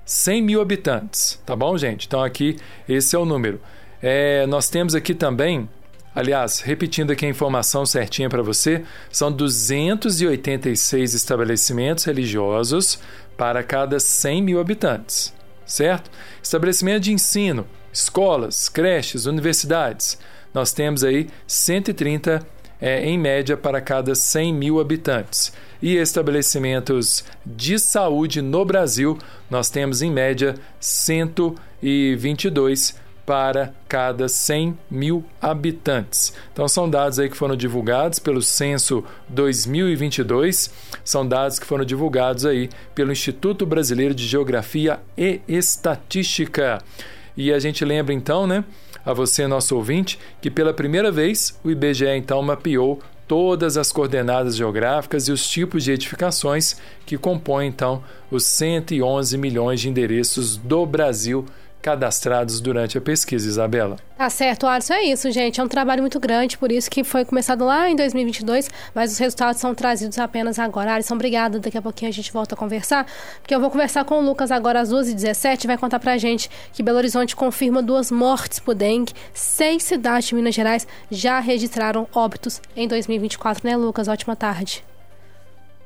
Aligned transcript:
100 0.04 0.42
mil 0.42 0.60
habitantes, 0.60 1.40
tá 1.44 1.56
bom, 1.56 1.76
gente? 1.78 2.06
Então 2.06 2.22
aqui 2.22 2.56
esse 2.88 3.16
é 3.16 3.18
o 3.18 3.24
número. 3.24 3.60
É, 4.06 4.46
nós 4.46 4.68
temos 4.68 4.94
aqui 4.94 5.14
também, 5.14 5.66
aliás, 6.14 6.60
repetindo 6.60 7.10
aqui 7.10 7.24
a 7.24 7.30
informação 7.30 7.86
certinha 7.86 8.28
para 8.28 8.42
você, 8.42 8.84
são 9.10 9.32
286 9.32 11.14
estabelecimentos 11.14 12.04
religiosos 12.04 12.98
para 13.34 13.62
cada 13.62 13.98
100 13.98 14.42
mil 14.42 14.60
habitantes 14.60 15.32
certo? 15.66 16.10
Estabelecimento 16.42 17.04
de 17.04 17.12
ensino, 17.12 17.64
escolas, 17.92 18.68
creches, 18.68 19.26
universidades. 19.26 20.18
Nós 20.52 20.72
temos 20.72 21.04
aí 21.04 21.28
130 21.46 22.44
é, 22.80 23.04
em 23.04 23.16
média 23.18 23.56
para 23.56 23.80
cada 23.80 24.14
100 24.14 24.54
mil 24.54 24.78
habitantes. 24.80 25.52
E 25.82 25.96
estabelecimentos 25.96 27.24
de 27.44 27.76
saúde 27.78 28.42
no 28.42 28.64
Brasil, 28.64 29.18
nós 29.50 29.68
temos 29.70 30.02
em 30.02 30.10
média 30.10 30.54
122 30.80 33.03
para 33.26 33.72
cada 33.88 34.28
100 34.28 34.78
mil 34.90 35.24
habitantes. 35.40 36.34
Então, 36.52 36.68
são 36.68 36.88
dados 36.88 37.18
aí 37.18 37.28
que 37.28 37.36
foram 37.36 37.56
divulgados 37.56 38.18
pelo 38.18 38.42
Censo 38.42 39.04
2022, 39.28 40.70
são 41.04 41.26
dados 41.26 41.58
que 41.58 41.66
foram 41.66 41.84
divulgados 41.84 42.44
aí 42.44 42.68
pelo 42.94 43.12
Instituto 43.12 43.64
Brasileiro 43.64 44.14
de 44.14 44.26
Geografia 44.26 45.00
e 45.16 45.40
Estatística. 45.48 46.82
E 47.36 47.52
a 47.52 47.58
gente 47.58 47.84
lembra 47.84 48.12
então, 48.12 48.46
né, 48.46 48.64
a 49.04 49.12
você, 49.12 49.46
nosso 49.46 49.76
ouvinte, 49.76 50.18
que 50.40 50.50
pela 50.50 50.72
primeira 50.72 51.10
vez 51.10 51.58
o 51.64 51.70
IBGE 51.70 52.16
então 52.16 52.40
mapeou 52.42 53.00
todas 53.26 53.76
as 53.76 53.90
coordenadas 53.90 54.56
geográficas 54.56 55.28
e 55.28 55.32
os 55.32 55.48
tipos 55.48 55.84
de 55.84 55.92
edificações 55.92 56.76
que 57.06 57.16
compõem 57.16 57.68
então 57.68 58.02
os 58.30 58.44
111 58.44 59.36
milhões 59.38 59.80
de 59.80 59.88
endereços 59.88 60.56
do 60.56 60.84
Brasil 60.84 61.44
cadastrados 61.84 62.62
durante 62.62 62.96
a 62.96 63.00
pesquisa, 63.00 63.46
Isabela. 63.46 63.98
Tá 64.16 64.30
certo, 64.30 64.66
Alisson, 64.66 64.94
é 64.94 65.04
isso, 65.04 65.30
gente. 65.30 65.60
É 65.60 65.62
um 65.62 65.68
trabalho 65.68 66.00
muito 66.00 66.18
grande, 66.18 66.56
por 66.56 66.72
isso 66.72 66.90
que 66.90 67.04
foi 67.04 67.26
começado 67.26 67.62
lá 67.62 67.90
em 67.90 67.94
2022, 67.94 68.70
mas 68.94 69.12
os 69.12 69.18
resultados 69.18 69.60
são 69.60 69.74
trazidos 69.74 70.18
apenas 70.18 70.58
agora. 70.58 70.94
Alisson, 70.94 71.14
obrigada. 71.14 71.58
Daqui 71.58 71.76
a 71.76 71.82
pouquinho 71.82 72.08
a 72.08 72.14
gente 72.14 72.32
volta 72.32 72.54
a 72.54 72.58
conversar, 72.58 73.06
porque 73.42 73.54
eu 73.54 73.60
vou 73.60 73.70
conversar 73.70 74.02
com 74.06 74.18
o 74.18 74.22
Lucas 74.22 74.50
agora 74.50 74.80
às 74.80 74.90
12h17 74.90 75.64
e 75.64 75.66
vai 75.66 75.76
contar 75.76 76.00
pra 76.00 76.16
gente 76.16 76.48
que 76.72 76.82
Belo 76.82 76.96
Horizonte 76.96 77.36
confirma 77.36 77.82
duas 77.82 78.10
mortes 78.10 78.58
por 78.58 78.74
dengue. 78.74 79.12
Seis 79.34 79.82
cidades 79.82 80.28
de 80.28 80.34
Minas 80.34 80.54
Gerais 80.54 80.86
já 81.10 81.38
registraram 81.38 82.08
óbitos 82.14 82.62
em 82.74 82.88
2024, 82.88 83.68
né, 83.68 83.76
Lucas? 83.76 84.08
Ótima 84.08 84.34
tarde. 84.34 84.82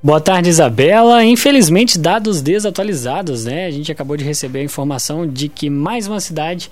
Boa 0.00 0.20
tarde, 0.20 0.48
Isabela. 0.48 1.25
Infelizmente, 1.25 1.98
dados 1.98 2.41
desatualizados, 2.41 3.47
né? 3.47 3.66
A 3.66 3.70
gente 3.72 3.91
acabou 3.91 4.16
de 4.16 4.22
receber 4.22 4.60
a 4.60 4.64
informação 4.64 5.26
de 5.26 5.48
que 5.48 5.69
mais 5.69 6.06
uma 6.06 6.20
cidade 6.20 6.70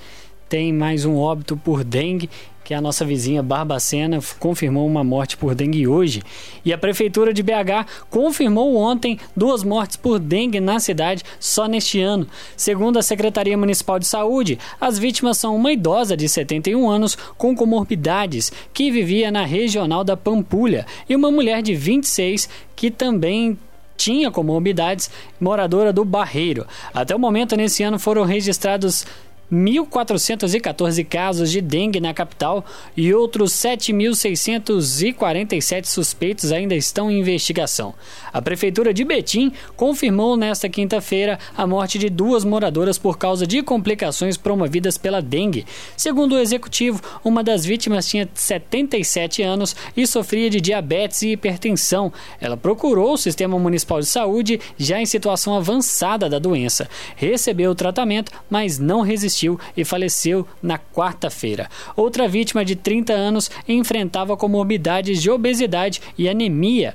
tem 0.49 0.73
mais 0.73 1.05
um 1.05 1.17
óbito 1.17 1.57
por 1.57 1.83
dengue 1.83 2.31
que 2.67 2.75
a 2.75 2.81
nossa 2.81 3.05
vizinha 3.05 3.45
Barbacena 3.45 4.19
confirmou 4.41 4.85
uma 4.85 5.05
morte 5.05 5.37
por 5.37 5.55
dengue 5.55 5.87
hoje. 5.87 6.21
E 6.65 6.73
a 6.73 6.79
Prefeitura 6.79 7.33
de 7.33 7.41
BH 7.41 7.87
confirmou 8.11 8.75
ontem 8.75 9.21
duas 9.37 9.63
mortes 9.63 9.97
por 9.97 10.19
dengue 10.19 10.59
na 10.59 10.81
cidade 10.81 11.23
só 11.39 11.69
neste 11.69 12.01
ano. 12.01 12.27
Segundo 12.57 12.99
a 12.99 13.03
Secretaria 13.03 13.57
Municipal 13.57 14.01
de 14.01 14.07
Saúde, 14.07 14.59
as 14.81 14.99
vítimas 14.99 15.39
são 15.39 15.55
uma 15.55 15.71
idosa 15.71 16.17
de 16.17 16.29
71 16.29 16.91
anos 16.91 17.17
com 17.39 17.55
comorbidades 17.55 18.51
que 18.75 18.91
vivia 18.91 19.31
na 19.31 19.45
regional 19.45 20.03
da 20.03 20.17
Pampulha 20.17 20.87
e 21.09 21.15
uma 21.15 21.31
mulher 21.31 21.63
de 21.63 21.73
26 21.73 22.49
que 22.75 22.91
também 22.91 23.57
tinha 23.97 24.29
comorbidades, 24.29 25.09
moradora 25.41 25.93
do 25.93 26.05
Barreiro. 26.05 26.67
Até 26.93 27.15
o 27.15 27.19
momento, 27.19 27.57
nesse 27.57 27.85
ano, 27.85 27.97
foram 27.97 28.25
registrados 28.25 29.07
1.414 29.53 31.05
casos 31.07 31.51
de 31.51 31.61
dengue 31.61 32.01
na 32.01 32.13
capital 32.13 32.65
e 32.97 33.15
outros 33.15 33.53
7.647 33.53 35.87
suspeitos 35.87 36.51
ainda 36.51 36.75
estão 36.75 37.09
em 37.11 37.21
investigação. 37.21 37.95
A 38.33 38.43
Prefeitura 38.43 38.93
de 38.93 39.05
Betim 39.05 39.53
confirmou 39.77 40.37
nesta 40.37 40.69
quinta-feira 40.69 41.39
a 41.57 41.65
morte 41.67 41.99
de 41.99 42.11
duas 42.11 42.45
moradoras 42.45 42.99
por 42.99 43.17
causa 43.19 43.47
de 43.47 43.63
complicações 43.63 44.37
promovidas 44.37 44.99
pela 44.99 45.23
dengue. 45.23 45.65
Segundo 45.97 46.35
o 46.35 46.39
executivo, 46.39 47.01
uma 47.25 47.45
das 47.45 47.65
vítimas 47.65 48.09
tinha 48.09 48.29
77 48.35 49.43
anos 49.43 49.77
e 49.97 50.07
sofria 50.07 50.51
de 50.51 50.61
diabetes 50.61 51.23
e 51.23 51.33
hipertensão. 51.33 52.13
Ela 52.41 52.57
procurou 52.57 53.13
o 53.13 53.19
Sistema 53.19 53.57
Municipal 53.59 54.01
de 54.01 54.07
Saúde 54.07 54.61
já 54.77 55.01
em 55.01 55.07
situação 55.07 55.55
avançada 55.55 56.29
da 56.29 56.41
doença. 56.41 56.89
Recebeu 57.15 57.71
o 57.71 57.75
tratamento, 57.75 58.33
mas 58.51 58.79
não 58.79 59.03
resistiu 59.03 59.36
e 59.77 59.85
faleceu 59.85 60.47
na 60.63 60.79
quarta-feira. 60.79 61.69
Outra 61.95 62.27
vítima 62.27 62.65
de 62.65 62.75
30 62.75 63.13
anos 63.13 63.51
enfrentava 63.69 64.37
comorbidades 64.37 65.21
de 65.21 65.31
obesidade 65.31 66.01
e 66.17 66.29
anemia. 66.29 66.95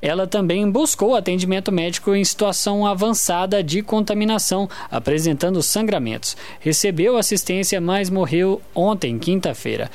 ela 0.00 0.28
também 0.28 0.70
buscou 0.70 1.16
atendimento 1.16 1.72
médico 1.72 2.14
em 2.14 2.24
situação 2.24 2.86
avançada 2.86 3.64
de 3.64 3.82
contaminação, 3.82 4.68
apresentando 4.88 5.60
sangramentos. 5.60 6.36
Recebeu 6.60 7.16
assistência, 7.16 7.80
mas 7.80 8.08
morreu 8.08 8.62
ontem, 8.72 9.18
quinta-feira. 9.18 9.90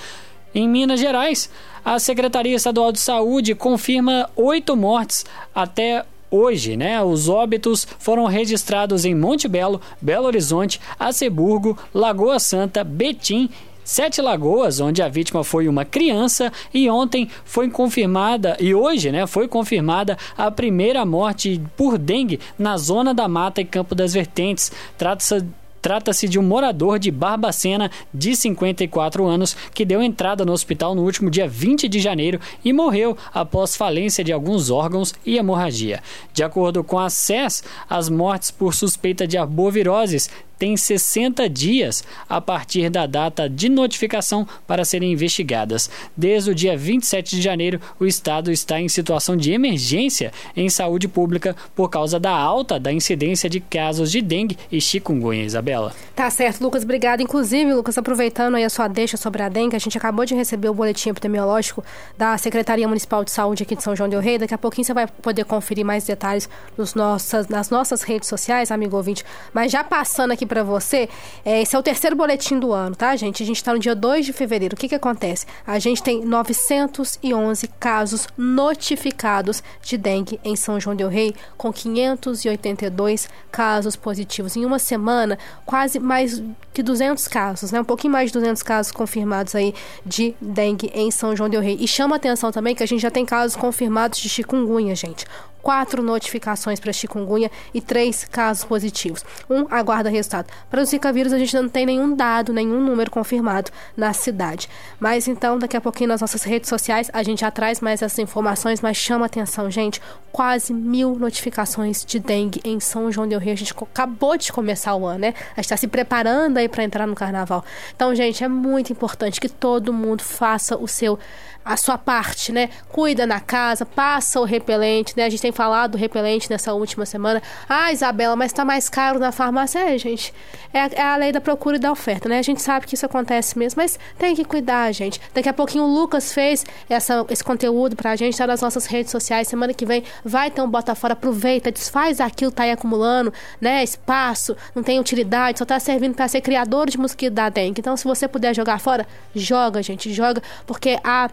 Em 0.53 0.67
Minas 0.67 0.99
Gerais, 0.99 1.49
a 1.83 1.97
Secretaria 1.99 2.55
Estadual 2.55 2.91
de 2.91 2.99
Saúde 2.99 3.55
confirma 3.55 4.29
oito 4.35 4.75
mortes 4.75 5.25
até 5.55 6.05
hoje, 6.33 6.75
né? 6.75 7.01
Os 7.03 7.29
óbitos 7.29 7.87
foram 7.99 8.25
registrados 8.25 9.05
em 9.05 9.13
Monte 9.13 9.47
Belo, 9.47 9.79
Belo 10.01 10.25
Horizonte, 10.25 10.81
Aceburgo, 10.99 11.77
Lagoa 11.93 12.39
Santa, 12.39 12.83
Betim 12.83 13.49
Sete 13.83 14.21
Lagoas, 14.21 14.79
onde 14.79 15.01
a 15.01 15.09
vítima 15.09 15.43
foi 15.43 15.67
uma 15.67 15.83
criança, 15.83 16.51
e 16.73 16.89
ontem 16.89 17.29
foi 17.43 17.69
confirmada, 17.69 18.55
e 18.59 18.73
hoje, 18.73 19.11
né, 19.11 19.27
foi 19.27 19.45
confirmada 19.45 20.17
a 20.37 20.49
primeira 20.49 21.05
morte 21.05 21.61
por 21.75 21.97
dengue 21.97 22.39
na 22.57 22.77
zona 22.77 23.13
da 23.13 23.27
mata 23.27 23.59
e 23.59 23.65
Campo 23.65 23.93
das 23.93 24.13
Vertentes. 24.13 24.71
Trata-se 24.97 25.43
Trata-se 25.83 26.29
de 26.29 26.39
um 26.39 26.43
morador 26.43 26.97
de 26.97 27.11
Barbacena 27.11 27.91
de 28.13 28.37
54 28.37 29.25
anos 29.27 29.53
que 29.73 29.83
deu 29.83 30.01
entrada 30.01 30.45
no 30.45 30.53
hospital 30.53 30.95
no 30.95 31.03
último 31.03 31.29
dia 31.29 31.45
20 31.45 31.89
de 31.89 31.99
janeiro 31.99 32.39
e 32.63 32.71
morreu 32.71 33.17
após 33.33 33.75
falência 33.75 34.23
de 34.23 34.31
alguns 34.31 34.69
órgãos 34.69 35.13
e 35.25 35.37
hemorragia. 35.37 36.01
De 36.31 36.41
acordo 36.41 36.85
com 36.85 36.97
a 36.97 37.09
SES, 37.09 37.65
as 37.89 38.07
mortes 38.07 38.49
por 38.49 38.73
suspeita 38.73 39.27
de 39.27 39.37
arboviroses 39.37 40.29
têm 40.63 40.77
60 40.77 41.49
dias 41.49 42.05
a 42.29 42.39
partir 42.39 42.89
da 42.89 43.05
data 43.05 43.49
de 43.49 43.67
notificação 43.67 44.47
para 44.65 44.85
serem 44.85 45.11
investigadas. 45.11 45.89
Desde 46.15 46.51
o 46.51 46.55
dia 46.55 46.77
27 46.77 47.35
de 47.35 47.41
janeiro, 47.41 47.81
o 47.99 48.05
estado 48.05 48.49
está 48.49 48.79
em 48.79 48.87
situação 48.87 49.35
de 49.35 49.51
emergência 49.51 50.31
em 50.55 50.69
saúde 50.69 51.09
pública 51.09 51.53
por 51.75 51.89
causa 51.89 52.17
da 52.17 52.31
alta 52.31 52.79
da 52.79 52.93
incidência 52.93 53.49
de 53.49 53.59
casos 53.59 54.09
de 54.09 54.21
dengue 54.21 54.57
e 54.71 54.79
chikungunya, 54.79 55.43
Isabela. 55.43 55.93
Tá 56.15 56.29
certo, 56.29 56.61
Lucas, 56.61 56.83
obrigado. 56.83 57.19
Inclusive, 57.19 57.73
Lucas, 57.73 57.97
aproveitando 57.97 58.55
aí 58.55 58.63
a 58.63 58.69
sua 58.69 58.87
deixa 58.87 59.17
sobre 59.17 59.43
a 59.43 59.49
dengue, 59.49 59.75
a 59.75 59.79
gente 59.79 59.97
acabou 59.97 60.23
de 60.23 60.33
receber 60.33 60.69
o 60.69 60.73
boletim 60.73 61.09
epidemiológico 61.09 61.83
da 62.17 62.37
Secretaria 62.37 62.87
Municipal 62.87 63.25
de 63.25 63.31
Saúde 63.31 63.63
aqui 63.63 63.75
de 63.75 63.83
São 63.83 63.97
João 63.97 64.07
del 64.07 64.21
Rei. 64.21 64.37
Daqui 64.37 64.53
a 64.53 64.57
pouquinho 64.57 64.85
você 64.85 64.93
vai 64.93 65.07
poder 65.07 65.43
conferir 65.43 65.83
mais 65.83 66.05
detalhes 66.05 66.49
nos 66.77 66.95
nossas, 66.95 67.49
nas 67.49 67.69
nossas 67.69 68.01
redes 68.03 68.29
sociais, 68.29 68.71
amigo 68.71 68.95
ouvinte. 68.95 69.25
Mas 69.53 69.69
já 69.69 69.83
passando 69.83 70.31
aqui 70.31 70.45
para 70.53 70.63
você, 70.63 71.09
é, 71.43 71.63
esse 71.63 71.75
é 71.75 71.79
o 71.79 71.81
terceiro 71.81 72.15
boletim 72.15 72.59
do 72.59 72.71
ano, 72.71 72.95
tá, 72.95 73.15
gente? 73.15 73.41
A 73.41 73.45
gente 73.45 73.55
está 73.55 73.73
no 73.73 73.79
dia 73.79 73.95
2 73.95 74.23
de 74.23 74.31
fevereiro. 74.31 74.75
O 74.75 74.77
que 74.77 74.87
que 74.87 74.93
acontece? 74.93 75.47
A 75.65 75.79
gente 75.79 76.03
tem 76.03 76.23
911 76.23 77.67
casos 77.79 78.27
notificados 78.37 79.63
de 79.81 79.97
dengue 79.97 80.39
em 80.43 80.55
São 80.55 80.79
João 80.79 80.95
del 80.95 81.09
Rei, 81.09 81.33
com 81.57 81.73
582 81.73 83.27
casos 83.51 83.95
positivos. 83.95 84.55
Em 84.55 84.63
uma 84.63 84.77
semana, 84.77 85.39
quase 85.65 85.97
mais 85.97 86.43
que 86.71 86.83
200 86.83 87.27
casos, 87.27 87.71
né? 87.71 87.81
Um 87.81 87.85
pouquinho 87.85 88.13
mais 88.13 88.29
de 88.29 88.33
200 88.33 88.61
casos 88.61 88.91
confirmados 88.91 89.55
aí 89.55 89.73
de 90.05 90.35
dengue 90.39 90.91
em 90.93 91.09
São 91.09 91.35
João 91.35 91.49
del 91.49 91.61
Rei. 91.61 91.77
E 91.79 91.87
chama 91.87 92.15
atenção 92.15 92.51
também 92.51 92.75
que 92.75 92.83
a 92.83 92.87
gente 92.87 93.01
já 93.01 93.09
tem 93.09 93.25
casos 93.25 93.55
confirmados 93.55 94.19
de 94.19 94.29
chikungunya, 94.29 94.95
gente 94.95 95.25
quatro 95.63 96.03
notificações 96.03 96.79
para 96.79 96.91
chikungunya 96.91 97.49
e 97.73 97.79
três 97.79 98.25
casos 98.25 98.65
positivos. 98.65 99.23
Um 99.49 99.65
aguarda 99.71 100.09
resultado. 100.09 100.47
Para 100.69 100.81
o 100.81 100.85
Zika 100.85 101.11
vírus, 101.13 101.31
a 101.31 101.39
gente 101.39 101.55
não 101.55 101.69
tem 101.69 101.85
nenhum 101.85 102.13
dado, 102.13 102.51
nenhum 102.51 102.81
número 102.81 103.09
confirmado 103.09 103.71
na 103.95 104.11
cidade. 104.11 104.69
Mas 104.99 105.27
então, 105.27 105.57
daqui 105.57 105.77
a 105.77 105.81
pouquinho 105.81 106.09
nas 106.09 106.19
nossas 106.19 106.43
redes 106.43 106.67
sociais, 106.67 107.09
a 107.13 107.23
gente 107.23 107.39
já 107.39 107.49
traz 107.49 107.79
mais 107.79 108.01
essas 108.01 108.19
informações, 108.19 108.81
mas 108.81 108.97
chama 108.97 109.25
atenção, 109.25 109.71
gente. 109.71 110.01
Quase 110.33 110.73
mil 110.73 111.15
notificações 111.15 112.03
de 112.03 112.19
dengue 112.19 112.59
em 112.65 112.79
São 112.79 113.11
João 113.11 113.27
del 113.27 113.39
Rei. 113.39 113.53
A 113.53 113.57
gente 113.57 113.71
acabou 113.71 114.35
de 114.35 114.51
começar 114.51 114.95
o 114.95 115.05
ano, 115.05 115.19
né? 115.19 115.33
A 115.51 115.61
gente 115.61 115.65
está 115.65 115.77
se 115.77 115.87
preparando 115.87 116.57
aí 116.57 116.67
para 116.67 116.83
entrar 116.83 117.07
no 117.07 117.15
carnaval. 117.15 117.63
Então, 117.95 118.13
gente, 118.13 118.43
é 118.43 118.47
muito 118.47 118.91
importante 118.91 119.39
que 119.39 119.47
todo 119.47 119.93
mundo 119.93 120.23
faça 120.23 120.75
o 120.75 120.87
seu 120.87 121.17
a 121.63 121.77
sua 121.77 121.97
parte, 121.97 122.51
né? 122.51 122.69
Cuida 122.89 123.25
na 123.25 123.39
casa, 123.39 123.85
passa 123.85 124.39
o 124.39 124.43
repelente, 124.43 125.13
né? 125.15 125.25
A 125.25 125.29
gente 125.29 125.41
tem 125.41 125.51
falado 125.51 125.91
do 125.91 125.97
repelente 125.97 126.49
nessa 126.49 126.73
última 126.73 127.05
semana. 127.05 127.41
Ah, 127.67 127.91
Isabela, 127.91 128.35
mas 128.35 128.51
tá 128.51 128.65
mais 128.65 128.89
caro 128.89 129.19
na 129.19 129.31
farmácia. 129.31 129.79
É, 129.79 129.97
gente, 129.97 130.33
é 130.73 130.81
a, 130.81 130.89
é 130.93 131.01
a 131.01 131.15
lei 131.15 131.31
da 131.31 131.41
procura 131.41 131.75
e 131.77 131.79
da 131.79 131.91
oferta, 131.91 132.27
né? 132.27 132.39
A 132.39 132.41
gente 132.41 132.61
sabe 132.61 132.85
que 132.85 132.95
isso 132.95 133.05
acontece 133.05 133.57
mesmo, 133.57 133.81
mas 133.81 133.99
tem 134.17 134.35
que 134.35 134.43
cuidar, 134.43 134.91
gente. 134.91 135.19
Daqui 135.33 135.49
a 135.49 135.53
pouquinho 135.53 135.83
o 135.83 135.93
Lucas 135.93 136.33
fez 136.33 136.65
essa, 136.89 137.25
esse 137.29 137.43
conteúdo 137.43 137.95
pra 137.95 138.15
gente, 138.15 138.37
tá 138.37 138.47
nas 138.47 138.61
nossas 138.61 138.85
redes 138.85 139.11
sociais. 139.11 139.47
Semana 139.47 139.73
que 139.73 139.85
vem 139.85 140.03
vai 140.23 140.49
ter 140.49 140.61
um 140.61 140.69
bota 140.69 140.95
fora, 140.95 141.13
aproveita, 141.13 141.71
desfaz 141.71 142.19
aquilo 142.19 142.51
tá 142.51 142.63
aí 142.63 142.71
acumulando, 142.71 143.33
né? 143.59 143.83
Espaço, 143.83 144.55
não 144.75 144.83
tem 144.83 144.99
utilidade, 144.99 145.59
só 145.59 145.65
tá 145.65 145.79
servindo 145.79 146.15
para 146.15 146.27
ser 146.27 146.41
criador 146.41 146.89
de 146.89 146.97
mosquito 146.97 147.33
da 147.33 147.49
dengue. 147.49 147.79
Então, 147.79 147.95
se 147.97 148.03
você 148.05 148.27
puder 148.27 148.55
jogar 148.55 148.79
fora, 148.79 149.07
joga, 149.35 149.81
gente, 149.81 150.13
joga, 150.13 150.41
porque 150.65 150.99
a 151.03 151.29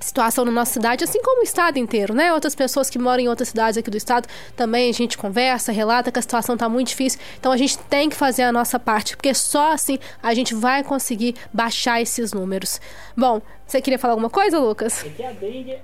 situação 0.00 0.44
na 0.44 0.50
nossa 0.50 0.72
cidade, 0.72 1.04
assim 1.04 1.20
como 1.22 1.40
o 1.40 1.44
estado 1.44 1.78
inteiro, 1.78 2.14
né? 2.14 2.32
Outras 2.32 2.54
pessoas 2.54 2.88
que 2.88 2.98
moram 2.98 3.22
em 3.22 3.28
outras 3.28 3.48
cidades 3.48 3.76
aqui 3.78 3.90
do 3.90 3.96
estado 3.96 4.28
também 4.56 4.90
a 4.90 4.92
gente 4.92 5.18
conversa, 5.18 5.72
relata 5.72 6.10
que 6.12 6.18
a 6.18 6.22
situação 6.22 6.54
está 6.54 6.68
muito 6.68 6.88
difícil. 6.88 7.20
Então 7.38 7.52
a 7.52 7.56
gente 7.56 7.78
tem 7.78 8.08
que 8.08 8.16
fazer 8.16 8.42
a 8.42 8.52
nossa 8.52 8.78
parte, 8.78 9.16
porque 9.16 9.34
só 9.34 9.72
assim 9.72 9.98
a 10.22 10.34
gente 10.34 10.54
vai 10.54 10.82
conseguir 10.82 11.34
baixar 11.52 12.00
esses 12.00 12.32
números. 12.32 12.80
Bom, 13.16 13.40
você 13.66 13.80
queria 13.80 13.98
falar 13.98 14.14
alguma 14.14 14.30
coisa, 14.30 14.58
Lucas? 14.58 15.04
É 15.04 15.08
que 15.10 15.22
a 15.22 15.32
dengue, 15.32 15.76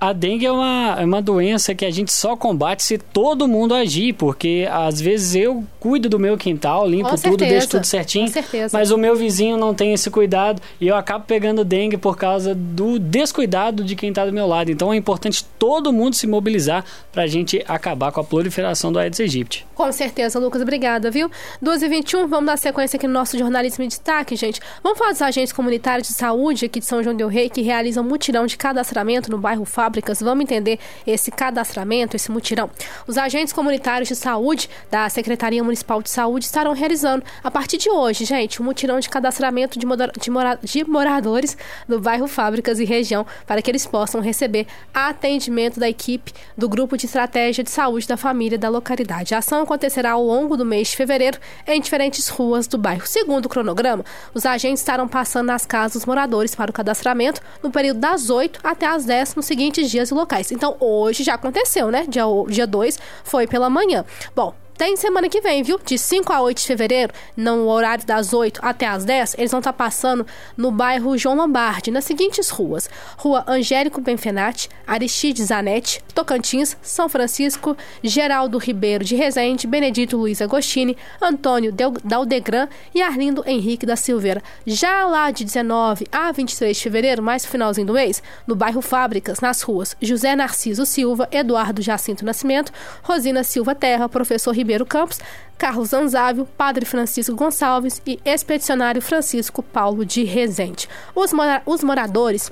a 0.00 0.12
dengue 0.12 0.44
é 0.44 0.52
uma, 0.52 0.96
é 1.00 1.04
uma 1.04 1.22
doença 1.22 1.74
que 1.74 1.84
a 1.84 1.90
gente 1.90 2.12
só 2.12 2.36
combate 2.36 2.82
se 2.82 2.98
todo 2.98 3.48
mundo 3.48 3.74
agir, 3.74 4.12
porque 4.12 4.68
às 4.70 5.00
vezes 5.00 5.34
eu 5.34 5.64
cuido 5.80 6.08
do 6.08 6.18
meu 6.18 6.36
quintal, 6.36 6.86
limpo 6.86 7.08
Com 7.08 7.16
tudo, 7.16 7.22
certeza. 7.22 7.50
deixo 7.50 7.68
tudo 7.68 7.84
certinho, 7.84 8.30
mas 8.72 8.90
o 8.90 8.98
meu 8.98 9.16
vizinho 9.16 9.56
não 9.56 9.72
tem 9.72 9.92
esse 9.94 10.10
cuidado 10.10 10.60
e 10.80 10.88
eu 10.88 10.96
acabo 10.96 11.24
pegando 11.24 11.64
dengue 11.64 11.96
por 11.96 12.16
causa 12.16 12.54
do 12.54 12.98
descuidado 12.98 13.82
de 13.82 13.96
quem 13.96 14.10
está 14.10 14.26
do 14.26 14.32
meu 14.32 14.46
lado. 14.46 14.70
Então 14.70 14.92
é 14.92 14.96
importante 14.96 15.44
todo 15.58 15.92
mundo 15.92 16.14
se 16.14 16.26
mobilizar 16.26 16.84
para 17.10 17.22
a 17.22 17.26
gente 17.26 17.64
acabar 17.66 18.12
com 18.12 18.20
a 18.20 18.24
proliferação 18.24 18.92
do 18.92 18.98
Aedes 18.98 19.20
aegypti. 19.20 19.66
Com 19.74 19.90
certeza, 19.90 20.38
Lucas, 20.38 20.60
obrigada, 20.60 21.10
viu? 21.10 21.30
2h21, 21.62 22.26
vamos 22.26 22.46
dar 22.46 22.58
sequência 22.58 22.96
aqui 22.96 23.06
no 23.06 23.12
nosso 23.14 23.38
jornalismo 23.38 23.82
de 23.84 23.88
destaque, 23.88 24.36
gente. 24.36 24.60
Vamos 24.82 24.98
falar 24.98 25.12
dos 25.12 25.22
agentes 25.22 25.52
comunitários 25.52 26.08
de 26.08 26.14
saúde 26.14 26.66
aqui 26.66 26.80
de 26.80 26.86
São 26.86 27.02
João 27.02 27.16
del 27.16 27.28
Rei 27.28 27.48
que 27.48 27.62
realizam 27.62 28.04
mutirão 28.04 28.44
de 28.44 28.56
cadastramento 28.56 29.30
no 29.30 29.38
bairro 29.38 29.64
Fábio 29.64 29.83
fábricas. 29.84 30.20
Vamos 30.20 30.44
entender 30.44 30.78
esse 31.06 31.30
cadastramento, 31.30 32.16
esse 32.16 32.30
mutirão. 32.30 32.70
Os 33.06 33.18
agentes 33.18 33.52
comunitários 33.52 34.08
de 34.08 34.16
saúde 34.16 34.70
da 34.90 35.08
Secretaria 35.10 35.62
Municipal 35.62 36.02
de 36.02 36.08
Saúde 36.08 36.46
estarão 36.46 36.72
realizando, 36.72 37.22
a 37.42 37.50
partir 37.50 37.76
de 37.76 37.90
hoje, 37.90 38.24
gente, 38.24 38.62
um 38.62 38.64
mutirão 38.64 38.98
de 38.98 39.08
cadastramento 39.08 39.78
de, 39.78 39.86
de, 40.20 40.30
mora 40.30 40.58
de 40.62 40.84
moradores 40.84 41.56
do 41.86 42.00
bairro 42.00 42.26
Fábricas 42.26 42.80
e 42.80 42.84
região 42.84 43.26
para 43.46 43.60
que 43.60 43.70
eles 43.70 43.86
possam 43.86 44.20
receber 44.22 44.66
atendimento 44.92 45.78
da 45.78 45.88
equipe 45.88 46.32
do 46.56 46.68
Grupo 46.68 46.96
de 46.96 47.04
Estratégia 47.04 47.62
de 47.62 47.70
Saúde 47.70 48.08
da 48.08 48.16
Família 48.16 48.58
da 48.58 48.70
localidade. 48.70 49.34
A 49.34 49.38
ação 49.38 49.62
acontecerá 49.62 50.12
ao 50.12 50.22
longo 50.22 50.56
do 50.56 50.64
mês 50.64 50.88
de 50.88 50.96
fevereiro 50.96 51.38
em 51.66 51.80
diferentes 51.80 52.28
ruas 52.28 52.66
do 52.66 52.78
bairro. 52.78 53.06
Segundo 53.06 53.46
o 53.46 53.48
cronograma, 53.48 54.04
os 54.32 54.46
agentes 54.46 54.80
estarão 54.80 55.06
passando 55.06 55.48
nas 55.48 55.66
casas 55.66 55.92
dos 55.92 56.06
moradores 56.06 56.54
para 56.54 56.70
o 56.70 56.74
cadastramento 56.74 57.42
no 57.62 57.70
período 57.70 58.00
das 58.00 58.30
8 58.30 58.60
até 58.64 58.86
as 58.86 59.04
10 59.04 59.34
nos 59.34 59.44
seguintes 59.44 59.73
dias 59.82 60.10
e 60.10 60.14
locais. 60.14 60.50
Então, 60.52 60.76
hoje 60.80 61.22
já 61.22 61.34
aconteceu, 61.34 61.90
né? 61.90 62.06
Dia 62.08 62.24
2 62.24 62.54
dia 62.54 62.66
dois 62.66 62.98
foi 63.22 63.46
pela 63.46 63.68
manhã. 63.68 64.04
Bom, 64.34 64.54
tem 64.76 64.96
semana 64.96 65.28
que 65.28 65.40
vem, 65.40 65.62
viu? 65.62 65.78
De 65.78 65.96
5 65.96 66.32
a 66.32 66.40
8 66.40 66.58
de 66.58 66.66
fevereiro, 66.66 67.12
no 67.36 67.68
horário 67.68 68.04
das 68.04 68.32
8 68.32 68.58
até 68.60 68.86
as 68.86 69.04
10, 69.04 69.36
eles 69.38 69.52
vão 69.52 69.60
estar 69.60 69.72
tá 69.72 69.78
passando 69.78 70.26
no 70.56 70.72
bairro 70.72 71.16
João 71.16 71.36
Lombardi, 71.36 71.92
nas 71.92 72.04
seguintes 72.04 72.50
ruas: 72.50 72.90
Rua 73.16 73.44
Angélico 73.46 74.00
Benfenati, 74.00 74.68
Aristides 74.84 75.46
Zanetti, 75.46 76.02
Tocantins, 76.12 76.76
São 76.82 77.08
Francisco, 77.08 77.76
Geraldo 78.02 78.58
Ribeiro 78.58 79.04
de 79.04 79.14
Rezende, 79.14 79.68
Benedito 79.68 80.16
Luiz 80.16 80.42
Agostini, 80.42 80.96
Antônio 81.22 81.72
Daldegran 82.02 82.66
e 82.92 83.00
Arlindo 83.00 83.44
Henrique 83.46 83.86
da 83.86 83.94
Silveira. 83.94 84.42
Já 84.66 85.06
lá 85.06 85.30
de 85.30 85.44
19 85.44 86.08
a 86.10 86.32
23 86.32 86.76
de 86.76 86.82
fevereiro, 86.82 87.22
mais 87.22 87.46
finalzinho 87.46 87.86
do 87.86 87.92
mês, 87.92 88.20
no 88.44 88.56
bairro 88.56 88.82
Fábricas, 88.82 89.38
nas 89.38 89.62
ruas 89.62 89.96
José 90.02 90.34
Narciso 90.34 90.84
Silva, 90.84 91.28
Eduardo 91.30 91.80
Jacinto 91.80 92.24
Nascimento, 92.24 92.72
Rosina 93.04 93.44
Silva 93.44 93.72
Terra, 93.72 94.08
Professor 94.08 94.50
Ribeiro 94.50 94.63
Ribeiro 94.64 94.86
Campos, 94.86 95.20
Carlos 95.58 95.92
Anzávio, 95.92 96.48
Padre 96.56 96.86
Francisco 96.86 97.36
Gonçalves 97.36 98.00
e 98.06 98.18
Expedicionário 98.24 99.02
Francisco 99.02 99.62
Paulo 99.62 100.04
de 100.04 100.24
Rezende. 100.24 100.88
Os, 101.14 101.34
mora 101.34 101.62
os 101.66 101.84
moradores 101.84 102.50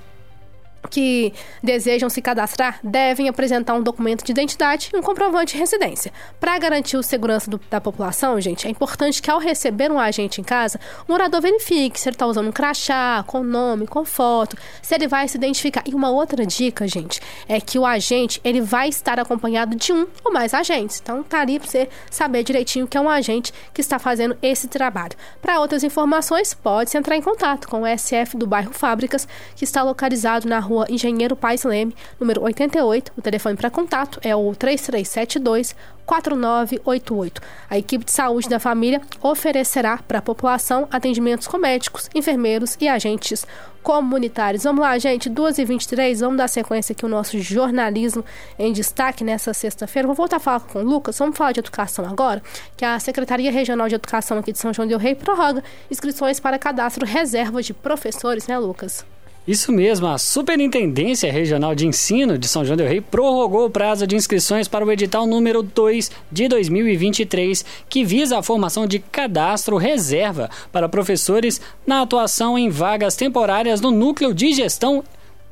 que 0.90 1.32
desejam 1.62 2.08
se 2.10 2.20
cadastrar 2.20 2.78
devem 2.82 3.28
apresentar 3.28 3.74
um 3.74 3.82
documento 3.82 4.24
de 4.24 4.32
identidade 4.32 4.90
e 4.92 4.96
um 4.96 5.02
comprovante 5.02 5.52
de 5.54 5.58
residência. 5.58 6.12
Para 6.38 6.58
garantir 6.58 6.96
a 6.96 7.02
segurança 7.02 7.50
do, 7.50 7.60
da 7.70 7.80
população, 7.80 8.40
gente, 8.40 8.66
é 8.66 8.70
importante 8.70 9.22
que 9.22 9.30
ao 9.30 9.38
receber 9.38 9.90
um 9.90 9.98
agente 9.98 10.40
em 10.40 10.44
casa, 10.44 10.78
o 11.06 11.12
morador 11.12 11.40
verifique 11.40 11.98
se 11.98 12.08
ele 12.08 12.14
está 12.14 12.26
usando 12.26 12.48
um 12.48 12.52
crachá, 12.52 13.24
com 13.26 13.42
nome, 13.42 13.86
com 13.86 14.04
foto, 14.04 14.56
se 14.80 14.94
ele 14.94 15.08
vai 15.08 15.26
se 15.28 15.36
identificar. 15.36 15.82
E 15.86 15.94
uma 15.94 16.10
outra 16.10 16.44
dica, 16.44 16.86
gente, 16.86 17.20
é 17.48 17.60
que 17.60 17.78
o 17.78 17.86
agente 17.86 18.40
ele 18.44 18.60
vai 18.60 18.88
estar 18.88 19.18
acompanhado 19.18 19.76
de 19.76 19.92
um 19.92 20.06
ou 20.24 20.32
mais 20.32 20.54
agentes. 20.54 21.00
Então 21.02 21.22
tá 21.22 21.40
ali 21.40 21.58
para 21.58 21.68
você 21.68 21.88
saber 22.10 22.42
direitinho 22.42 22.86
que 22.86 22.96
é 22.96 23.00
um 23.00 23.08
agente 23.08 23.52
que 23.72 23.80
está 23.80 23.98
fazendo 23.98 24.36
esse 24.42 24.68
trabalho. 24.68 25.16
Para 25.40 25.60
outras 25.60 25.82
informações, 25.84 26.54
pode-se 26.54 26.96
entrar 26.96 27.16
em 27.16 27.22
contato 27.22 27.68
com 27.68 27.82
o 27.82 27.98
SF 27.98 28.36
do 28.36 28.46
bairro 28.46 28.72
Fábricas, 28.72 29.26
que 29.54 29.64
está 29.64 29.82
localizado 29.82 30.48
na 30.48 30.58
rua 30.58 30.72
rua 30.73 30.87
Engenheiro 30.88 31.37
Pais 31.37 31.64
Leme, 31.64 31.95
número 32.19 32.43
88. 32.43 33.12
O 33.17 33.21
telefone 33.21 33.57
para 33.57 33.69
contato 33.69 34.19
é 34.23 34.35
o 34.35 34.55
3372 34.55 35.76
4988. 36.07 37.41
A 37.69 37.79
equipe 37.79 38.05
de 38.05 38.11
saúde 38.11 38.49
da 38.49 38.59
família 38.59 39.00
oferecerá 39.21 39.99
para 39.99 40.19
a 40.19 40.23
população 40.23 40.88
atendimentos 40.91 41.47
com 41.47 41.59
médicos, 41.59 42.09
enfermeiros 42.14 42.76
e 42.81 42.88
agentes 42.88 43.47
comunitários. 43.83 44.64
Vamos 44.64 44.81
lá, 44.81 44.97
gente, 44.99 45.29
2h23, 45.29 46.21
vamos 46.21 46.38
dar 46.38 46.49
sequência 46.49 46.93
aqui 46.93 47.05
o 47.05 47.09
nosso 47.09 47.38
jornalismo 47.38 48.25
em 48.59 48.73
destaque 48.73 49.23
nessa 49.23 49.52
sexta-feira. 49.52 50.07
Vou 50.07 50.17
voltar 50.17 50.37
a 50.37 50.41
falar 50.41 50.61
com 50.61 50.81
o 50.81 50.83
Lucas, 50.83 51.19
vamos 51.19 51.37
falar 51.37 51.52
de 51.52 51.61
educação 51.61 52.07
agora, 52.07 52.43
que 52.76 52.85
a 52.85 52.99
Secretaria 52.99 53.52
Regional 53.52 53.88
de 53.88 53.95
Educação 53.95 54.38
aqui 54.38 54.52
de 54.52 54.59
São 54.59 54.73
João 54.73 54.88
del 54.88 54.99
Rei 54.99 55.14
prorroga 55.14 55.62
inscrições 55.91 56.41
para 56.41 56.59
cadastro 56.59 57.05
reserva 57.05 57.62
de 57.62 57.75
professores, 57.75 58.47
né, 58.47 58.59
Lucas? 58.59 59.05
Isso 59.46 59.72
mesmo, 59.72 60.06
a 60.06 60.18
Superintendência 60.18 61.32
Regional 61.32 61.75
de 61.75 61.84
Ensino 61.84 62.38
de 62.38 62.46
São 62.46 62.64
João 62.64 62.76
del 62.76 62.87
Rei 62.87 63.00
prorrogou 63.00 63.66
o 63.66 63.70
prazo 63.70 64.06
de 64.06 64.14
inscrições 64.14 64.68
para 64.68 64.84
o 64.84 64.92
edital 64.92 65.26
número 65.26 65.64
2 65.64 66.12
de 66.30 66.46
2023, 66.46 67.64
que 67.88 68.04
visa 68.04 68.38
a 68.38 68.42
formação 68.42 68.87
de 68.87 69.00
cadastro 69.00 69.76
reserva 69.76 70.49
para 70.70 70.88
professores 70.88 71.61
na 71.84 72.02
atuação 72.02 72.56
em 72.56 72.70
vagas 72.70 73.16
temporárias 73.16 73.80
no 73.80 73.90
núcleo 73.90 74.32
de 74.32 74.52
gestão 74.52 75.02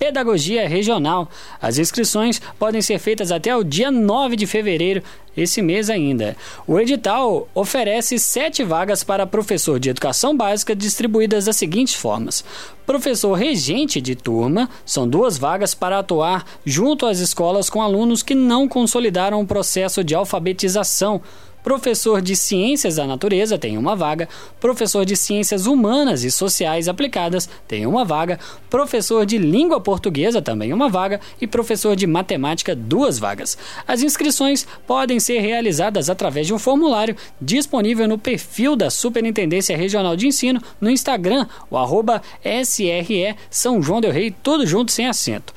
Pedagogia 0.00 0.66
Regional. 0.66 1.28
As 1.60 1.76
inscrições 1.76 2.40
podem 2.58 2.80
ser 2.80 2.98
feitas 2.98 3.30
até 3.30 3.54
o 3.54 3.62
dia 3.62 3.90
9 3.90 4.34
de 4.34 4.46
fevereiro, 4.46 5.02
esse 5.36 5.60
mês 5.60 5.90
ainda. 5.90 6.34
O 6.66 6.80
edital 6.80 7.46
oferece 7.54 8.18
sete 8.18 8.64
vagas 8.64 9.04
para 9.04 9.26
professor 9.26 9.78
de 9.78 9.90
educação 9.90 10.34
básica, 10.34 10.74
distribuídas 10.74 11.44
das 11.44 11.56
seguintes 11.56 11.94
formas: 11.94 12.42
professor 12.86 13.34
regente 13.34 14.00
de 14.00 14.14
turma, 14.14 14.70
são 14.86 15.06
duas 15.06 15.36
vagas 15.36 15.74
para 15.74 15.98
atuar 15.98 16.46
junto 16.64 17.04
às 17.04 17.18
escolas 17.18 17.68
com 17.68 17.82
alunos 17.82 18.22
que 18.22 18.34
não 18.34 18.66
consolidaram 18.66 19.38
o 19.42 19.46
processo 19.46 20.02
de 20.02 20.14
alfabetização 20.14 21.20
Professor 21.62 22.22
de 22.22 22.34
Ciências 22.34 22.96
da 22.96 23.06
Natureza 23.06 23.58
tem 23.58 23.76
uma 23.76 23.94
vaga, 23.94 24.28
professor 24.58 25.04
de 25.04 25.16
Ciências 25.16 25.66
Humanas 25.66 26.24
e 26.24 26.30
Sociais 26.30 26.88
Aplicadas 26.88 27.48
tem 27.68 27.86
uma 27.86 28.04
vaga, 28.04 28.38
professor 28.68 29.26
de 29.26 29.38
Língua 29.38 29.80
Portuguesa 29.80 30.40
também 30.40 30.72
uma 30.72 30.88
vaga 30.88 31.20
e 31.40 31.46
professor 31.46 31.94
de 31.94 32.06
Matemática 32.06 32.74
duas 32.74 33.18
vagas. 33.18 33.58
As 33.86 34.02
inscrições 34.02 34.66
podem 34.86 35.20
ser 35.20 35.40
realizadas 35.40 36.08
através 36.08 36.46
de 36.46 36.54
um 36.54 36.58
formulário 36.58 37.16
disponível 37.40 38.08
no 38.08 38.18
perfil 38.18 38.74
da 38.74 38.90
Superintendência 38.90 39.76
Regional 39.76 40.16
de 40.16 40.26
Ensino 40.26 40.60
no 40.80 40.90
Instagram, 40.90 41.46
o 41.70 41.76
arroba 41.76 42.22
SRE 42.42 43.36
São 43.50 43.82
João 43.82 44.00
del 44.00 44.12
Rei, 44.12 44.34
tudo 44.42 44.66
junto 44.66 44.92
sem 44.92 45.06
acento. 45.06 45.52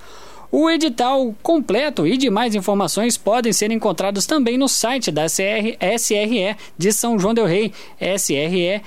O 0.56 0.70
edital 0.70 1.34
completo 1.42 2.06
e 2.06 2.16
demais 2.16 2.54
informações 2.54 3.18
podem 3.18 3.52
ser 3.52 3.72
encontrados 3.72 4.28
também 4.28 4.56
no 4.56 4.68
site 4.68 5.10
da 5.10 5.24
CR, 5.24 5.80
SRE 5.98 6.56
de 6.78 6.94
São 6.94 7.18
João 7.18 7.34
del 7.34 7.48
Rei, 7.48 7.74
SRE 8.00 8.80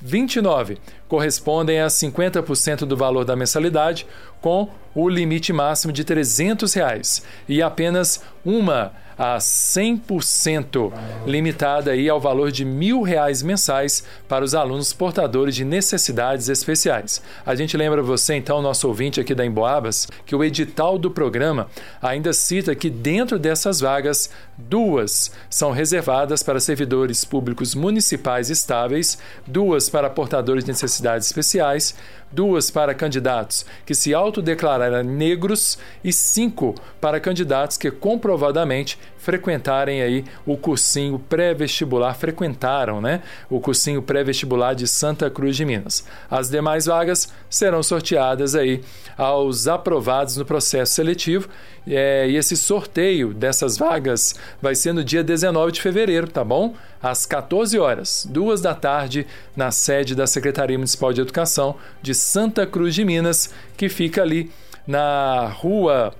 29 0.00 0.78
correspondem 1.08 1.80
a 1.80 1.86
50% 1.86 2.84
do 2.84 2.96
valor 2.96 3.24
da 3.24 3.36
mensalidade, 3.36 4.06
com 4.46 4.68
o 4.94 5.08
limite 5.08 5.52
máximo 5.52 5.92
de 5.92 6.04
300 6.04 6.72
reais, 6.72 7.20
e 7.48 7.60
apenas 7.60 8.22
uma 8.44 8.92
a 9.18 9.38
100%, 9.38 10.92
limitada 11.26 11.90
aí 11.90 12.08
ao 12.08 12.20
valor 12.20 12.52
de 12.52 12.64
mil 12.64 13.02
reais 13.02 13.42
mensais 13.42 14.04
para 14.28 14.44
os 14.44 14.54
alunos 14.54 14.92
portadores 14.92 15.54
de 15.56 15.64
necessidades 15.64 16.48
especiais. 16.48 17.22
A 17.44 17.54
gente 17.54 17.76
lembra 17.76 18.02
você, 18.02 18.34
então, 18.34 18.60
nosso 18.60 18.86
ouvinte 18.86 19.18
aqui 19.18 19.34
da 19.34 19.44
Emboabas, 19.44 20.06
que 20.26 20.36
o 20.36 20.44
edital 20.44 20.98
do 20.98 21.10
programa 21.10 21.66
ainda 22.00 22.32
cita 22.32 22.74
que 22.74 22.90
dentro 22.90 23.38
dessas 23.38 23.80
vagas, 23.80 24.30
duas 24.56 25.32
são 25.48 25.72
reservadas 25.72 26.42
para 26.42 26.60
servidores 26.60 27.24
públicos 27.24 27.74
municipais 27.74 28.50
estáveis, 28.50 29.18
duas 29.46 29.88
para 29.88 30.10
portadores 30.10 30.62
de 30.62 30.70
necessidades 30.70 31.26
especiais, 31.26 31.94
duas 32.30 32.70
para 32.70 32.94
candidatos 32.94 33.64
que 33.84 33.94
se 33.94 34.14
autodeclararam 34.36 35.02
negros 35.02 35.78
e 36.04 36.12
cinco 36.12 36.74
para 37.00 37.20
candidatos 37.20 37.76
que 37.76 37.90
comprovadamente 37.90 38.98
frequentarem 39.18 40.02
aí 40.02 40.24
o 40.44 40.56
cursinho 40.56 41.18
pré-vestibular, 41.18 42.14
frequentaram, 42.14 43.00
né? 43.00 43.22
O 43.50 43.58
cursinho 43.58 44.00
pré-vestibular 44.00 44.74
de 44.74 44.86
Santa 44.86 45.28
Cruz 45.28 45.56
de 45.56 45.64
Minas. 45.64 46.06
As 46.30 46.48
demais 46.48 46.86
vagas 46.86 47.32
serão 47.50 47.82
sorteadas 47.82 48.54
aí 48.54 48.82
aos 49.16 49.66
aprovados 49.66 50.36
no 50.36 50.44
processo 50.44 50.94
seletivo 50.94 51.48
é, 51.88 52.28
e 52.28 52.36
esse 52.36 52.56
sorteio 52.56 53.32
dessas 53.32 53.76
vagas 53.76 54.34
vai 54.60 54.74
ser 54.74 54.92
no 54.92 55.02
dia 55.02 55.24
19 55.24 55.72
de 55.72 55.80
fevereiro, 55.80 56.28
tá 56.28 56.44
bom? 56.44 56.74
Às 57.02 57.24
14 57.24 57.78
horas, 57.78 58.26
duas 58.28 58.60
da 58.60 58.74
tarde, 58.74 59.26
na 59.56 59.70
sede 59.70 60.14
da 60.14 60.26
Secretaria 60.26 60.76
Municipal 60.76 61.12
de 61.12 61.20
Educação 61.20 61.76
de 62.02 62.14
Santa 62.14 62.66
Cruz 62.66 62.94
de 62.94 63.04
Minas, 63.04 63.52
que 63.76 63.88
fica 63.88 64.22
ali 64.26 64.50
na 64.86 65.48
rua 65.48 66.14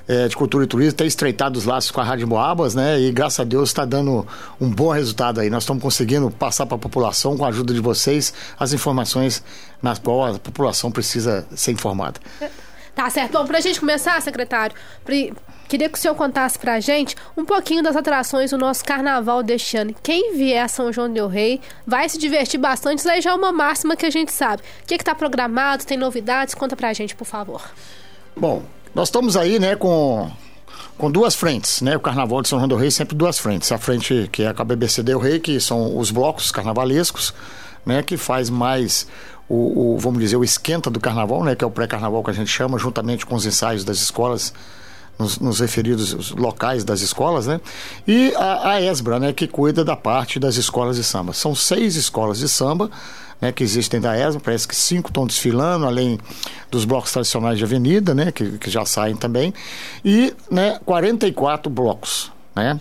é, 0.09 0.29
de 0.29 0.37
Cultura 0.37 0.65
e 0.65 0.67
Turismo 0.67 0.93
tem 0.95 1.07
estreitado 1.07 1.59
os 1.59 1.65
laços 1.65 1.91
com 1.91 2.01
a 2.01 2.05
Rádio 2.05 2.27
Moabas, 2.27 2.75
né? 2.75 3.01
E 3.01 3.13
graças 3.13 3.41
a 3.41 3.45
Deus 3.45 3.71
está 3.71 3.85
dando 3.85 4.27
um 4.61 4.69
bom 4.69 4.91
resultado 4.91 5.41
aí. 5.41 5.49
Nós 5.49 5.63
estamos 5.63 5.83
conseguindo 5.83 6.31
passar 6.31 6.67
para 6.67 6.77
a 6.77 6.79
população, 6.79 7.37
com 7.37 7.45
a 7.45 7.49
ajuda 7.49 7.73
de 7.73 7.81
vocês, 7.81 8.33
as 8.59 8.73
informações 8.73 9.43
nas 9.81 9.99
quais 9.99 10.37
a 10.37 10.39
população 10.39 10.91
precisa 10.91 11.47
ser 11.55 11.73
informada. 11.73 12.21
Tá 12.95 13.09
certo. 13.09 13.33
Bom, 13.33 13.47
para 13.47 13.59
a 13.59 13.61
gente 13.61 13.81
começar, 13.81 14.21
secretário, 14.21 14.77
queria 15.67 15.89
que 15.89 15.97
o 15.97 16.01
senhor 16.01 16.15
contasse 16.15 16.59
para 16.59 16.75
a 16.75 16.81
gente 16.81 17.17
um 17.37 17.45
pouquinho 17.45 17.83
das 17.83 17.97
atrações 17.97 18.51
do 18.51 18.59
nosso 18.59 18.85
carnaval 18.85 19.43
deste 19.43 19.77
ano. 19.79 19.95
Quem 20.03 20.37
vier 20.37 20.63
a 20.63 20.69
São 20.69 20.93
João 20.93 21.11
del 21.11 21.27
Rei 21.27 21.61
vai 21.87 22.09
se 22.09 22.19
divertir 22.19 22.61
bastante, 22.61 22.99
isso 22.99 23.09
aí 23.09 23.23
já 23.23 23.31
é 23.31 23.35
uma 23.35 23.51
máxima 23.51 23.97
que 23.97 24.05
a 24.05 24.11
gente 24.11 24.31
sabe. 24.31 24.63
O 24.83 24.87
que 24.87 24.95
está 24.95 25.15
programado, 25.15 25.87
tem 25.87 25.97
novidades? 25.97 26.55
Conta 26.55 26.77
para 26.77 26.91
a 26.91 26.93
gente, 26.93 27.17
por 27.17 27.25
favor. 27.25 27.63
Bom, 28.37 28.63
nós 28.95 29.09
estamos 29.09 29.37
aí, 29.37 29.59
né, 29.59 29.75
com, 29.75 30.31
com 30.99 31.11
duas 31.11 31.35
frentes, 31.35 31.81
né? 31.81 31.97
O 31.97 32.01
Carnaval 32.01 32.43
de 32.43 32.49
São 32.49 32.59
João 32.59 32.69
do 32.69 32.77
Rei 32.77 32.91
sempre 32.91 33.17
duas 33.17 33.39
frentes. 33.39 33.73
A 33.73 33.79
frente 33.79 34.29
que 34.31 34.43
é 34.43 34.55
a 34.57 34.65
BBC 34.65 35.03
Del 35.03 35.19
Rei, 35.19 35.39
que 35.39 35.59
são 35.61 35.97
os 35.97 36.11
blocos 36.11 36.51
carnavalescos, 36.53 37.35
né, 37.87 38.03
que 38.03 38.17
faz 38.17 38.51
mais 38.51 39.07
o, 39.49 39.95
o, 39.95 39.99
vamos 39.99 40.21
dizer, 40.21 40.37
o 40.37 40.45
esquenta 40.45 40.91
do 40.91 41.01
carnaval, 41.01 41.43
né, 41.43 41.55
que 41.55 41.65
é 41.65 41.67
o 41.67 41.71
pré-carnaval 41.71 42.23
que 42.23 42.31
a 42.31 42.35
gente 42.35 42.51
chama, 42.51 42.79
juntamente 42.79 43.25
com 43.25 43.35
os 43.35 43.47
ensaios 43.47 43.83
das 43.85 43.99
escolas 43.99 44.53
nos, 45.19 45.39
nos, 45.39 45.61
referidos 45.61 46.31
locais 46.33 46.85
das 46.85 47.01
escolas, 47.01 47.47
né? 47.47 47.61
E 48.07 48.35
a, 48.35 48.73
a 48.73 48.81
ESBRA, 48.81 49.19
né, 49.19 49.33
que 49.33 49.47
cuida 49.47 49.85
da 49.85 49.97
parte 49.97 50.39
das 50.39 50.57
escolas 50.57 50.97
de 50.97 51.05
samba. 51.05 51.33
São 51.33 51.55
seis 51.55 51.97
escolas 51.97 52.39
de 52.39 52.49
samba 52.49 52.91
né, 53.43 53.51
que 53.51 53.65
existem 53.65 54.01
da 54.01 54.17
ESMA, 54.17 54.41
parece 54.41 54.69
que 54.69 54.77
cinco 54.77 55.09
estão 55.09 55.27
desfilando, 55.27 55.85
além 55.85 56.17
dos 56.71 56.85
blocos 56.85 57.11
tradicionais 57.11 57.59
de 57.59 57.65
avenida, 57.65 58.15
né, 58.15 58.31
que, 58.31 58.57
que 58.57 58.71
já 58.71 58.87
saem 58.87 59.17
também, 59.17 59.53
e 60.05 60.33
né, 60.49 60.79
44 60.85 61.69
blocos. 61.69 62.31
Né? 62.55 62.79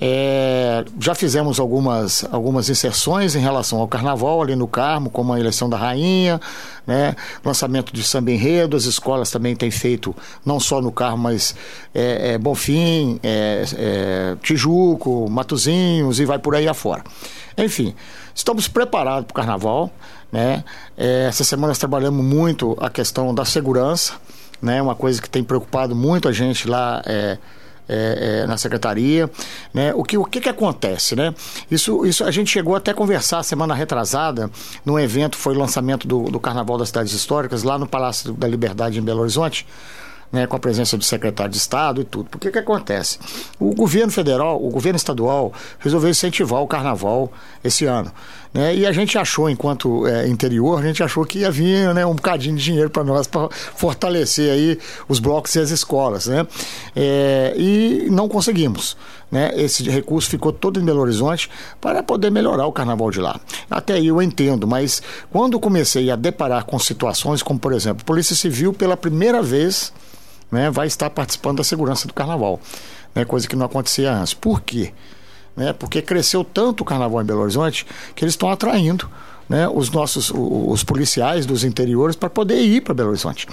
É, 0.00 0.82
já 0.98 1.14
fizemos 1.14 1.60
algumas, 1.60 2.24
algumas 2.32 2.70
inserções 2.70 3.34
em 3.34 3.40
relação 3.40 3.80
ao 3.80 3.86
carnaval 3.86 4.40
ali 4.40 4.56
no 4.56 4.66
Carmo, 4.66 5.10
como 5.10 5.34
a 5.34 5.38
eleição 5.38 5.68
da 5.68 5.76
rainha, 5.76 6.40
né? 6.86 7.14
lançamento 7.44 7.92
de 7.92 8.02
samba 8.02 8.30
enredo, 8.30 8.78
as 8.78 8.84
escolas 8.84 9.30
também 9.30 9.54
têm 9.54 9.70
feito, 9.70 10.16
não 10.46 10.58
só 10.58 10.80
no 10.80 10.90
Carmo, 10.90 11.24
mas 11.24 11.54
é, 11.94 12.32
é 12.32 12.38
Bonfim, 12.38 13.20
é, 13.22 13.64
é, 13.76 14.36
Tijuco, 14.42 15.28
Matozinhos 15.28 16.18
e 16.18 16.24
vai 16.24 16.38
por 16.38 16.54
aí 16.54 16.66
afora. 16.66 17.04
Enfim, 17.58 17.94
estamos 18.40 18.68
preparados 18.68 19.26
para 19.26 19.32
o 19.32 19.34
carnaval. 19.34 19.90
Né? 20.32 20.64
É, 20.96 21.26
essa 21.28 21.44
semana 21.44 21.68
nós 21.68 21.78
trabalhamos 21.78 22.24
muito 22.24 22.76
a 22.80 22.90
questão 22.90 23.34
da 23.34 23.44
segurança, 23.44 24.14
né? 24.60 24.80
uma 24.82 24.94
coisa 24.94 25.20
que 25.20 25.28
tem 25.28 25.44
preocupado 25.44 25.94
muito 25.94 26.28
a 26.28 26.32
gente 26.32 26.68
lá. 26.68 27.02
É, 27.06 27.38
é, 27.92 28.42
é, 28.42 28.46
na 28.46 28.56
secretaria, 28.56 29.28
né? 29.74 29.92
O 29.96 30.04
que 30.04 30.16
o 30.16 30.24
que, 30.24 30.40
que 30.40 30.48
acontece, 30.48 31.16
né? 31.16 31.34
Isso, 31.68 32.06
isso 32.06 32.22
a 32.22 32.30
gente 32.30 32.48
chegou 32.48 32.76
até 32.76 32.92
a 32.92 32.94
conversar 32.94 33.42
semana 33.42 33.74
retrasada 33.74 34.48
num 34.86 34.96
evento 34.96 35.36
foi 35.36 35.56
o 35.56 35.58
lançamento 35.58 36.06
do, 36.06 36.30
do 36.30 36.38
Carnaval 36.38 36.78
das 36.78 36.90
Cidades 36.90 37.12
Históricas 37.12 37.64
lá 37.64 37.76
no 37.80 37.88
Palácio 37.88 38.32
da 38.32 38.46
Liberdade 38.46 39.00
em 39.00 39.02
Belo 39.02 39.22
Horizonte 39.22 39.66
né, 40.32 40.46
com 40.46 40.56
a 40.56 40.58
presença 40.58 40.96
do 40.96 41.04
secretário 41.04 41.50
de 41.50 41.58
Estado 41.58 42.00
e 42.00 42.04
tudo. 42.04 42.28
Porque 42.30 42.48
o 42.48 42.52
que 42.52 42.58
acontece? 42.58 43.18
O 43.58 43.74
governo 43.74 44.12
federal, 44.12 44.62
o 44.64 44.70
governo 44.70 44.96
estadual, 44.96 45.52
resolveu 45.78 46.10
incentivar 46.10 46.62
o 46.62 46.66
carnaval 46.66 47.32
esse 47.64 47.84
ano. 47.84 48.12
Né? 48.52 48.76
E 48.76 48.86
a 48.86 48.92
gente 48.92 49.16
achou, 49.16 49.48
enquanto 49.48 50.06
é, 50.06 50.28
interior, 50.28 50.78
a 50.78 50.82
gente 50.82 51.02
achou 51.02 51.24
que 51.24 51.40
ia 51.40 51.50
vir 51.50 51.92
né, 51.94 52.04
um 52.06 52.14
bocadinho 52.14 52.56
de 52.56 52.62
dinheiro 52.62 52.90
para 52.90 53.04
nós 53.04 53.26
para 53.26 53.48
fortalecer 53.50 54.52
aí 54.52 54.78
os 55.08 55.18
blocos 55.18 55.54
e 55.54 55.60
as 55.60 55.70
escolas. 55.70 56.26
Né? 56.26 56.46
É, 56.94 57.54
e 57.56 58.08
não 58.10 58.28
conseguimos. 58.28 58.96
Né? 59.30 59.52
Esse 59.54 59.88
recurso 59.88 60.28
ficou 60.28 60.52
todo 60.52 60.80
em 60.80 60.84
Belo 60.84 61.00
Horizonte 61.00 61.48
para 61.80 62.02
poder 62.02 62.30
melhorar 62.30 62.66
o 62.66 62.72
carnaval 62.72 63.10
de 63.10 63.20
lá. 63.20 63.40
Até 63.70 63.94
aí 63.94 64.08
eu 64.08 64.20
entendo, 64.20 64.66
mas 64.66 65.02
quando 65.30 65.58
comecei 65.58 66.10
a 66.10 66.16
deparar 66.16 66.64
com 66.64 66.78
situações 66.78 67.42
como, 67.42 67.58
por 67.58 67.72
exemplo, 67.72 68.04
Polícia 68.04 68.34
Civil 68.34 68.72
pela 68.72 68.96
primeira 68.96 69.42
vez 69.42 69.92
né, 70.50 70.70
vai 70.70 70.86
estar 70.86 71.10
participando 71.10 71.58
da 71.58 71.64
segurança 71.64 72.06
do 72.06 72.14
carnaval, 72.14 72.60
né, 73.14 73.24
coisa 73.24 73.48
que 73.48 73.56
não 73.56 73.66
acontecia 73.66 74.12
antes. 74.12 74.34
Por 74.34 74.60
quê? 74.60 74.92
Né, 75.56 75.72
porque 75.72 76.00
cresceu 76.00 76.44
tanto 76.44 76.82
o 76.82 76.84
carnaval 76.84 77.20
em 77.22 77.24
Belo 77.24 77.40
Horizonte 77.40 77.86
que 78.14 78.24
eles 78.24 78.34
estão 78.34 78.50
atraindo 78.50 79.08
né, 79.50 79.68
os 79.68 79.90
nossos 79.90 80.30
os 80.32 80.84
policiais 80.84 81.44
dos 81.44 81.64
interiores 81.64 82.14
para 82.14 82.30
poder 82.30 82.62
ir 82.62 82.82
para 82.82 82.94
Belo 82.94 83.08
Horizonte. 83.08 83.48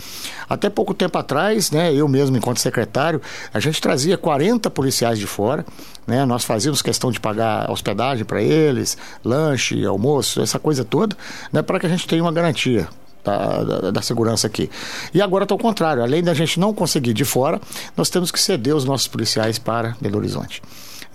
Até 0.48 0.70
pouco 0.70 0.94
tempo 0.94 1.18
atrás, 1.18 1.72
né, 1.72 1.92
eu 1.92 2.08
mesmo, 2.08 2.38
enquanto 2.38 2.60
secretário, 2.60 3.20
a 3.52 3.60
gente 3.60 3.82
trazia 3.82 4.16
40 4.16 4.70
policiais 4.70 5.18
de 5.18 5.26
fora. 5.26 5.66
Né, 6.06 6.24
nós 6.24 6.46
fazíamos 6.46 6.84
questão 6.84 7.12
de 7.12 7.20
pagar 7.20 7.70
hospedagem 7.72 8.24
para 8.24 8.44
eles, 8.44 8.96
lanche, 9.26 9.84
almoço, 9.84 10.40
essa 10.40 10.60
coisa 10.60 10.86
toda, 10.86 11.18
né, 11.52 11.64
para 11.64 11.80
que 11.80 11.88
a 11.88 11.90
gente 11.90 12.08
tenha 12.08 12.22
uma 12.22 12.32
garantia 12.32 12.88
da, 13.28 13.64
da, 13.64 13.92
da 13.92 14.02
segurança 14.02 14.48
aqui. 14.48 14.70
E 15.14 15.22
agora 15.22 15.44
está 15.44 15.54
ao 15.54 15.60
contrário, 15.60 16.02
além 16.02 16.24
da 16.24 16.34
gente 16.34 16.60
não 16.60 16.74
conseguir 16.74 17.14
de 17.14 17.26
fora, 17.26 17.60
nós 17.96 18.10
temos 18.10 18.32
que 18.32 18.40
ceder 18.40 18.76
os 18.76 18.86
nossos 18.86 19.08
policiais 19.08 19.60
para 19.60 19.96
Belo 20.00 20.18
Horizonte. 20.18 20.62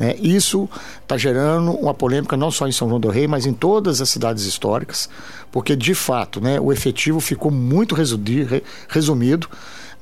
É, 0.01 0.17
isso 0.17 0.69
está 1.03 1.17
gerando 1.17 1.73
uma 1.73 1.95
polêmica 1.95 2.37
não 2.37 2.51
só 2.51 2.67
em 2.67 2.73
São 2.73 2.89
João 2.89 3.01
do 3.01 3.09
Rei, 3.09 3.27
mas 3.29 3.47
em 3.47 3.53
todas 3.53 4.01
as 4.01 4.09
cidades 4.09 4.45
históricas, 4.45 5.09
porque 5.51 5.77
de 5.77 5.95
fato 5.95 6.41
né, 6.41 6.59
o 6.59 6.73
efetivo 6.73 7.21
ficou 7.21 7.51
muito 7.51 7.95
resumido. 7.95 9.49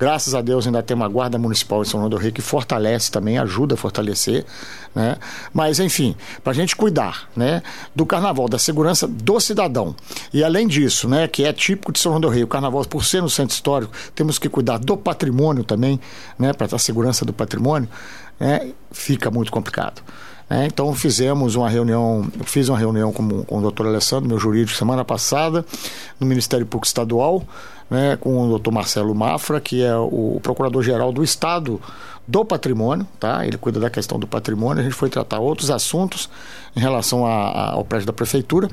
Graças 0.00 0.34
a 0.34 0.40
Deus 0.40 0.66
ainda 0.66 0.82
tem 0.82 0.96
uma 0.96 1.08
guarda 1.08 1.36
municipal 1.36 1.82
em 1.82 1.84
São 1.84 2.00
João 2.00 2.08
do 2.08 2.16
Rei 2.16 2.32
que 2.32 2.40
fortalece 2.40 3.10
também, 3.10 3.36
ajuda 3.36 3.74
a 3.74 3.76
fortalecer, 3.76 4.46
né? 4.94 5.18
Mas 5.52 5.78
enfim, 5.78 6.16
para 6.42 6.52
a 6.52 6.54
gente 6.54 6.74
cuidar, 6.74 7.28
né, 7.36 7.62
do 7.94 8.06
Carnaval, 8.06 8.48
da 8.48 8.58
segurança 8.58 9.06
do 9.06 9.38
cidadão 9.38 9.94
e 10.32 10.42
além 10.42 10.66
disso, 10.66 11.06
né, 11.06 11.28
que 11.28 11.44
é 11.44 11.52
típico 11.52 11.92
de 11.92 11.98
São 11.98 12.12
João 12.12 12.20
do 12.22 12.28
Rei, 12.30 12.42
o 12.42 12.48
Carnaval 12.48 12.82
por 12.86 13.04
ser 13.04 13.20
no 13.20 13.28
centro 13.28 13.54
histórico, 13.54 13.92
temos 14.14 14.38
que 14.38 14.48
cuidar 14.48 14.78
do 14.78 14.96
patrimônio 14.96 15.64
também, 15.64 16.00
né, 16.38 16.54
para 16.54 16.74
a 16.74 16.78
segurança 16.78 17.26
do 17.26 17.34
patrimônio, 17.34 17.88
né, 18.38 18.72
fica 18.90 19.30
muito 19.30 19.52
complicado. 19.52 20.02
Né? 20.50 20.66
Então 20.66 20.92
fizemos 20.92 21.54
uma 21.54 21.70
reunião, 21.70 22.26
fiz 22.44 22.68
uma 22.68 22.76
reunião 22.76 23.12
com, 23.12 23.44
com 23.44 23.58
o 23.58 23.62
doutor 23.62 23.86
Alessandro, 23.86 24.28
meu 24.28 24.38
jurídico, 24.38 24.76
semana 24.76 25.04
passada, 25.04 25.64
no 26.18 26.26
Ministério 26.26 26.66
Público 26.66 26.88
Estadual, 26.88 27.44
né, 27.88 28.16
com 28.20 28.42
o 28.42 28.48
doutor 28.48 28.72
Marcelo 28.72 29.14
Mafra, 29.14 29.60
que 29.60 29.82
é 29.82 29.96
o 29.96 30.40
procurador-geral 30.42 31.12
do 31.12 31.22
Estado 31.22 31.80
do 32.26 32.44
patrimônio, 32.44 33.06
tá? 33.18 33.44
Ele 33.44 33.58
cuida 33.58 33.80
da 33.80 33.90
questão 33.90 34.18
do 34.18 34.26
patrimônio. 34.26 34.80
A 34.80 34.84
gente 34.84 34.94
foi 34.94 35.08
tratar 35.08 35.40
outros 35.40 35.70
assuntos 35.70 36.30
em 36.76 36.80
relação 36.80 37.26
a, 37.26 37.30
a, 37.30 37.70
ao 37.72 37.84
prédio 37.84 38.06
da 38.06 38.12
prefeitura. 38.12 38.68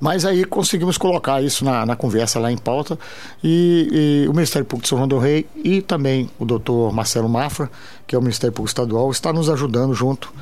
Mas 0.00 0.24
aí 0.24 0.44
conseguimos 0.44 0.98
colocar 0.98 1.42
isso 1.42 1.64
na, 1.64 1.86
na 1.86 1.96
conversa 1.96 2.38
lá 2.38 2.52
em 2.52 2.58
pauta 2.58 2.98
e, 3.42 4.24
e, 4.24 4.28
o 4.28 4.32
Ministério 4.32 4.66
Público 4.66 4.82
de 4.84 4.88
São 4.88 4.98
João 4.98 5.08
do 5.08 5.18
Rei 5.18 5.46
e 5.56 5.80
também 5.80 6.30
o 6.38 6.44
doutor 6.44 6.92
Marcelo 6.92 7.28
Mafra, 7.28 7.70
que 8.06 8.14
é 8.14 8.18
o 8.18 8.22
Ministério 8.22 8.52
Público 8.52 8.68
Estadual, 8.68 9.10
está 9.10 9.32
nos 9.32 9.48
ajudando 9.48 9.94
junto 9.94 10.32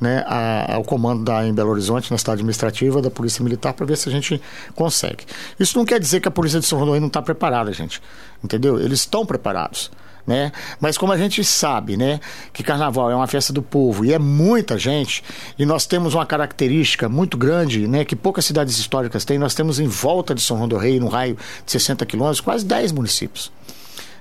né, 0.00 0.24
a, 0.26 0.74
ao 0.74 0.84
comando 0.84 1.24
da, 1.24 1.46
em 1.46 1.52
Belo 1.52 1.70
Horizonte, 1.70 2.10
na 2.10 2.18
cidade 2.18 2.40
administrativa, 2.40 3.02
da 3.02 3.10
Polícia 3.10 3.42
Militar, 3.42 3.72
para 3.72 3.86
ver 3.86 3.96
se 3.96 4.08
a 4.08 4.12
gente 4.12 4.40
consegue. 4.74 5.24
Isso 5.58 5.76
não 5.76 5.84
quer 5.84 5.98
dizer 5.98 6.20
que 6.20 6.28
a 6.28 6.30
Polícia 6.30 6.60
de 6.60 6.66
São 6.66 6.78
João 6.78 6.86
do 6.86 6.92
Rei 6.92 7.00
não 7.00 7.08
está 7.08 7.20
preparada, 7.22 7.72
gente. 7.72 8.00
Entendeu? 8.42 8.78
Eles 8.78 9.00
estão 9.00 9.26
preparados 9.26 9.90
né? 10.28 10.52
Mas 10.78 10.98
como 10.98 11.10
a 11.10 11.16
gente 11.16 11.42
sabe, 11.42 11.96
né, 11.96 12.20
que 12.52 12.62
carnaval 12.62 13.10
é 13.10 13.16
uma 13.16 13.26
festa 13.26 13.50
do 13.50 13.62
povo 13.62 14.04
e 14.04 14.12
é 14.12 14.18
muita 14.18 14.76
gente, 14.76 15.24
e 15.58 15.64
nós 15.64 15.86
temos 15.86 16.12
uma 16.12 16.26
característica 16.26 17.08
muito 17.08 17.38
grande, 17.38 17.88
né, 17.88 18.04
que 18.04 18.14
poucas 18.14 18.44
cidades 18.44 18.78
históricas 18.78 19.24
têm, 19.24 19.38
nós 19.38 19.54
temos 19.54 19.80
em 19.80 19.86
volta 19.86 20.34
de 20.34 20.42
São 20.42 20.58
João 20.58 20.68
do 20.68 20.76
Rei, 20.76 21.00
no 21.00 21.08
raio 21.08 21.34
de 21.64 21.72
60 21.72 22.04
quilômetros, 22.04 22.42
quase 22.42 22.66
10 22.66 22.92
municípios, 22.92 23.50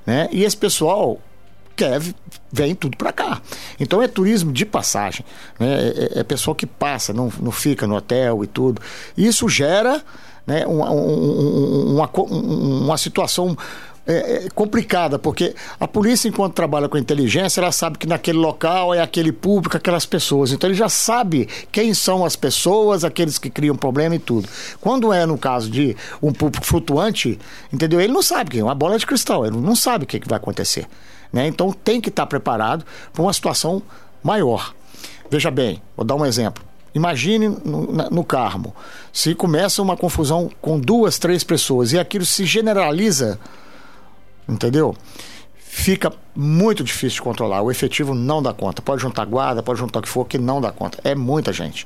né? 0.05 0.29
E 0.31 0.45
esse 0.45 0.55
pessoal 0.55 1.19
quer 1.75 2.01
vem 2.49 2.73
tudo 2.73 2.95
para 2.95 3.11
cá. 3.11 3.41
Então 3.77 4.01
é 4.01 4.07
turismo 4.07 4.53
de 4.53 4.65
passagem, 4.65 5.25
né? 5.59 5.67
É, 5.67 5.87
é, 6.15 6.19
é, 6.21 6.23
pessoal 6.23 6.55
que 6.55 6.65
passa, 6.65 7.11
não, 7.11 7.29
não 7.41 7.51
fica 7.51 7.85
no 7.85 7.95
hotel 7.95 8.45
e 8.45 8.47
tudo. 8.47 8.81
Isso 9.17 9.49
gera 9.49 10.01
né, 10.45 10.65
uma, 10.65 10.89
uma, 10.89 12.09
uma 12.09 12.97
situação 12.97 13.57
é, 14.07 14.45
é, 14.45 14.49
complicada, 14.55 15.19
porque 15.19 15.53
a 15.77 15.87
polícia, 15.87 16.29
enquanto 16.29 16.53
trabalha 16.53 16.87
com 16.87 16.97
inteligência, 16.97 17.59
ela 17.59 17.73
sabe 17.73 17.97
que 17.97 18.07
naquele 18.07 18.37
local 18.37 18.93
é 18.93 19.01
aquele 19.01 19.33
público, 19.33 19.75
aquelas 19.75 20.05
pessoas. 20.05 20.53
Então 20.53 20.69
ele 20.69 20.77
já 20.77 20.87
sabe 20.87 21.47
quem 21.71 21.93
são 21.93 22.23
as 22.23 22.35
pessoas, 22.35 23.03
aqueles 23.03 23.37
que 23.37 23.49
criam 23.49 23.75
problema 23.75 24.15
e 24.15 24.19
tudo. 24.19 24.47
Quando 24.79 25.11
é 25.11 25.25
no 25.25 25.37
caso 25.37 25.69
de 25.69 25.95
um 26.21 26.31
público 26.31 26.65
flutuante, 26.65 27.37
entendeu? 27.71 27.99
Ele 27.99 28.13
não 28.13 28.21
sabe 28.23 28.51
quem 28.51 28.61
é 28.61 28.63
uma 28.63 28.73
bola 28.73 28.97
de 28.97 29.05
cristal, 29.05 29.45
ele 29.45 29.57
não 29.57 29.75
sabe 29.75 30.05
o 30.05 30.07
que, 30.07 30.21
que 30.21 30.27
vai 30.27 30.37
acontecer. 30.37 30.87
Né? 31.31 31.45
Então 31.47 31.73
tem 31.73 31.99
que 31.99 32.07
estar 32.07 32.25
preparado 32.25 32.85
para 33.11 33.21
uma 33.21 33.33
situação 33.33 33.83
maior. 34.23 34.73
Veja 35.29 35.51
bem, 35.51 35.81
vou 35.95 36.05
dar 36.05 36.15
um 36.15 36.25
exemplo. 36.25 36.63
Imagine 36.95 37.49
no, 37.49 37.91
no, 38.09 38.23
Carmo, 38.23 38.73
se 39.11 39.35
começa 39.35 39.81
uma 39.81 39.97
confusão 39.97 40.49
com 40.61 40.79
duas, 40.79 41.19
três 41.19 41.43
pessoas 41.43 41.91
e 41.91 41.99
aquilo 41.99 42.25
se 42.25 42.45
generaliza 42.45 43.37
entendeu? 44.47 44.95
Fica 45.57 46.11
muito 46.35 46.83
difícil 46.83 47.17
de 47.17 47.21
controlar. 47.21 47.61
O 47.61 47.69
efetivo 47.69 48.15
não 48.15 48.41
dá 48.41 48.51
conta. 48.51 48.81
Pode 48.81 49.01
juntar 49.01 49.25
guarda, 49.25 49.61
pode 49.61 49.79
juntar 49.79 49.99
o 49.99 50.01
que 50.01 50.09
for, 50.09 50.25
que 50.25 50.37
não 50.37 50.59
dá 50.59 50.71
conta. 50.71 50.97
É 51.03 51.13
muita 51.13 51.53
gente. 51.53 51.85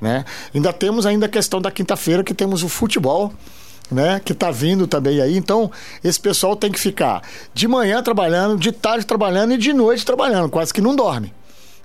Né? 0.00 0.24
Ainda 0.54 0.72
temos 0.72 1.06
ainda 1.06 1.26
a 1.26 1.28
questão 1.28 1.60
da 1.60 1.70
quinta-feira, 1.70 2.22
que 2.22 2.34
temos 2.34 2.62
o 2.62 2.68
futebol. 2.68 3.32
Né, 3.90 4.22
que 4.24 4.32
está 4.32 4.50
vindo 4.50 4.86
também 4.86 5.20
aí. 5.20 5.36
Então, 5.36 5.70
esse 6.02 6.18
pessoal 6.18 6.56
tem 6.56 6.72
que 6.72 6.80
ficar 6.80 7.20
de 7.52 7.68
manhã 7.68 8.02
trabalhando, 8.02 8.56
de 8.56 8.72
tarde 8.72 9.04
trabalhando 9.04 9.52
e 9.52 9.58
de 9.58 9.74
noite 9.74 10.02
trabalhando, 10.02 10.48
quase 10.48 10.72
que 10.72 10.80
não 10.80 10.96
dorme. 10.96 11.34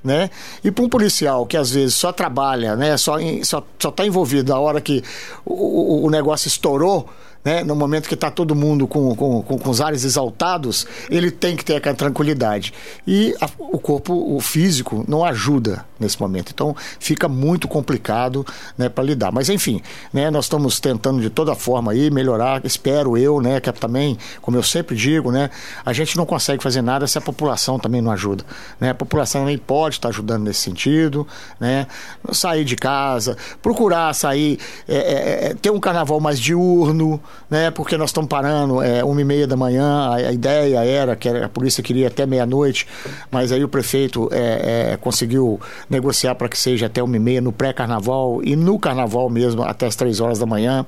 Né? 0.02 0.30
E 0.64 0.72
para 0.72 0.86
um 0.86 0.88
policial 0.88 1.46
que 1.46 1.58
às 1.58 1.72
vezes 1.72 1.96
só 1.96 2.14
trabalha, 2.14 2.78
né, 2.78 2.96
só 2.96 3.20
está 3.20 3.44
só, 3.44 3.68
só 3.78 3.92
tá 3.92 4.06
envolvido 4.06 4.54
na 4.54 4.58
hora 4.58 4.80
que 4.80 5.04
o, 5.44 6.06
o 6.06 6.10
negócio 6.10 6.48
estourou, 6.48 7.10
né, 7.48 7.64
no 7.64 7.78
momento 7.78 8.10
que 8.10 8.14
está 8.14 8.30
todo 8.30 8.54
mundo 8.54 8.86
com, 8.86 9.16
com, 9.16 9.42
com, 9.42 9.58
com, 9.58 9.70
os 9.70 9.80
ares 9.80 10.04
exaltados, 10.04 10.86
ele 11.10 11.32
tem 11.32 11.56
que 11.56 11.64
ter 11.64 11.78
aquela 11.78 11.96
tranquilidade. 11.96 12.74
E 13.08 13.34
a, 13.40 13.50
o 13.58 13.80
corpo, 13.80 14.36
o 14.36 14.42
físico, 14.42 15.06
não 15.08 15.24
ajuda 15.24 15.86
nesse 15.98 16.20
momento. 16.20 16.52
Então 16.54 16.76
fica 17.00 17.30
muito 17.30 17.66
complicado 17.66 18.46
né, 18.78 18.90
para 18.90 19.02
lidar. 19.02 19.32
Mas 19.32 19.48
enfim, 19.48 19.82
né, 20.12 20.30
nós 20.30 20.44
estamos 20.44 20.82
tentando 20.82 21.22
de 21.22 21.30
toda 21.30 21.56
forma 21.56 21.94
aí 21.94 22.12
melhorar, 22.12 22.66
espero 22.66 23.18
eu, 23.18 23.40
né, 23.40 23.62
que 23.62 23.72
também, 23.72 24.18
como 24.42 24.58
eu 24.58 24.64
sempre 24.64 24.94
digo, 24.94 25.32
né, 25.32 25.50
a 25.86 25.94
gente 25.94 26.18
não 26.18 26.26
consegue 26.26 26.62
fazer 26.62 26.82
nada 26.82 27.08
se 27.08 27.18
a 27.18 27.22
população 27.22 27.80
também 27.80 28.02
não 28.02 28.12
ajuda. 28.12 28.44
Né? 28.78 28.90
A 28.90 28.96
população 28.96 29.44
também 29.44 29.58
pode 29.58 29.96
estar 29.96 30.10
ajudando 30.10 30.44
nesse 30.44 30.60
sentido, 30.60 31.26
né? 31.62 31.88
sair 32.34 32.66
de 32.66 32.76
casa, 32.76 33.38
procurar 33.62 34.14
sair, 34.14 34.60
é, 34.86 34.98
é, 34.98 35.48
é 35.52 35.54
ter 35.54 35.70
um 35.70 35.80
carnaval 35.80 36.20
mais 36.20 36.38
diurno, 36.38 37.22
né? 37.50 37.72
Porque 37.72 37.98
nós 37.98 38.10
estamos 38.10 38.30
parando 38.30 38.82
é, 38.82 39.04
uma 39.04 39.22
e 39.22 39.24
meia 39.24 39.48
da 39.48 39.56
manhã. 39.56 40.10
A, 40.10 40.16
a 40.16 40.32
ideia 40.32 40.84
era 40.84 41.16
que 41.16 41.30
a 41.30 41.50
polícia 41.50 41.84
queria 41.84 42.08
até 42.08 42.26
meia-noite, 42.26 42.88
mas 43.32 43.52
aí 43.52 43.64
o 43.64 43.68
prefeito 43.68 44.30
é, 44.32 44.94
é, 44.94 44.98
conseguiu 44.98 45.60
negociar 45.90 46.36
para 46.36 46.50
que 46.50 46.58
seja 46.58 46.88
até 46.88 47.02
uma 47.02 47.16
e 47.16 47.20
meia 47.20 47.42
no 47.42 47.52
pré-carnaval 47.52 48.42
e 48.44 48.56
no 48.56 48.78
carnaval 48.80 49.30
mesmo 49.30 49.64
até 49.64 49.86
as 49.86 49.96
três 49.96 50.20
horas 50.20 50.40
da 50.40 50.46
manhã, 50.46 50.86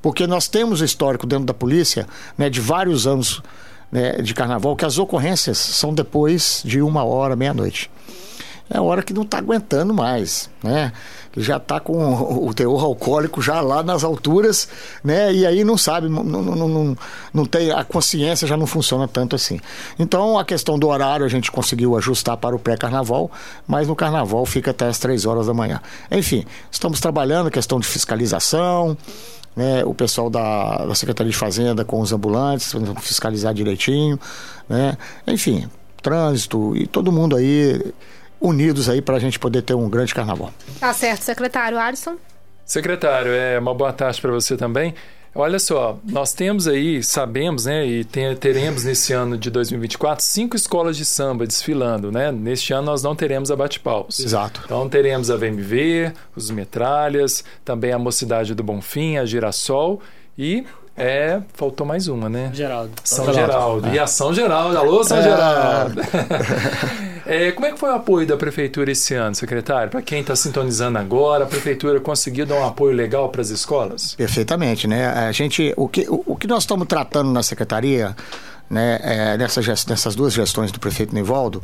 porque 0.00 0.26
nós 0.26 0.48
temos 0.48 0.80
o 0.80 0.84
histórico 0.84 1.26
dentro 1.26 1.46
da 1.46 1.54
polícia, 1.54 2.06
né? 2.36 2.50
De 2.50 2.60
vários 2.60 3.06
anos 3.06 3.42
né, 3.90 4.12
de 4.22 4.34
carnaval 4.34 4.74
que 4.74 4.84
as 4.84 4.98
ocorrências 4.98 5.58
são 5.58 5.92
depois 5.92 6.62
de 6.64 6.80
uma 6.80 7.04
hora, 7.04 7.36
meia-noite 7.36 7.90
é 8.72 8.78
a 8.78 8.82
hora 8.82 9.02
que 9.02 9.12
não 9.12 9.22
está 9.22 9.38
aguentando 9.38 9.92
mais, 9.92 10.48
né? 10.62 10.92
Que 11.32 11.40
já 11.40 11.56
está 11.56 11.80
com 11.80 12.46
o 12.46 12.52
teor 12.52 12.84
alcoólico 12.84 13.40
já 13.40 13.60
lá 13.60 13.82
nas 13.82 14.04
alturas, 14.04 14.68
né? 15.02 15.32
E 15.32 15.46
aí 15.46 15.64
não 15.64 15.78
sabe, 15.78 16.08
não, 16.08 16.22
não, 16.22 16.42
não, 16.42 16.96
não 17.32 17.44
tem, 17.46 17.70
a 17.72 17.82
consciência 17.84 18.46
já 18.46 18.56
não 18.56 18.66
funciona 18.66 19.08
tanto 19.08 19.34
assim. 19.34 19.58
Então 19.98 20.38
a 20.38 20.44
questão 20.44 20.78
do 20.78 20.88
horário 20.88 21.24
a 21.24 21.28
gente 21.28 21.50
conseguiu 21.50 21.96
ajustar 21.96 22.36
para 22.36 22.54
o 22.54 22.58
pré-carnaval, 22.58 23.30
mas 23.66 23.88
no 23.88 23.96
carnaval 23.96 24.44
fica 24.44 24.72
até 24.72 24.86
as 24.86 24.98
três 24.98 25.24
horas 25.24 25.46
da 25.46 25.54
manhã. 25.54 25.80
Enfim, 26.10 26.44
estamos 26.70 27.00
trabalhando 27.00 27.50
questão 27.50 27.80
de 27.80 27.86
fiscalização, 27.86 28.96
né, 29.56 29.84
o 29.84 29.94
pessoal 29.94 30.30
da, 30.30 30.86
da, 30.86 30.94
Secretaria 30.94 31.30
de 31.30 31.36
Fazenda 31.36 31.84
com 31.84 32.00
os 32.00 32.12
ambulantes, 32.12 32.74
fiscalizar 33.00 33.52
direitinho, 33.52 34.18
né, 34.68 34.96
enfim, 35.26 35.68
trânsito 36.02 36.76
e 36.76 36.86
todo 36.86 37.12
mundo 37.12 37.36
aí 37.36 37.80
unidos 38.42 38.88
aí 38.88 39.00
para 39.00 39.16
a 39.16 39.20
gente 39.20 39.38
poder 39.38 39.62
ter 39.62 39.74
um 39.74 39.88
grande 39.88 40.14
carnaval. 40.14 40.52
Tá 40.80 40.92
certo, 40.92 41.22
secretário 41.22 41.78
Alisson. 41.78 42.16
Secretário, 42.64 43.32
é 43.32 43.58
uma 43.58 43.74
boa 43.74 43.92
tarde 43.92 44.20
para 44.20 44.32
você 44.32 44.56
também. 44.56 44.94
Olha 45.34 45.58
só, 45.58 45.98
nós 46.04 46.34
temos 46.34 46.68
aí, 46.68 47.02
sabemos, 47.02 47.64
né, 47.64 47.86
e 47.86 48.04
teremos 48.04 48.84
nesse 48.84 49.14
ano 49.14 49.38
de 49.38 49.50
2024 49.50 50.22
cinco 50.22 50.56
escolas 50.56 50.94
de 50.94 51.06
samba 51.06 51.46
desfilando, 51.46 52.12
né? 52.12 52.30
Neste 52.30 52.74
ano 52.74 52.86
nós 52.86 53.02
não 53.02 53.16
teremos 53.16 53.50
a 53.50 53.56
Bate-Paus. 53.56 54.20
Exato. 54.20 54.60
Então 54.66 54.86
teremos 54.90 55.30
a 55.30 55.36
VMV, 55.36 56.12
os 56.36 56.50
Metralhas, 56.50 57.42
também 57.64 57.92
a 57.92 57.98
Mocidade 57.98 58.54
do 58.54 58.62
Bonfim, 58.62 59.16
a 59.16 59.24
Girassol 59.24 60.02
e 60.36 60.66
é, 60.94 61.40
faltou 61.54 61.86
mais 61.86 62.08
uma, 62.08 62.28
né? 62.28 62.50
Geraldo. 62.52 62.92
São, 63.02 63.24
Geraldo. 63.24 63.40
Geraldo. 63.40 63.88
E 63.88 63.98
a 63.98 64.06
São 64.06 64.34
Geraldo. 64.34 64.76
Alô, 64.76 65.02
São 65.02 65.16
é. 65.16 65.22
Geraldo. 65.22 66.00
é, 67.26 67.52
como 67.52 67.66
é 67.66 67.72
que 67.72 67.78
foi 67.78 67.90
o 67.90 67.94
apoio 67.94 68.26
da 68.26 68.36
prefeitura 68.36 68.90
esse 68.90 69.14
ano, 69.14 69.34
secretário? 69.34 69.90
Para 69.90 70.02
quem 70.02 70.20
está 70.20 70.34
sintonizando 70.34 70.98
agora, 70.98 71.44
a 71.44 71.46
prefeitura 71.46 72.00
conseguiu 72.00 72.46
dar 72.46 72.56
um 72.56 72.66
apoio 72.66 72.94
legal 72.94 73.28
para 73.28 73.40
as 73.40 73.50
escolas? 73.50 74.14
Perfeitamente, 74.14 74.86
né? 74.86 75.06
A 75.06 75.32
gente, 75.32 75.72
o 75.76 75.88
que, 75.88 76.06
o, 76.08 76.22
o 76.26 76.36
que 76.36 76.46
nós 76.46 76.64
estamos 76.64 76.86
tratando 76.86 77.30
na 77.30 77.42
secretaria 77.42 78.14
né, 78.68 78.98
é, 79.02 79.36
nessa 79.36 79.60
nessas 79.60 80.14
duas 80.14 80.32
gestões 80.32 80.72
do 80.72 80.80
prefeito 80.80 81.14
Nivaldo, 81.14 81.62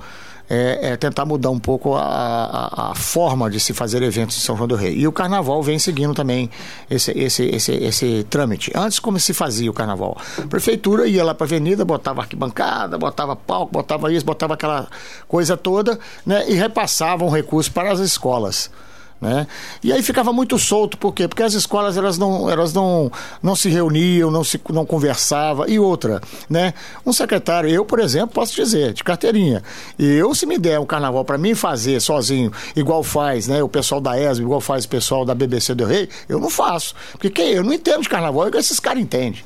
é, 0.48 0.90
é, 0.92 0.96
tentar 0.96 1.24
mudar 1.24 1.50
um 1.50 1.58
pouco 1.58 1.94
a, 1.94 2.02
a, 2.02 2.90
a, 2.90 2.94
forma 2.94 3.50
de 3.50 3.60
se 3.60 3.74
fazer 3.74 4.02
eventos 4.02 4.36
em 4.36 4.40
São 4.40 4.56
João 4.56 4.66
do 4.66 4.74
Rei. 4.74 4.94
E 4.96 5.06
o 5.06 5.12
carnaval 5.12 5.62
vem 5.62 5.78
seguindo 5.78 6.14
também 6.14 6.50
esse, 6.90 7.10
esse, 7.12 7.44
esse, 7.44 7.72
esse 7.72 8.26
trâmite. 8.30 8.72
Antes, 8.74 8.98
como 8.98 9.20
se 9.20 9.34
fazia 9.34 9.70
o 9.70 9.74
carnaval? 9.74 10.16
A 10.38 10.46
prefeitura 10.46 11.06
ia 11.06 11.22
lá 11.22 11.34
para 11.34 11.44
a 11.44 11.48
avenida, 11.48 11.84
botava 11.84 12.22
arquibancada, 12.22 12.96
botava 12.96 13.36
palco, 13.36 13.72
botava 13.72 14.12
isso, 14.12 14.24
botava 14.24 14.54
aquela 14.54 14.88
coisa 15.26 15.56
toda, 15.56 15.98
né, 16.24 16.44
e 16.48 16.54
repassava 16.54 17.24
um 17.24 17.30
recurso 17.30 17.70
para 17.70 17.92
as 17.92 18.00
escolas. 18.00 18.70
Né? 19.20 19.48
E 19.82 19.92
aí 19.92 20.00
ficava 20.00 20.32
muito 20.32 20.56
solto, 20.58 20.96
por 20.96 21.12
quê? 21.12 21.26
Porque 21.26 21.42
as 21.42 21.52
escolas 21.52 21.96
elas 21.96 22.16
não, 22.16 22.48
elas 22.48 22.72
não, 22.72 23.10
não 23.42 23.56
se 23.56 23.68
reuniam, 23.68 24.30
não 24.30 24.44
se 24.44 24.60
não 24.70 24.86
conversava. 24.86 25.68
E 25.68 25.78
outra, 25.78 26.20
né? 26.48 26.72
Um 27.04 27.12
secretário, 27.12 27.68
eu, 27.68 27.84
por 27.84 27.98
exemplo, 27.98 28.34
posso 28.34 28.54
dizer, 28.54 28.92
de 28.92 29.02
carteirinha, 29.02 29.62
eu 29.98 30.34
se 30.34 30.46
me 30.46 30.56
der 30.56 30.78
um 30.78 30.86
carnaval 30.86 31.24
para 31.24 31.36
mim 31.36 31.54
fazer 31.54 32.00
sozinho, 32.00 32.52
igual 32.76 33.02
faz, 33.02 33.48
né? 33.48 33.62
O 33.62 33.68
pessoal 33.68 34.00
da 34.00 34.18
ESB, 34.20 34.44
igual 34.44 34.60
faz 34.60 34.84
o 34.84 34.88
pessoal 34.88 35.24
da 35.24 35.34
BBC 35.34 35.74
do 35.74 35.84
Rei, 35.84 36.08
eu 36.28 36.38
não 36.38 36.48
faço. 36.48 36.94
Porque 37.12 37.30
quem, 37.30 37.50
eu 37.50 37.64
não 37.64 37.72
entendo 37.72 38.02
de 38.02 38.08
carnaval, 38.08 38.46
é 38.46 38.50
que 38.52 38.56
esses 38.56 38.78
caras 38.78 39.02
entendem 39.02 39.42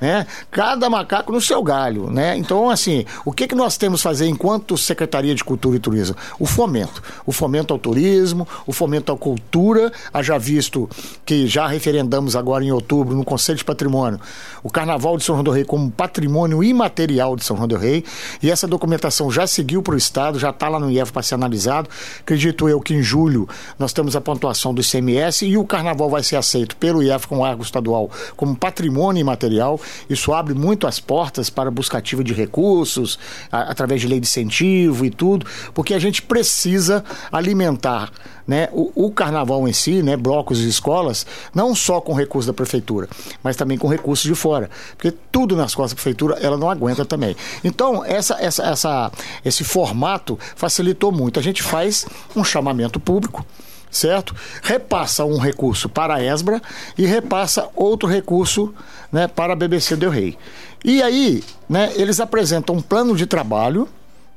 né? 0.00 0.26
Cada 0.50 0.88
macaco 0.88 1.32
no 1.32 1.40
seu 1.40 1.62
galho, 1.62 2.10
né? 2.10 2.36
Então, 2.36 2.70
assim, 2.70 3.04
o 3.24 3.32
que, 3.32 3.46
que 3.46 3.54
nós 3.54 3.76
temos 3.76 4.00
que 4.00 4.04
fazer 4.04 4.26
enquanto 4.26 4.76
Secretaria 4.76 5.34
de 5.34 5.44
Cultura 5.44 5.76
e 5.76 5.80
Turismo? 5.80 6.16
O 6.38 6.46
fomento. 6.46 7.02
O 7.26 7.32
fomento 7.32 7.72
ao 7.72 7.78
turismo, 7.78 8.46
o 8.66 8.72
fomento 8.72 9.12
à 9.12 9.16
cultura, 9.16 9.92
haja 10.12 10.38
visto 10.38 10.88
que 11.24 11.46
já 11.46 11.66
referendamos 11.66 12.36
agora 12.36 12.64
em 12.64 12.70
outubro 12.70 13.14
no 13.14 13.24
Conselho 13.24 13.58
de 13.58 13.64
Patrimônio 13.64 14.20
o 14.62 14.70
Carnaval 14.70 15.16
de 15.16 15.24
São 15.24 15.34
João 15.36 15.44
do 15.44 15.50
Rei 15.50 15.64
como 15.64 15.90
patrimônio 15.90 16.62
imaterial 16.62 17.36
de 17.36 17.44
São 17.44 17.56
João 17.56 17.68
do 17.68 17.76
Rei, 17.76 18.04
e 18.42 18.50
essa 18.50 18.66
documentação 18.66 19.30
já 19.30 19.46
seguiu 19.46 19.82
para 19.82 19.94
o 19.94 19.98
Estado, 19.98 20.38
já 20.38 20.50
está 20.50 20.68
lá 20.68 20.78
no 20.78 20.90
IEF 20.90 21.12
para 21.12 21.22
ser 21.22 21.34
analisado. 21.34 21.88
Acredito 22.20 22.68
eu 22.68 22.80
que 22.80 22.94
em 22.94 23.02
julho 23.02 23.48
nós 23.78 23.92
temos 23.92 24.16
a 24.16 24.20
pontuação 24.20 24.74
do 24.74 24.80
ICMS 24.80 25.46
e 25.46 25.56
o 25.56 25.64
Carnaval 25.64 26.10
vai 26.10 26.22
ser 26.22 26.36
aceito 26.36 26.76
pelo 26.76 27.02
IEF 27.02 27.26
com 27.26 27.40
órgão 27.40 27.62
estadual 27.62 28.10
como 28.36 28.56
patrimônio 28.56 29.20
imaterial. 29.20 29.80
Isso 30.08 30.32
abre 30.32 30.54
muito 30.54 30.86
as 30.86 30.98
portas 30.98 31.50
para 31.50 31.70
buscativa 31.70 32.22
de 32.24 32.32
recursos, 32.32 33.18
a, 33.50 33.70
através 33.70 34.00
de 34.00 34.08
lei 34.08 34.20
de 34.20 34.26
incentivo 34.26 35.04
e 35.04 35.10
tudo, 35.10 35.46
porque 35.74 35.94
a 35.94 35.98
gente 35.98 36.22
precisa 36.22 37.04
alimentar 37.30 38.10
né, 38.46 38.68
o, 38.72 38.90
o, 38.94 39.10
carnaval 39.10 39.68
em 39.68 39.72
si, 39.74 40.02
né, 40.02 40.16
blocos 40.16 40.60
e 40.60 40.68
escolas, 40.68 41.26
não 41.54 41.74
só 41.74 42.00
com 42.00 42.14
recursos 42.14 42.46
da 42.46 42.54
prefeitura, 42.54 43.06
mas 43.42 43.56
também 43.56 43.76
com 43.76 43.86
recursos 43.88 44.24
de 44.24 44.34
fora, 44.34 44.70
porque 44.96 45.12
tudo 45.30 45.54
nas 45.54 45.74
costas 45.74 45.92
da 45.92 45.96
prefeitura 45.96 46.38
ela 46.40 46.56
não 46.56 46.70
aguenta 46.70 47.04
também. 47.04 47.36
Então 47.62 48.02
essa, 48.04 48.36
essa, 48.40 48.62
essa, 48.64 49.12
esse 49.44 49.64
formato 49.64 50.38
facilitou 50.56 51.12
muito. 51.12 51.38
A 51.38 51.42
gente 51.42 51.62
faz 51.62 52.06
um 52.34 52.42
chamamento 52.42 52.98
público 52.98 53.44
certo? 53.90 54.34
Repassa 54.62 55.24
um 55.24 55.38
recurso 55.38 55.88
para 55.88 56.14
a 56.14 56.24
ESBRA 56.24 56.60
e 56.96 57.06
repassa 57.06 57.68
outro 57.74 58.08
recurso 58.08 58.74
né, 59.10 59.26
para 59.28 59.52
a 59.52 59.56
BBC 59.56 59.96
Del 59.96 60.10
Rey. 60.10 60.36
E 60.84 61.02
aí, 61.02 61.42
né, 61.68 61.92
eles 61.96 62.20
apresentam 62.20 62.76
um 62.76 62.82
plano 62.82 63.16
de 63.16 63.26
trabalho 63.26 63.88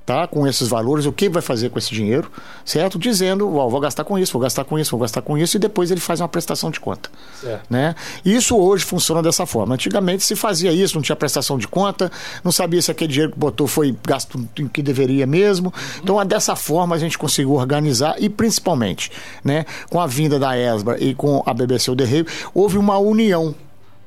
tá? 0.05 0.27
com 0.27 0.47
esses 0.47 0.67
valores, 0.67 1.05
o 1.05 1.11
que 1.11 1.29
vai 1.29 1.41
fazer 1.41 1.69
com 1.69 1.77
esse 1.77 1.93
dinheiro, 1.93 2.31
certo? 2.65 2.97
Dizendo, 2.97 3.47
oh, 3.55 3.69
vou 3.69 3.79
gastar 3.79 4.03
com 4.03 4.17
isso, 4.17 4.33
vou 4.33 4.41
gastar 4.41 4.63
com 4.63 4.77
isso, 4.77 4.91
vou 4.91 4.99
gastar 4.99 5.21
com 5.21 5.37
isso, 5.37 5.57
e 5.57 5.59
depois 5.59 5.91
ele 5.91 5.99
faz 5.99 6.19
uma 6.19 6.27
prestação 6.27 6.71
de 6.71 6.79
conta. 6.79 7.09
Certo. 7.39 7.65
Né? 7.69 7.95
Isso 8.25 8.57
hoje 8.57 8.83
funciona 8.83 9.21
dessa 9.21 9.45
forma. 9.45 9.75
Antigamente 9.75 10.23
se 10.23 10.35
fazia 10.35 10.71
isso, 10.71 10.95
não 10.95 11.01
tinha 11.01 11.15
prestação 11.15 11.57
de 11.57 11.67
conta, 11.67 12.11
não 12.43 12.51
sabia 12.51 12.81
se 12.81 12.91
aquele 12.91 13.11
dinheiro 13.11 13.31
que 13.31 13.39
botou 13.39 13.67
foi 13.67 13.95
gasto 14.05 14.43
em 14.57 14.67
que 14.67 14.81
deveria 14.81 15.25
mesmo. 15.25 15.73
Então, 16.03 16.23
dessa 16.25 16.55
forma, 16.55 16.95
a 16.95 16.99
gente 16.99 17.17
conseguiu 17.17 17.53
organizar 17.53 18.15
e, 18.19 18.29
principalmente, 18.29 19.11
né, 19.43 19.65
com 19.89 19.99
a 19.99 20.07
vinda 20.07 20.39
da 20.39 20.57
ESBA 20.57 20.97
e 20.99 21.13
com 21.13 21.43
a 21.45 21.53
BBC 21.53 21.91
O 21.91 21.95
Derreio, 21.95 22.25
houve 22.53 22.77
uma 22.77 22.97
união, 22.97 23.53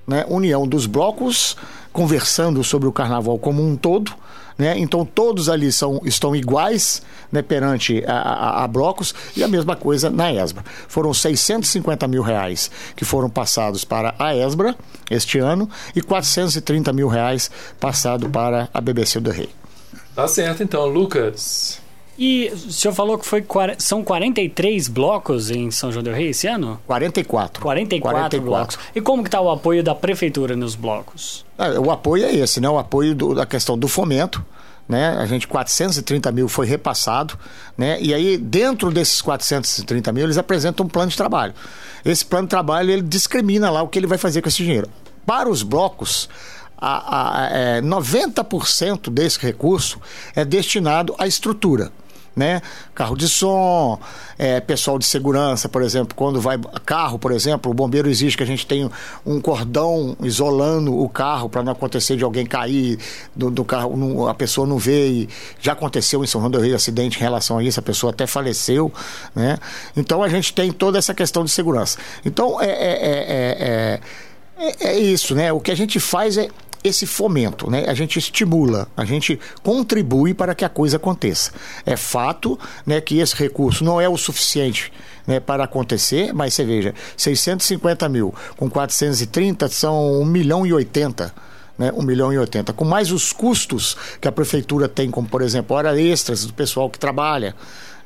né, 0.07 0.25
união 0.29 0.67
dos 0.67 0.87
blocos 0.87 1.57
conversando 1.93 2.65
sobre 2.65 2.89
o 2.89 2.93
carnaval 2.93 3.39
como 3.39 3.65
um 3.65 3.77
todo 3.77 4.13
né? 4.57 4.79
Então 4.79 5.05
todos 5.05 5.49
ali 5.49 5.71
são, 5.73 6.01
estão 6.05 6.35
iguais 6.35 7.03
né, 7.31 7.43
perante 7.43 8.05
a, 8.07 8.13
a, 8.13 8.65
a, 8.65 8.69
blocos 8.69 9.15
e 9.37 9.43
a 9.43 9.49
mesma 9.49 9.77
coisa 9.77 10.11
na 10.11 10.33
ESBRA. 10.33 10.65
Foram 10.89 11.13
650 11.13 12.07
mil 12.09 12.23
reais 12.23 12.71
que 12.95 13.05
foram 13.05 13.29
passados 13.29 13.85
para 13.85 14.15
a 14.19 14.35
ESBRA 14.35 14.75
este 15.11 15.39
ano 15.39 15.69
e 15.95 16.01
430 16.01 16.93
mil 16.93 17.09
reais 17.09 17.51
passado 17.81 18.29
para 18.31 18.69
a 18.73 18.81
BBC 18.81 19.21
do 19.21 19.31
Rei. 19.31 19.49
Tá 20.15 20.29
certo 20.29 20.63
então, 20.63 20.87
Lucas. 20.87 21.84
E 22.17 22.49
o 22.53 22.73
senhor 22.73 22.95
falou 22.95 23.19
que 23.19 23.27
foi, 23.27 23.45
são 23.79 24.05
43 24.05 24.87
blocos 24.89 25.51
em 25.51 25.71
São 25.71 25.91
João 25.91 26.03
del 26.03 26.15
Rei 26.15 26.29
esse 26.29 26.47
ano? 26.47 26.81
44. 26.87 27.61
44, 27.61 28.01
44. 28.01 28.41
blocos. 28.41 28.79
E 28.95 29.01
como 29.01 29.23
que 29.23 29.29
está 29.29 29.41
o 29.41 29.51
apoio 29.51 29.83
da 29.83 29.95
prefeitura 29.95 30.55
nos 30.55 30.77
blocos? 30.77 31.45
É, 31.59 31.79
o 31.79 31.91
apoio 31.91 32.25
é 32.25 32.33
esse, 32.33 32.61
né? 32.61 32.69
O 32.69 32.79
apoio 32.79 33.15
do, 33.15 33.35
da 33.35 33.45
questão 33.45 33.77
do 33.77 33.89
fomento, 33.89 34.45
né? 34.89 35.17
A 35.19 35.27
gente 35.27 35.49
430 35.49 36.31
mil 36.31 36.49
foi 36.49 36.67
repassado, 36.67 37.37
né? 37.77 38.01
E 38.01 38.15
aí 38.15 38.39
dentro 38.39 38.93
desses 38.93 39.21
430 39.21 40.13
mil 40.13 40.25
eles 40.25 40.39
apresentam 40.39 40.87
um 40.87 40.89
plano 40.89 41.11
de 41.11 41.17
trabalho. 41.17 41.53
Esse 42.05 42.25
plano 42.25 42.47
de 42.47 42.51
trabalho 42.51 42.93
ele 42.93 43.03
discrimina 43.03 43.71
lá 43.71 43.83
o 43.83 43.89
que 43.89 43.99
ele 43.99 44.07
vai 44.07 44.19
fazer 44.19 44.41
com 44.41 44.49
esse 44.49 44.63
dinheiro. 44.63 44.89
Para 45.27 45.49
os 45.49 45.65
blocos 45.65 46.29
a, 46.79 47.43
a, 47.43 47.49
é, 47.51 47.81
90% 47.81 49.11
desse 49.11 49.41
recurso 49.41 49.99
é 50.37 50.45
destinado 50.45 51.15
à 51.19 51.27
estrutura 51.27 51.91
né? 52.35 52.61
Carro 52.95 53.17
de 53.17 53.29
som, 53.29 53.99
é, 54.39 54.61
pessoal 54.61 54.99
de 54.99 55.05
segurança, 55.05 55.69
por 55.69 55.83
exemplo, 55.83 56.15
quando 56.15 56.41
vai 56.41 56.59
carro, 56.85 57.19
por 57.19 57.33
exemplo, 57.33 57.71
o 57.71 57.75
bombeiro 57.75 58.09
exige 58.09 58.37
que 58.37 58.43
a 58.43 58.47
gente 58.47 58.67
tenha 58.67 58.91
um 59.25 59.41
cordão 59.41 60.17
isolando 60.23 60.99
o 60.99 61.09
carro 61.09 61.49
para 61.49 61.63
não 61.63 61.73
acontecer 61.73 62.17
de 62.17 62.25
alguém 62.25 62.45
cair 62.45 62.99
do, 63.35 63.51
do 63.51 63.65
carro, 63.65 63.97
não, 63.97 64.27
a 64.27 64.35
pessoa 64.35 64.67
não 64.67 64.79
vê. 64.79 65.09
E 65.09 65.29
já 65.61 65.73
aconteceu 65.73 66.25
em 66.25 66.27
São 66.27 66.41
João 66.41 66.51
do 66.51 66.61
Rio 66.61 66.75
acidente 66.75 67.19
em 67.19 67.21
relação 67.21 67.59
a 67.59 67.65
isso, 67.65 67.79
a 67.79 67.83
pessoa 67.83 68.13
até 68.13 68.27
faleceu, 68.27 68.93
né? 69.35 69.59
Então 69.97 70.23
a 70.23 70.29
gente 70.29 70.53
tem 70.53 70.73
toda 70.73 70.99
essa 70.99 71.15
questão 71.15 71.45
de 71.45 71.51
segurança. 71.51 71.99
Então 72.25 72.61
é, 72.61 72.67
é, 72.67 74.01
é, 74.01 74.01
é, 74.59 74.89
é 74.89 74.99
isso, 74.99 75.35
né? 75.35 75.53
O 75.53 75.61
que 75.61 75.71
a 75.71 75.77
gente 75.77 76.01
faz 76.01 76.37
é 76.37 76.49
esse 76.85 77.07
fomento, 77.07 77.71
né? 77.71 77.87
A 77.89 77.95
gente 77.95 78.19
estimula, 78.19 78.87
a 78.95 79.07
gente 79.07 79.41
contribui 79.63 80.35
para 80.35 80.55
que 80.55 80.67
a 80.67 80.69
coisa 80.69 80.99
aconteça. 80.99 81.51
É 81.87 81.97
fato, 81.97 82.59
né, 82.85 83.01
que 83.01 83.19
esse 83.19 83.35
recurso 83.35 83.83
não 83.83 83.99
é 83.99 84.07
o 84.07 84.19
suficiente 84.19 84.93
né, 85.27 85.41
para 85.41 85.65
acontecer, 85.65 86.35
mas 86.35 86.53
você 86.53 86.63
veja, 86.63 86.95
650 87.17 88.07
mil 88.11 88.35
com 88.59 88.69
430 88.69 89.67
são 89.69 90.21
1 90.21 90.25
milhão 90.27 90.67
e 90.67 90.75
80 90.75 91.35
né, 91.79 91.91
1 91.93 92.03
milhão 92.03 92.33
e 92.33 92.39
80, 92.39 92.73
com 92.73 92.85
mais 92.85 93.11
os 93.11 93.33
custos 93.33 93.97
que 94.21 94.29
a 94.29 94.33
prefeitura 94.33 94.89
tem, 94.89 95.11
como 95.11 95.29
por 95.29 95.43
exemplo, 95.43 95.75
hora 95.75 95.99
extras 95.99 96.45
do 96.45 96.53
pessoal 96.53 96.89
que 96.89 96.99
trabalha, 96.99 97.55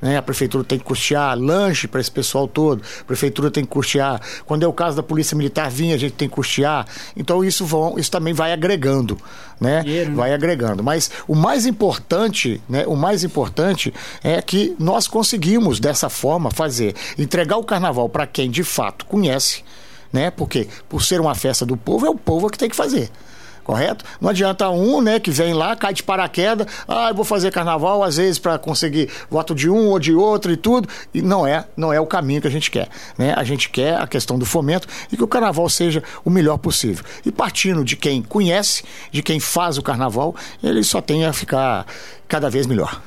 né? 0.01 0.17
A 0.17 0.23
prefeitura 0.23 0.65
tem 0.65 0.79
que 0.79 0.85
custear 0.85 1.37
lanche 1.39 1.89
para 1.89 2.01
esse 2.01 2.11
pessoal 2.11 2.47
todo, 2.47 2.83
a 3.01 3.05
prefeitura 3.05 3.51
tem 3.51 3.65
que 3.65 3.71
custear. 3.71 4.21
Quando 4.47 4.63
é 4.63 4.67
o 4.67 4.73
caso 4.73 4.97
da 4.97 5.03
Polícia 5.03 5.37
Militar 5.37 5.71
vir, 5.71 5.93
a 5.93 5.97
gente 5.97 6.13
tem 6.13 6.29
que 6.29 6.35
custear. 6.35 6.87
Então 7.17 7.45
isso, 7.45 7.65
vão, 7.65 7.99
isso 7.99 8.11
também 8.11 8.33
vai 8.33 8.53
agregando, 8.53 9.19
né? 9.61 9.83
Dinheiro, 9.83 10.11
né? 10.11 10.17
Vai 10.17 10.33
agregando. 10.33 10.83
Mas 10.83 11.11
o 11.27 11.35
mais 11.35 11.67
importante, 11.67 12.61
né? 12.69 12.87
O 12.87 12.97
mais 12.97 13.25
importante 13.25 13.93
é 14.23 14.41
que 14.41 14.75
nós 14.79 15.07
conseguimos 15.09 15.81
dessa 15.81 16.09
forma 16.09 16.51
fazer, 16.51 16.95
entregar 17.19 17.57
o 17.57 17.65
carnaval 17.65 18.09
para 18.09 18.27
quem 18.27 18.51
de 18.51 18.63
fato 18.63 19.05
conhece, 19.07 19.65
né? 20.13 20.31
Porque 20.31 20.69
por 20.89 21.03
ser 21.03 21.21
uma 21.21 21.35
festa 21.35 21.67
do 21.67 21.77
povo, 21.77 22.07
é 22.07 22.11
o 22.11 22.15
povo 22.15 22.49
que 22.49 22.59
tem 22.59 22.69
que 22.69 22.77
fazer 22.77 23.11
correto? 23.69 24.03
Não 24.19 24.31
adianta 24.31 24.71
um, 24.71 25.03
né, 25.03 25.21
que 25.21 25.31
vem 25.31 25.53
lá, 25.53 25.77
cai 25.77 25.93
de 25.93 26.03
paraquedas, 26.03 26.67
ah, 26.89 27.11
eu 27.11 27.15
vou 27.15 27.23
fazer 27.23 27.53
carnaval 27.53 28.03
às 28.03 28.17
vezes 28.17 28.39
para 28.39 28.59
conseguir 28.59 29.11
voto 29.29 29.55
de 29.55 29.69
um 29.69 29.89
ou 29.89 29.99
de 29.99 30.15
outro 30.15 30.51
e 30.51 30.57
tudo, 30.57 30.89
e 31.13 31.21
não 31.21 31.47
é, 31.47 31.67
não 31.77 31.93
é 31.93 32.01
o 32.01 32.07
caminho 32.07 32.41
que 32.41 32.47
a 32.47 32.51
gente 32.51 32.71
quer, 32.71 32.89
né? 33.19 33.35
A 33.37 33.45
gente 33.45 33.69
quer 33.69 34.01
a 34.01 34.07
questão 34.07 34.39
do 34.39 34.47
fomento 34.47 34.89
e 35.13 35.19
que 35.19 35.23
o 35.23 35.29
carnaval 35.29 35.69
seja 35.69 36.03
o 36.25 36.31
melhor 36.31 36.57
possível. 36.57 37.05
E 37.27 37.31
partindo 37.31 37.85
de 37.85 37.95
quem 37.95 38.23
conhece, 38.23 38.85
de 39.13 39.23
quem 39.23 39.39
faz 39.39 39.77
o 39.77 39.83
carnaval, 39.83 40.35
ele 40.63 40.83
só 40.83 41.03
tem 41.03 41.27
a 41.27 41.33
ficar 41.35 41.85
cada 42.27 42.49
vez 42.49 42.67
melhor. 42.67 43.03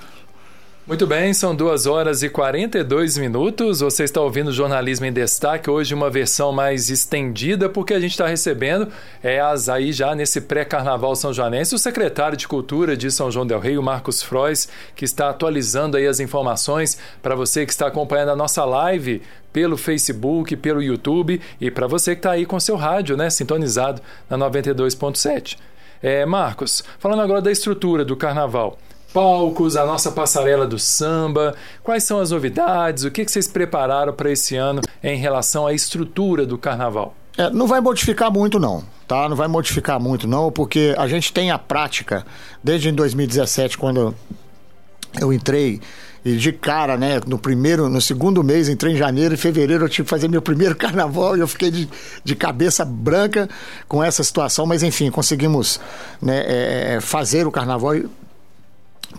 Muito 0.91 1.07
bem, 1.07 1.33
são 1.33 1.55
duas 1.55 1.85
horas 1.85 2.21
e 2.21 2.27
42 2.27 3.17
minutos. 3.17 3.79
Você 3.79 4.03
está 4.03 4.19
ouvindo 4.19 4.51
Jornalismo 4.51 5.05
em 5.05 5.13
Destaque, 5.13 5.69
hoje 5.69 5.93
uma 5.93 6.09
versão 6.09 6.51
mais 6.51 6.89
estendida, 6.89 7.69
porque 7.69 7.93
a 7.93 7.99
gente 8.01 8.11
está 8.11 8.27
recebendo 8.27 8.89
é, 9.23 9.39
as 9.39 9.69
aí 9.69 9.93
já 9.93 10.13
nesse 10.13 10.41
pré-carnaval 10.41 11.15
são 11.15 11.31
joanense, 11.31 11.73
o 11.73 11.79
secretário 11.79 12.35
de 12.35 12.45
Cultura 12.45 12.97
de 12.97 13.09
São 13.09 13.31
João 13.31 13.47
del 13.47 13.61
Rei, 13.61 13.77
o 13.77 13.81
Marcos 13.81 14.21
Frois, 14.21 14.67
que 14.93 15.05
está 15.05 15.29
atualizando 15.29 15.95
aí 15.95 16.05
as 16.05 16.19
informações 16.19 16.97
para 17.23 17.35
você 17.35 17.65
que 17.65 17.71
está 17.71 17.87
acompanhando 17.87 18.31
a 18.31 18.35
nossa 18.35 18.65
live 18.65 19.21
pelo 19.53 19.77
Facebook, 19.77 20.57
pelo 20.57 20.83
YouTube 20.83 21.39
e 21.61 21.71
para 21.71 21.87
você 21.87 22.15
que 22.15 22.19
está 22.19 22.31
aí 22.31 22.45
com 22.45 22.59
seu 22.59 22.75
rádio, 22.75 23.15
né, 23.15 23.29
sintonizado 23.29 24.01
na 24.29 24.37
92.7. 24.37 25.57
É, 26.03 26.25
Marcos, 26.25 26.83
falando 26.99 27.21
agora 27.21 27.41
da 27.41 27.49
estrutura 27.49 28.03
do 28.03 28.17
carnaval. 28.17 28.77
Palcos, 29.13 29.75
a 29.75 29.85
nossa 29.85 30.11
passarela 30.11 30.65
do 30.65 30.79
samba, 30.79 31.55
quais 31.83 32.03
são 32.03 32.19
as 32.19 32.31
novidades, 32.31 33.03
o 33.03 33.11
que, 33.11 33.25
que 33.25 33.31
vocês 33.31 33.47
prepararam 33.47 34.13
para 34.13 34.31
esse 34.31 34.55
ano 34.55 34.81
em 35.03 35.17
relação 35.17 35.67
à 35.67 35.73
estrutura 35.73 36.45
do 36.45 36.57
carnaval? 36.57 37.15
É, 37.37 37.49
não 37.49 37.67
vai 37.67 37.81
modificar 37.81 38.31
muito, 38.31 38.59
não. 38.59 38.83
Tá? 39.07 39.27
Não 39.27 39.35
vai 39.35 39.47
modificar 39.47 39.99
muito, 39.99 40.27
não, 40.27 40.51
porque 40.51 40.95
a 40.97 41.07
gente 41.07 41.33
tem 41.33 41.51
a 41.51 41.59
prática, 41.59 42.25
desde 42.63 42.89
em 42.89 42.93
2017, 42.93 43.77
quando 43.77 44.15
eu 45.19 45.33
entrei 45.33 45.81
e 46.23 46.35
de 46.35 46.51
cara, 46.51 46.97
né, 46.97 47.19
no 47.25 47.37
primeiro, 47.37 47.89
no 47.89 47.99
segundo 47.99 48.43
mês, 48.43 48.69
entrei 48.69 48.93
em 48.93 48.97
janeiro 48.97 49.33
e 49.33 49.37
fevereiro 49.37 49.85
eu 49.85 49.89
tive 49.89 50.03
que 50.05 50.09
fazer 50.09 50.27
meu 50.27 50.41
primeiro 50.41 50.75
carnaval 50.77 51.35
e 51.35 51.39
eu 51.39 51.47
fiquei 51.47 51.71
de, 51.71 51.89
de 52.23 52.35
cabeça 52.35 52.85
branca 52.85 53.49
com 53.87 54.03
essa 54.03 54.23
situação, 54.23 54.65
mas 54.65 54.83
enfim, 54.83 55.09
conseguimos 55.09 55.79
né, 56.21 56.43
é, 56.45 56.93
é 56.95 57.01
fazer 57.01 57.47
o 57.47 57.51
carnaval 57.51 57.95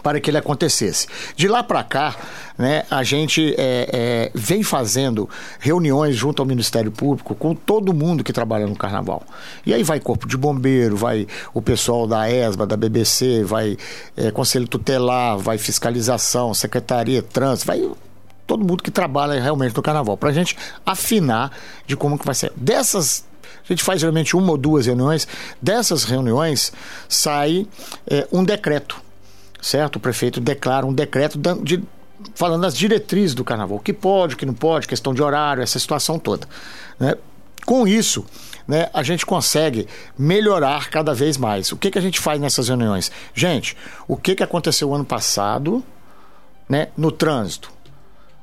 para 0.02 0.20
que 0.20 0.30
ele 0.30 0.38
acontecesse. 0.38 1.06
De 1.36 1.48
lá 1.48 1.62
para 1.62 1.82
cá, 1.82 2.14
né, 2.56 2.84
a 2.90 3.02
gente 3.02 3.54
é, 3.58 3.88
é, 3.92 4.30
vem 4.34 4.62
fazendo 4.62 5.28
reuniões 5.58 6.16
junto 6.16 6.40
ao 6.40 6.46
Ministério 6.46 6.90
Público 6.90 7.34
com 7.34 7.54
todo 7.54 7.92
mundo 7.92 8.22
que 8.22 8.32
trabalha 8.32 8.66
no 8.66 8.76
Carnaval. 8.76 9.22
E 9.66 9.74
aí 9.74 9.82
vai 9.82 10.00
Corpo 10.00 10.26
de 10.26 10.36
Bombeiro, 10.36 10.96
vai 10.96 11.26
o 11.52 11.60
pessoal 11.60 12.06
da 12.06 12.30
ESBA, 12.30 12.66
da 12.66 12.76
BBC, 12.76 13.44
vai 13.44 13.76
é, 14.16 14.30
Conselho 14.30 14.68
Tutelar, 14.68 15.38
vai 15.38 15.58
Fiscalização, 15.58 16.54
Secretaria, 16.54 17.22
Trânsito, 17.22 17.66
vai 17.66 17.90
todo 18.46 18.64
mundo 18.64 18.82
que 18.82 18.90
trabalha 18.90 19.40
realmente 19.40 19.74
no 19.74 19.82
Carnaval, 19.82 20.16
para 20.16 20.30
a 20.30 20.32
gente 20.32 20.56
afinar 20.84 21.52
de 21.86 21.96
como 21.96 22.18
que 22.18 22.26
vai 22.26 22.34
ser. 22.34 22.52
Dessas 22.56 23.24
a 23.64 23.72
gente 23.72 23.82
faz 23.82 24.00
geralmente 24.00 24.36
uma 24.36 24.50
ou 24.50 24.58
duas 24.58 24.86
reuniões. 24.86 25.26
Dessas 25.60 26.04
reuniões 26.04 26.72
sai 27.08 27.66
é, 28.06 28.26
um 28.32 28.44
decreto 28.44 29.01
certo? 29.62 29.96
O 29.96 30.00
prefeito 30.00 30.40
declara 30.40 30.84
um 30.84 30.92
decreto 30.92 31.38
de, 31.62 31.82
falando 32.34 32.66
as 32.66 32.76
diretrizes 32.76 33.34
do 33.34 33.44
carnaval, 33.44 33.78
o 33.78 33.80
que 33.80 33.92
pode, 33.92 34.34
o 34.34 34.36
que 34.36 34.44
não 34.44 34.52
pode, 34.52 34.88
questão 34.88 35.14
de 35.14 35.22
horário, 35.22 35.62
essa 35.62 35.78
situação 35.78 36.18
toda. 36.18 36.46
Né? 36.98 37.14
Com 37.64 37.86
isso, 37.86 38.26
né, 38.66 38.90
a 38.92 39.04
gente 39.04 39.24
consegue 39.24 39.86
melhorar 40.18 40.90
cada 40.90 41.14
vez 41.14 41.36
mais. 41.36 41.70
O 41.70 41.76
que, 41.76 41.92
que 41.92 41.98
a 41.98 42.02
gente 42.02 42.18
faz 42.18 42.40
nessas 42.40 42.68
reuniões? 42.68 43.12
Gente, 43.32 43.76
o 44.08 44.16
que, 44.16 44.34
que 44.34 44.42
aconteceu 44.42 44.92
ano 44.92 45.04
passado 45.04 45.82
né, 46.68 46.88
no 46.96 47.12
trânsito? 47.12 47.72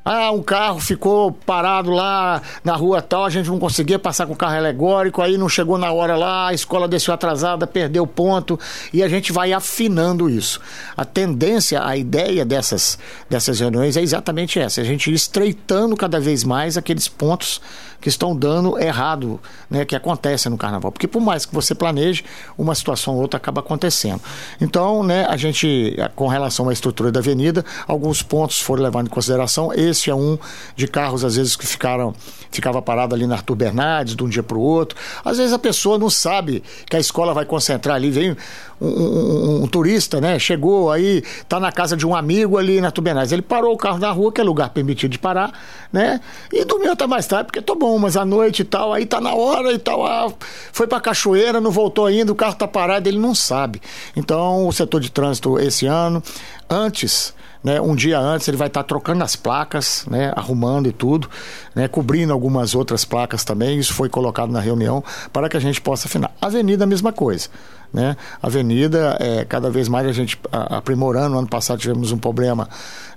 Ah, 0.03 0.31
um 0.31 0.41
carro 0.41 0.79
ficou 0.79 1.31
parado 1.31 1.91
lá 1.91 2.41
na 2.63 2.75
rua 2.75 3.01
tal, 3.01 3.25
a 3.25 3.29
gente 3.29 3.47
não 3.49 3.59
conseguia 3.59 3.99
passar 3.99 4.25
com 4.25 4.33
o 4.33 4.35
carro 4.35 4.55
alegórico, 4.55 5.21
aí 5.21 5.37
não 5.37 5.49
chegou 5.49 5.77
na 5.77 5.91
hora 5.91 6.15
lá, 6.15 6.47
a 6.47 6.53
escola 6.53 6.87
desceu 6.87 7.13
atrasada, 7.13 7.67
perdeu 7.67 8.07
ponto, 8.07 8.57
e 8.93 9.03
a 9.03 9.09
gente 9.09 9.31
vai 9.31 9.51
afinando 9.51 10.29
isso. 10.29 10.61
A 10.95 11.03
tendência, 11.03 11.85
a 11.85 11.97
ideia 11.97 12.45
dessas, 12.45 12.97
dessas 13.29 13.59
reuniões 13.59 13.97
é 13.97 14.01
exatamente 14.01 14.57
essa, 14.59 14.81
a 14.81 14.85
gente 14.85 15.11
ir 15.11 15.13
estreitando 15.13 15.95
cada 15.95 16.19
vez 16.19 16.43
mais 16.43 16.77
aqueles 16.77 17.07
pontos 17.07 17.61
que 18.01 18.09
estão 18.09 18.35
dando 18.35 18.79
errado, 18.79 19.39
né, 19.69 19.85
que 19.85 19.95
acontece 19.95 20.49
no 20.49 20.57
carnaval. 20.57 20.91
Porque 20.91 21.07
por 21.07 21.21
mais 21.21 21.45
que 21.45 21.53
você 21.53 21.75
planeje, 21.75 22.23
uma 22.57 22.73
situação 22.75 23.15
ou 23.15 23.21
outra 23.21 23.37
acaba 23.37 23.61
acontecendo. 23.61 24.21
Então, 24.59 25.03
né, 25.03 25.25
a 25.29 25.35
gente, 25.35 25.95
com 26.15 26.27
relação 26.27 26.69
à 26.69 26.73
estrutura 26.73 27.11
da 27.11 27.19
avenida, 27.19 27.65
alguns 27.87 28.21
pontos 28.21 28.59
foram 28.61 28.83
levados 28.83 29.09
em 29.09 29.13
consideração. 29.13 29.73
Esse 29.73 30.09
é 30.09 30.15
um 30.15 30.37
de 30.75 30.87
carros, 30.87 31.25
às 31.25 31.35
vezes, 31.35 31.55
que 31.55 31.67
ficaram, 31.67 32.13
ficava 32.51 32.81
parado 32.81 33.13
ali 33.13 33.27
na 33.27 33.35
Arthur 33.35 33.55
Bernardes, 33.55 34.15
de 34.15 34.23
um 34.23 34.29
dia 34.29 34.43
para 34.43 34.57
o 34.57 34.61
outro. 34.61 34.97
Às 35.23 35.37
vezes 35.37 35.53
a 35.53 35.59
pessoa 35.59 35.97
não 35.97 36.09
sabe 36.09 36.63
que 36.89 36.95
a 36.95 36.99
escola 36.99 37.33
vai 37.33 37.45
concentrar 37.45 37.95
ali, 37.95 38.09
vem 38.09 38.35
um, 38.79 38.87
um, 38.87 39.63
um, 39.63 39.67
turista, 39.67 40.21
né? 40.21 40.39
Chegou 40.39 40.91
aí, 40.91 41.23
tá 41.47 41.59
na 41.59 41.71
casa 41.71 41.97
de 41.97 42.05
um 42.05 42.15
amigo 42.15 42.57
ali 42.57 42.79
na 42.79 42.91
Tubenais. 42.91 43.31
Ele 43.31 43.41
parou 43.41 43.73
o 43.73 43.77
carro 43.77 43.99
na 43.99 44.11
rua, 44.11 44.31
que 44.31 44.39
é 44.39 44.43
lugar 44.43 44.69
permitido 44.69 45.11
de 45.11 45.19
parar, 45.19 45.51
né? 45.91 46.21
E 46.51 46.63
dormiu 46.65 46.91
até 46.91 47.05
mais 47.05 47.27
tarde, 47.27 47.45
porque 47.45 47.61
tô 47.61 47.75
bom, 47.75 47.97
mas 47.97 48.15
à 48.15 48.25
noite 48.25 48.61
e 48.61 48.65
tal, 48.65 48.93
aí 48.93 49.05
tá 49.05 49.19
na 49.19 49.33
hora 49.33 49.71
e 49.71 49.79
tal. 49.79 50.05
Ah, 50.05 50.31
foi 50.71 50.87
pra 50.87 50.99
cachoeira, 50.99 51.59
não 51.59 51.71
voltou 51.71 52.05
ainda, 52.05 52.31
o 52.31 52.35
carro 52.35 52.55
tá 52.55 52.67
parado, 52.67 53.09
ele 53.09 53.19
não 53.19 53.35
sabe. 53.35 53.81
Então, 54.15 54.67
o 54.67 54.71
setor 54.71 55.01
de 55.01 55.11
trânsito 55.11 55.59
esse 55.59 55.85
ano, 55.85 56.23
antes 56.69 57.33
né, 57.63 57.79
um 57.81 57.95
dia 57.95 58.19
antes 58.19 58.47
ele 58.47 58.57
vai 58.57 58.67
estar 58.67 58.83
tá 58.83 58.87
trocando 58.87 59.23
as 59.23 59.35
placas, 59.35 60.05
né, 60.09 60.31
arrumando 60.35 60.87
e 60.87 60.91
tudo, 60.91 61.29
né, 61.75 61.87
cobrindo 61.87 62.33
algumas 62.33 62.73
outras 62.73 63.03
placas 63.05 63.43
também. 63.43 63.77
Isso 63.77 63.93
foi 63.93 64.09
colocado 64.09 64.51
na 64.51 64.59
reunião 64.59 65.03
para 65.31 65.49
que 65.49 65.57
a 65.57 65.59
gente 65.59 65.81
possa 65.81 66.07
afinar. 66.07 66.31
Avenida, 66.41 66.85
mesma 66.85 67.11
coisa. 67.11 67.49
Né? 67.91 68.15
Avenida, 68.41 69.17
é, 69.19 69.43
cada 69.45 69.69
vez 69.71 69.87
mais 69.87 70.05
a 70.07 70.11
gente 70.11 70.39
aprimorando. 70.51 71.37
Ano 71.37 71.47
passado 71.47 71.79
tivemos 71.79 72.11
um 72.11 72.17
problema 72.17 72.69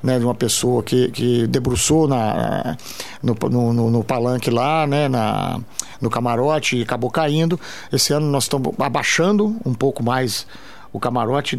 né, 0.03 0.19
de 0.19 0.25
uma 0.25 0.35
pessoa 0.35 0.83
que, 0.83 1.11
que 1.11 1.47
debruçou 1.47 2.09
na, 2.09 2.77
no, 3.23 3.35
no, 3.51 3.91
no 3.91 4.05
palanque 4.05 4.51
lá, 4.51 4.87
né, 4.87 5.09
na, 5.09 5.61
no 6.01 6.09
camarote 6.09 6.79
e 6.79 6.83
acabou 6.83 7.11
caindo. 7.11 7.61
Esse 7.93 8.15
ano 8.15 8.27
nós 8.27 8.45
estamos 8.45 8.73
abaixando 8.79 9.57
um 9.65 9.75
pouco 9.75 10.03
mais 10.03 10.47
o 10.93 11.01
camarote 11.01 11.59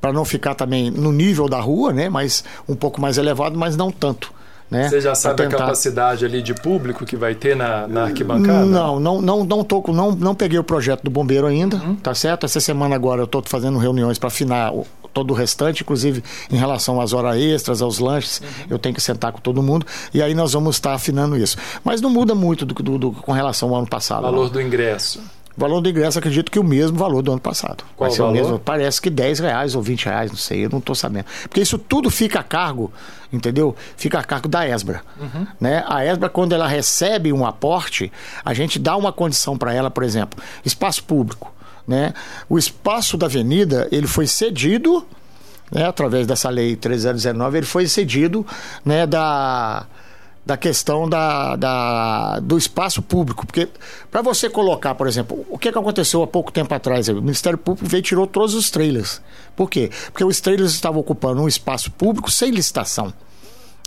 para 0.00 0.12
não 0.12 0.24
ficar 0.24 0.54
também 0.54 0.90
no 0.90 1.12
nível 1.12 1.48
da 1.48 1.60
rua, 1.60 1.92
né? 1.92 2.08
Mas 2.08 2.42
um 2.68 2.74
pouco 2.74 3.00
mais 3.00 3.16
elevado, 3.16 3.56
mas 3.56 3.76
não 3.76 3.92
tanto. 3.92 4.32
Né? 4.72 4.88
Você 4.88 5.02
já 5.02 5.14
sabe 5.14 5.42
a 5.42 5.48
capacidade 5.48 6.24
ali 6.24 6.40
de 6.40 6.54
público 6.54 7.04
que 7.04 7.14
vai 7.14 7.34
ter 7.34 7.54
na, 7.54 7.86
na 7.86 8.04
arquibancada? 8.04 8.64
Não, 8.64 8.98
não, 8.98 9.20
não, 9.20 9.44
não, 9.44 9.62
tô, 9.62 9.84
não, 9.88 10.12
não 10.12 10.34
peguei 10.34 10.58
o 10.58 10.64
projeto 10.64 11.02
do 11.02 11.10
bombeiro 11.10 11.46
ainda, 11.46 11.76
uhum. 11.76 11.94
tá 11.94 12.14
certo? 12.14 12.46
Essa 12.46 12.58
semana 12.58 12.94
agora 12.94 13.20
eu 13.20 13.26
estou 13.26 13.42
fazendo 13.44 13.76
reuniões 13.76 14.18
para 14.18 14.28
afinar 14.28 14.72
o, 14.72 14.86
todo 15.12 15.32
o 15.32 15.34
restante, 15.34 15.82
inclusive 15.82 16.24
em 16.50 16.56
relação 16.56 17.02
às 17.02 17.12
horas 17.12 17.36
extras, 17.36 17.82
aos 17.82 17.98
lanches, 17.98 18.40
uhum. 18.40 18.66
eu 18.70 18.78
tenho 18.78 18.94
que 18.94 19.00
sentar 19.02 19.30
com 19.30 19.40
todo 19.40 19.62
mundo 19.62 19.84
e 20.14 20.22
aí 20.22 20.34
nós 20.34 20.54
vamos 20.54 20.76
estar 20.76 20.94
afinando 20.94 21.36
isso. 21.36 21.58
Mas 21.84 22.00
não 22.00 22.08
muda 22.08 22.34
muito 22.34 22.64
do, 22.64 22.72
do, 22.72 22.96
do 22.96 23.12
com 23.12 23.32
relação 23.32 23.68
ao 23.68 23.76
ano 23.76 23.86
passado. 23.86 24.22
Valor 24.22 24.44
não. 24.44 24.52
do 24.52 24.62
ingresso. 24.62 25.20
O 25.56 25.60
valor 25.60 25.80
do 25.80 25.88
ingresso, 25.88 26.18
acredito 26.18 26.50
que 26.50 26.58
o 26.58 26.64
mesmo 26.64 26.96
valor 26.96 27.22
do 27.22 27.32
ano 27.32 27.40
passado. 27.40 27.84
Qual 27.96 28.08
Vai 28.08 28.16
ser 28.16 28.22
valor? 28.22 28.32
o 28.32 28.34
mesmo. 28.34 28.58
Parece 28.58 29.00
que 29.00 29.10
10 29.10 29.40
reais 29.40 29.74
ou 29.74 29.82
20 29.82 30.06
reais, 30.06 30.30
não 30.30 30.38
sei, 30.38 30.64
eu 30.64 30.70
não 30.70 30.78
estou 30.78 30.94
sabendo. 30.94 31.26
Porque 31.42 31.60
isso 31.60 31.78
tudo 31.78 32.10
fica 32.10 32.40
a 32.40 32.42
cargo, 32.42 32.92
entendeu? 33.32 33.76
Fica 33.96 34.18
a 34.18 34.24
cargo 34.24 34.48
da 34.48 34.66
ESBRA. 34.66 35.02
Uhum. 35.20 35.46
Né? 35.60 35.84
A 35.86 36.04
ESBRA, 36.06 36.28
quando 36.28 36.54
ela 36.54 36.66
recebe 36.66 37.32
um 37.32 37.44
aporte, 37.44 38.10
a 38.44 38.54
gente 38.54 38.78
dá 38.78 38.96
uma 38.96 39.12
condição 39.12 39.58
para 39.58 39.74
ela, 39.74 39.90
por 39.90 40.02
exemplo, 40.02 40.42
espaço 40.64 41.04
público. 41.04 41.52
Né? 41.86 42.14
O 42.48 42.58
espaço 42.58 43.16
da 43.16 43.26
avenida, 43.26 43.88
ele 43.90 44.06
foi 44.06 44.26
cedido, 44.26 45.06
né, 45.70 45.86
através 45.86 46.26
dessa 46.26 46.48
lei 46.48 46.76
3019, 46.76 47.58
ele 47.58 47.66
foi 47.66 47.86
cedido 47.86 48.46
né, 48.84 49.06
da 49.06 49.86
da 50.44 50.56
questão 50.56 51.08
da, 51.08 51.56
da, 51.56 52.40
do 52.40 52.58
espaço 52.58 53.00
público. 53.00 53.46
Porque 53.46 53.68
para 54.10 54.22
você 54.22 54.50
colocar, 54.50 54.94
por 54.94 55.06
exemplo, 55.06 55.46
o 55.48 55.56
que, 55.56 55.70
que 55.70 55.78
aconteceu 55.78 56.22
há 56.22 56.26
pouco 56.26 56.52
tempo 56.52 56.74
atrás? 56.74 57.08
O 57.08 57.14
Ministério 57.16 57.58
Público 57.58 57.88
veio 57.88 58.00
e 58.00 58.02
tirou 58.02 58.26
todos 58.26 58.54
os 58.54 58.70
trailers. 58.70 59.22
Por 59.54 59.70
quê? 59.70 59.90
Porque 60.06 60.24
os 60.24 60.40
trailers 60.40 60.72
estavam 60.72 61.00
ocupando 61.00 61.42
um 61.42 61.48
espaço 61.48 61.90
público 61.92 62.30
sem 62.30 62.50
licitação. 62.50 63.12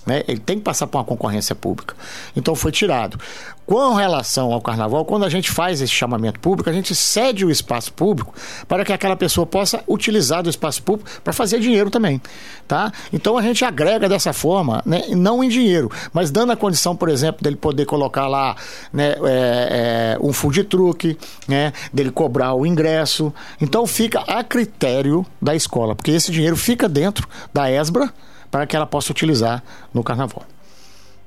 Né? 0.06 0.24
Ele 0.28 0.40
tem 0.40 0.58
que 0.58 0.64
passar 0.64 0.88
por 0.88 1.00
uma 1.00 1.04
concorrência 1.04 1.56
pública. 1.56 1.96
Então 2.36 2.56
foi 2.56 2.72
tirado. 2.72 3.18
Com 3.66 3.96
relação 3.96 4.54
ao 4.54 4.62
carnaval, 4.62 5.04
quando 5.06 5.26
a 5.26 5.30
gente 5.30 5.50
faz 5.50 5.82
esse 5.82 5.92
chamamento 5.92 6.40
público, 6.40 6.70
a 6.70 6.74
gente 6.74 6.94
cede 6.94 7.44
o 7.44 7.50
espaço 7.50 7.92
público 7.92 8.32
para 8.68 8.86
que 8.86 8.94
aquela 8.94 9.16
pessoa 9.16 9.48
possa 9.48 9.84
utilizar 9.88 10.44
do 10.44 10.50
espaço 10.50 10.84
público 10.84 11.10
para 11.24 11.34
fazer 11.34 11.60
dinheiro 11.60 11.90
também. 11.90 12.22
Tá? 12.68 12.92
Então 13.12 13.38
a 13.38 13.42
gente 13.42 13.66
agrega 13.66 14.08
dessa 14.08 14.34
forma, 14.34 14.84
né? 14.86 15.06
não 15.10 15.44
em 15.44 15.50
dinheiro, 15.50 15.90
mas 16.14 16.30
dando 16.30 16.52
a 16.52 16.56
condição, 16.56 16.96
por 16.96 17.10
exemplo, 17.10 17.42
dele 17.42 17.56
poder 17.56 17.86
colocar 17.86 18.28
lá 18.28 18.56
né, 18.94 19.16
é, 19.24 20.16
é, 20.16 20.18
um 20.22 20.32
food 20.32 20.64
truck, 20.66 21.18
né, 21.48 21.74
dele 21.92 22.12
cobrar 22.12 22.54
o 22.54 22.68
ingresso. 22.68 23.34
Então 23.60 23.88
fica 23.88 24.20
a 24.22 24.44
critério 24.44 25.26
da 25.42 25.56
escola, 25.56 25.96
porque 25.96 26.12
esse 26.12 26.32
dinheiro 26.32 26.56
fica 26.56 26.88
dentro 26.88 27.28
da 27.52 27.72
ESBRA 27.72 28.14
para 28.50 28.66
que 28.66 28.76
ela 28.76 28.86
possa 28.86 29.12
utilizar 29.12 29.64
no 29.94 30.04
carnaval. 30.04 30.44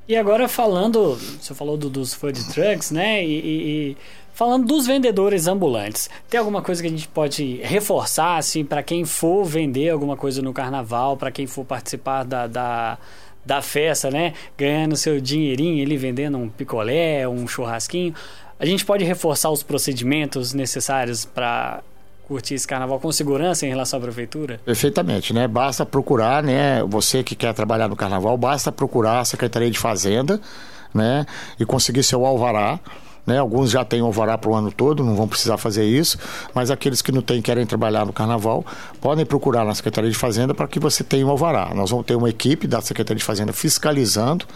E 0.09 0.17
agora 0.17 0.49
falando, 0.49 1.17
você 1.17 1.55
falou 1.55 1.77
do, 1.77 1.91
dos 1.91 2.15
food 2.15 2.49
trucks, 2.49 2.91
né? 2.91 3.23
E, 3.23 3.29
e, 3.29 3.91
e, 3.91 3.97
falando 4.33 4.67
dos 4.67 4.87
vendedores 4.87 5.47
ambulantes, 5.47 6.09
tem 6.31 6.41
alguma 6.41 6.63
coisa 6.63 6.81
que 6.81 6.89
a 6.89 6.91
gente 6.91 7.07
pode 7.07 7.61
reforçar, 7.63 8.39
assim, 8.39 8.65
para 8.65 8.83
quem 8.83 9.05
for 9.05 9.45
vender 9.45 9.91
alguma 9.91 10.17
coisa 10.17 10.41
no 10.41 10.55
carnaval, 10.55 11.15
para 11.15 11.31
quem 11.31 11.47
for 11.47 11.63
participar 11.63 12.25
da, 12.25 12.47
da, 12.47 12.97
da 13.45 13.61
festa, 13.61 14.11
né? 14.11 14.33
Ganhando 14.57 14.97
seu 14.97 15.21
dinheirinho, 15.21 15.83
ele 15.83 15.99
vendendo 15.99 16.39
um 16.39 16.49
picolé, 16.49 17.29
um 17.29 17.47
churrasquinho. 17.47 18.15
A 18.59 18.65
gente 18.65 18.87
pode 18.87 19.05
reforçar 19.05 19.51
os 19.51 19.63
procedimentos 19.63 20.55
necessários 20.55 21.27
para 21.27 21.83
curtir 22.29 22.55
esse 22.55 22.67
carnaval 22.67 23.01
com 23.01 23.11
segurança 23.11 23.65
em 23.65 23.71
relação 23.71 23.99
à 23.99 24.03
prefeitura? 24.03 24.61
Perfeitamente, 24.65 25.33
né? 25.33 25.49
Basta 25.49 25.87
procurar, 25.87 26.43
né? 26.43 26.85
Você 26.85 27.23
que 27.25 27.35
quer 27.35 27.55
trabalhar 27.55 27.89
no 27.89 27.97
carnaval, 27.97 28.37
basta 28.37 28.71
procurar 28.71 29.21
a 29.21 29.25
Secretaria 29.25 29.71
de 29.71 29.79
Fazenda, 29.79 30.39
né? 30.93 31.25
E 31.59 31.65
conseguir 31.65 32.03
seu 32.03 32.25
alvará. 32.27 32.79
né? 33.27 33.39
Alguns 33.39 33.71
já 33.71 33.85
têm 33.85 34.01
alvará 34.01 34.39
para 34.39 34.51
o 34.51 34.55
ano 34.55 34.71
todo, 34.71 35.05
não 35.05 35.15
vão 35.15 35.29
precisar 35.29 35.57
fazer 35.59 35.85
isso, 35.85 36.19
mas 36.55 36.71
aqueles 36.71 37.03
que 37.03 37.13
não 37.13 37.21
têm 37.21 37.43
querem 37.43 37.67
trabalhar 37.67 38.07
no 38.07 38.13
carnaval, 38.13 38.65
podem 39.01 39.27
procurar 39.27 39.65
na 39.65 39.75
Secretaria 39.75 40.11
de 40.11 40.17
Fazenda 40.17 40.55
para 40.55 40.67
que 40.69 40.79
você 40.79 41.05
tenha 41.05 41.27
um 41.27 41.31
alvará. 41.31 41.73
Nós 41.75 41.91
vamos 41.91 42.07
ter 42.07 42.15
uma 42.15 42.31
equipe 42.31 42.67
da 42.67 42.81
Secretaria 42.81 43.19
de 43.19 43.25
Fazenda 43.25 43.53
fiscalizando 43.53 44.47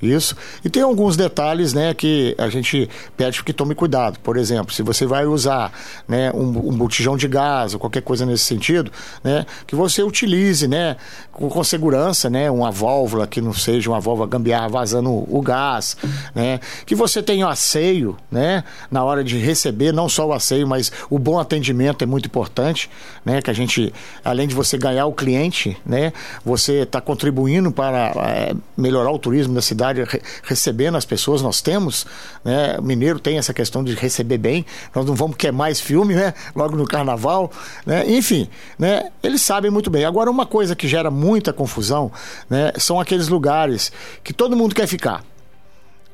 isso. 0.00 0.36
E 0.64 0.70
tem 0.70 0.82
alguns 0.82 1.16
detalhes, 1.16 1.72
né, 1.72 1.94
que 1.94 2.34
a 2.38 2.48
gente 2.48 2.88
pede 3.16 3.42
que 3.42 3.52
tome 3.52 3.74
cuidado. 3.74 4.18
Por 4.20 4.36
exemplo, 4.36 4.72
se 4.72 4.82
você 4.82 5.06
vai 5.06 5.26
usar, 5.26 5.72
né, 6.06 6.30
um, 6.32 6.70
um 6.70 6.76
botijão 6.76 7.16
de 7.16 7.26
gás 7.26 7.74
ou 7.74 7.80
qualquer 7.80 8.02
coisa 8.02 8.26
nesse 8.26 8.44
sentido, 8.44 8.90
né, 9.22 9.46
que 9.66 9.74
você 9.74 10.02
utilize, 10.02 10.68
né, 10.68 10.96
com, 11.32 11.48
com, 11.48 11.64
segurança, 11.64 12.28
né, 12.28 12.50
uma 12.50 12.70
válvula 12.70 13.26
que 13.26 13.40
não 13.40 13.52
seja 13.52 13.90
uma 13.90 14.00
válvula 14.00 14.28
gambiarra 14.28 14.68
vazando 14.68 15.10
o, 15.10 15.40
gás, 15.40 15.96
né, 16.34 16.60
que 16.84 16.94
você 16.94 17.22
tenha 17.22 17.46
o 17.46 17.50
asseio, 17.50 18.16
né, 18.30 18.64
na 18.90 19.02
hora 19.02 19.24
de 19.24 19.38
receber, 19.38 19.92
não 19.92 20.08
só 20.08 20.26
o 20.26 20.32
asseio, 20.32 20.66
mas 20.66 20.92
o 21.08 21.18
bom 21.18 21.38
atendimento 21.38 22.02
é 22.02 22.06
muito 22.06 22.26
importante, 22.26 22.90
né, 23.24 23.40
que 23.40 23.50
a 23.50 23.54
gente, 23.54 23.92
além 24.24 24.46
de 24.46 24.54
você 24.54 24.76
ganhar 24.76 25.06
o 25.06 25.12
cliente, 25.12 25.76
né, 25.84 26.12
você 26.44 26.82
está 26.82 27.00
contribuindo 27.00 27.72
para 27.72 28.12
é, 28.16 28.54
melhorar 28.76 29.10
o 29.10 29.18
turismo 29.18 29.54
da 29.54 29.62
cidade 29.62 29.85
cidade 29.86 30.02
re, 30.04 30.20
recebendo 30.42 30.96
as 30.96 31.04
pessoas, 31.04 31.42
nós 31.42 31.60
temos, 31.60 32.06
né? 32.44 32.78
Mineiro 32.82 33.18
tem 33.18 33.38
essa 33.38 33.52
questão 33.52 33.84
de 33.84 33.94
receber 33.94 34.38
bem, 34.38 34.64
nós 34.94 35.04
não 35.06 35.14
vamos 35.14 35.36
queimar 35.36 35.70
esse 35.70 35.82
filme, 35.82 36.14
né? 36.14 36.34
Logo 36.54 36.76
no 36.76 36.86
carnaval, 36.86 37.50
né? 37.84 38.04
Enfim, 38.10 38.48
né? 38.78 39.10
Eles 39.22 39.42
sabem 39.42 39.70
muito 39.70 39.90
bem. 39.90 40.04
Agora, 40.04 40.30
uma 40.30 40.46
coisa 40.46 40.74
que 40.74 40.88
gera 40.88 41.10
muita 41.10 41.52
confusão, 41.52 42.10
né? 42.48 42.72
São 42.78 42.98
aqueles 43.00 43.28
lugares 43.28 43.92
que 44.24 44.32
todo 44.32 44.56
mundo 44.56 44.74
quer 44.74 44.86
ficar. 44.86 45.24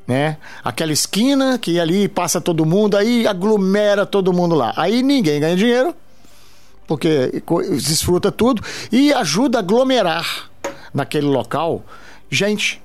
Né? 0.05 0.37
Aquela 0.65 0.93
esquina 0.93 1.57
que 1.57 1.79
ali 1.79 2.09
passa 2.09 2.41
todo 2.41 2.67
mundo, 2.67 2.97
aí 2.97 3.25
aglomera 3.25 4.05
todo 4.05 4.33
mundo 4.33 4.53
lá. 4.53 4.73
Aí 4.77 5.01
ninguém 5.01 5.41
ganha 5.41 5.57
dinheiro, 5.57 5.95
porque 6.89 7.41
desfruta 7.71 8.33
tudo, 8.33 8.61
e 8.91 9.13
ajuda 9.13 9.59
a 9.59 9.61
aglomerar 9.61 10.51
naquele 10.93 11.29
local 11.29 11.85
gente 12.29 12.83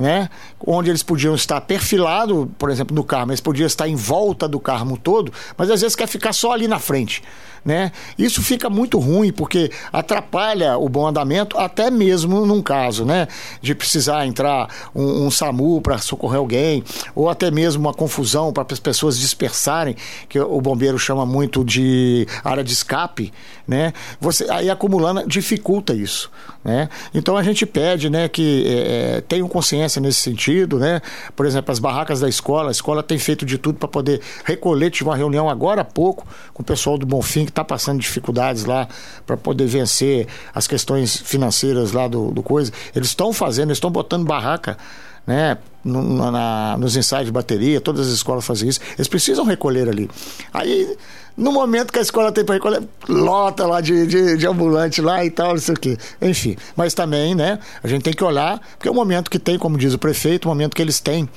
né? 0.00 0.28
Onde 0.66 0.90
eles 0.90 1.02
podiam 1.02 1.34
estar 1.34 1.60
perfilados, 1.60 2.48
por 2.58 2.70
exemplo, 2.70 2.96
no 2.96 3.04
carro, 3.04 3.30
eles 3.30 3.40
podiam 3.40 3.66
estar 3.66 3.86
em 3.86 3.94
volta 3.94 4.48
do 4.48 4.58
carro 4.58 4.96
todo, 4.96 5.32
mas 5.56 5.70
às 5.70 5.82
vezes 5.82 5.94
quer 5.94 6.08
ficar 6.08 6.32
só 6.32 6.52
ali 6.52 6.66
na 6.66 6.78
frente 6.78 7.22
né? 7.64 7.92
Isso 8.18 8.42
fica 8.42 8.70
muito 8.70 8.98
ruim 8.98 9.32
porque 9.32 9.70
atrapalha 9.92 10.78
o 10.78 10.88
bom 10.88 11.06
andamento, 11.06 11.58
até 11.58 11.90
mesmo 11.90 12.46
num 12.46 12.62
caso, 12.62 13.04
né? 13.04 13.28
De 13.60 13.74
precisar 13.74 14.26
entrar 14.26 14.68
um, 14.94 15.26
um 15.26 15.30
SAMU 15.30 15.80
para 15.80 15.98
socorrer 15.98 16.38
alguém, 16.38 16.82
ou 17.14 17.28
até 17.28 17.50
mesmo 17.50 17.82
uma 17.82 17.94
confusão 17.94 18.52
para 18.52 18.66
as 18.70 18.80
pessoas 18.80 19.18
dispersarem, 19.18 19.96
que 20.28 20.38
o 20.38 20.60
bombeiro 20.60 20.98
chama 20.98 21.26
muito 21.26 21.64
de 21.64 22.26
área 22.44 22.64
de 22.64 22.72
escape, 22.72 23.32
né? 23.66 23.92
Você 24.20 24.50
aí 24.50 24.70
acumulando 24.70 25.26
dificulta 25.26 25.94
isso, 25.94 26.30
né? 26.64 26.88
Então 27.14 27.36
a 27.36 27.42
gente 27.42 27.66
pede, 27.66 28.10
né, 28.10 28.28
que 28.28 28.64
é, 28.66 29.16
é 29.16 29.20
tenham 29.20 29.48
consciência 29.48 30.00
nesse 30.00 30.20
sentido, 30.20 30.78
né? 30.78 31.00
Por 31.36 31.46
exemplo, 31.46 31.70
as 31.70 31.78
barracas 31.78 32.20
da 32.20 32.28
escola, 32.28 32.68
a 32.68 32.72
escola 32.72 33.02
tem 33.02 33.18
feito 33.18 33.44
de 33.44 33.58
tudo 33.58 33.78
para 33.78 33.88
poder 33.88 34.20
recolher. 34.44 34.90
Tive 34.90 35.08
uma 35.08 35.16
reunião 35.16 35.48
agora 35.48 35.82
há 35.82 35.84
pouco 35.84 36.26
com 36.52 36.62
o 36.62 36.64
pessoal 36.64 36.98
do 36.98 37.06
Bonfim 37.06 37.46
que 37.50 37.52
está 37.52 37.64
passando 37.64 38.00
dificuldades 38.00 38.64
lá 38.64 38.88
para 39.26 39.36
poder 39.36 39.66
vencer 39.66 40.26
as 40.54 40.66
questões 40.66 41.16
financeiras 41.16 41.92
lá 41.92 42.08
do, 42.08 42.30
do 42.30 42.42
coisa. 42.42 42.72
Eles 42.94 43.08
estão 43.08 43.32
fazendo, 43.32 43.72
estão 43.72 43.90
botando 43.90 44.24
barraca 44.24 44.78
né, 45.26 45.58
no, 45.84 46.30
na, 46.30 46.76
nos 46.78 46.96
ensaios 46.96 47.26
de 47.26 47.32
bateria, 47.32 47.80
todas 47.80 48.08
as 48.08 48.14
escolas 48.14 48.44
fazem 48.44 48.68
isso. 48.68 48.80
Eles 48.96 49.08
precisam 49.08 49.44
recolher 49.44 49.88
ali. 49.88 50.08
Aí, 50.52 50.96
no 51.36 51.52
momento 51.52 51.92
que 51.92 51.98
a 51.98 52.02
escola 52.02 52.32
tem 52.32 52.44
para 52.44 52.54
recolher, 52.54 52.82
lota 53.08 53.66
lá 53.66 53.80
de, 53.80 54.06
de, 54.06 54.36
de, 54.36 54.46
ambulante 54.46 55.00
lá 55.00 55.24
e 55.24 55.30
tal, 55.30 55.50
não 55.50 55.58
sei 55.58 55.74
o 55.74 55.78
quê. 55.78 55.98
Enfim, 56.20 56.56
mas 56.76 56.94
também, 56.94 57.34
né, 57.34 57.58
a 57.82 57.88
gente 57.88 58.02
tem 58.02 58.12
que 58.12 58.24
olhar, 58.24 58.60
porque 58.76 58.88
é 58.88 58.90
o 58.90 58.94
momento 58.94 59.30
que 59.30 59.38
tem, 59.38 59.58
como 59.58 59.78
diz 59.78 59.94
o 59.94 59.98
prefeito, 59.98 60.46
o 60.46 60.48
momento 60.48 60.74
que 60.74 60.82
eles 60.82 61.00
têm 61.00 61.28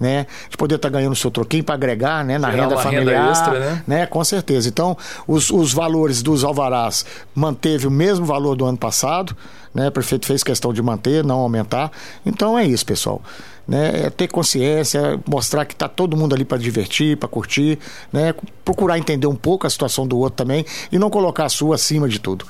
né? 0.00 0.26
De 0.48 0.56
poder 0.56 0.76
estar 0.76 0.88
tá 0.88 0.96
ganhando 0.96 1.12
o 1.12 1.16
seu 1.16 1.30
troquinho 1.30 1.62
para 1.62 1.74
agregar, 1.74 2.24
né? 2.24 2.38
Na 2.38 2.50
Gerar 2.50 2.62
renda 2.62 2.78
familiar, 2.78 3.20
renda 3.20 3.30
extra, 3.30 3.60
né? 3.60 3.82
né? 3.86 4.06
Com 4.06 4.24
certeza. 4.24 4.66
Então, 4.66 4.96
os, 5.28 5.50
os 5.50 5.74
valores 5.74 6.22
dos 6.22 6.42
alvarás 6.42 7.04
manteve 7.34 7.86
o 7.86 7.90
mesmo 7.90 8.24
valor 8.24 8.56
do 8.56 8.64
ano 8.64 8.78
passado, 8.78 9.36
né? 9.74 9.88
O 9.88 9.92
prefeito 9.92 10.24
fez 10.24 10.42
questão 10.42 10.72
de 10.72 10.80
manter, 10.80 11.22
não 11.22 11.38
aumentar. 11.40 11.92
Então 12.24 12.58
é 12.58 12.64
isso, 12.64 12.86
pessoal. 12.86 13.20
Né, 13.68 14.06
é 14.06 14.10
ter 14.10 14.26
consciência, 14.26 15.20
mostrar 15.28 15.64
que 15.64 15.74
está 15.74 15.88
todo 15.88 16.16
mundo 16.16 16.34
ali 16.34 16.44
para 16.44 16.58
divertir, 16.58 17.16
para 17.16 17.28
curtir, 17.28 17.78
né, 18.12 18.34
procurar 18.64 18.98
entender 18.98 19.28
um 19.28 19.36
pouco 19.36 19.66
a 19.66 19.70
situação 19.70 20.06
do 20.06 20.18
outro 20.18 20.38
também 20.38 20.64
e 20.90 20.98
não 20.98 21.08
colocar 21.08 21.44
a 21.44 21.48
sua 21.48 21.76
acima 21.76 22.08
de 22.08 22.18
tudo. 22.18 22.46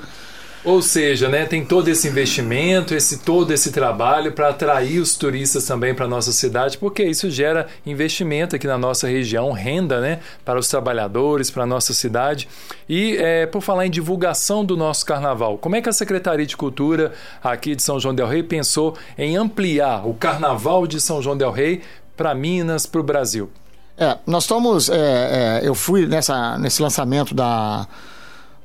Ou 0.63 0.83
seja, 0.83 1.27
né, 1.27 1.47
tem 1.47 1.65
todo 1.65 1.89
esse 1.89 2.07
investimento, 2.07 2.95
esse 2.95 3.21
todo 3.21 3.51
esse 3.51 3.73
trabalho 3.73 4.33
para 4.33 4.51
atrair 4.51 5.01
os 5.01 5.17
turistas 5.17 5.65
também 5.65 5.95
para 5.95 6.07
nossa 6.07 6.33
cidade, 6.33 6.77
porque 6.77 7.03
isso 7.03 7.31
gera 7.31 7.67
investimento 7.87 8.55
aqui 8.55 8.67
na 8.67 8.77
nossa 8.77 9.09
região, 9.09 9.53
renda, 9.53 10.01
né, 10.01 10.21
para 10.45 10.59
os 10.59 10.69
trabalhadores, 10.69 11.51
para 11.51 11.63
a 11.63 11.67
nossa 11.67 11.95
cidade. 11.95 12.47
E 12.87 13.17
é, 13.17 13.47
por 13.47 13.63
falar 13.63 13.87
em 13.87 13.91
divulgação 13.91 14.63
do 14.63 14.77
nosso 14.77 15.07
carnaval, 15.07 15.57
como 15.57 15.77
é 15.77 15.81
que 15.81 15.89
a 15.89 15.93
Secretaria 15.93 16.45
de 16.45 16.57
Cultura 16.57 17.13
aqui 17.43 17.75
de 17.75 17.83
São 17.83 17.99
João 17.99 18.15
del 18.15 18.29
Rei 18.29 18.43
pensou 18.43 18.97
em 19.17 19.39
ampliar 19.39 20.07
o 20.07 20.13
Carnaval 20.13 20.87
de 20.87 21.01
São 21.01 21.23
João 21.23 21.39
del 21.39 21.51
Rei 21.51 21.81
para 22.15 22.35
Minas, 22.35 22.85
para 22.85 23.01
o 23.01 23.05
Brasil? 23.05 23.51
É, 23.97 24.19
nós 24.27 24.45
estamos, 24.45 24.91
é, 24.91 24.95
é, 24.95 25.61
eu 25.63 25.75
fui 25.75 26.07
nessa, 26.07 26.59
nesse 26.59 26.83
lançamento 26.83 27.35
da 27.35 27.87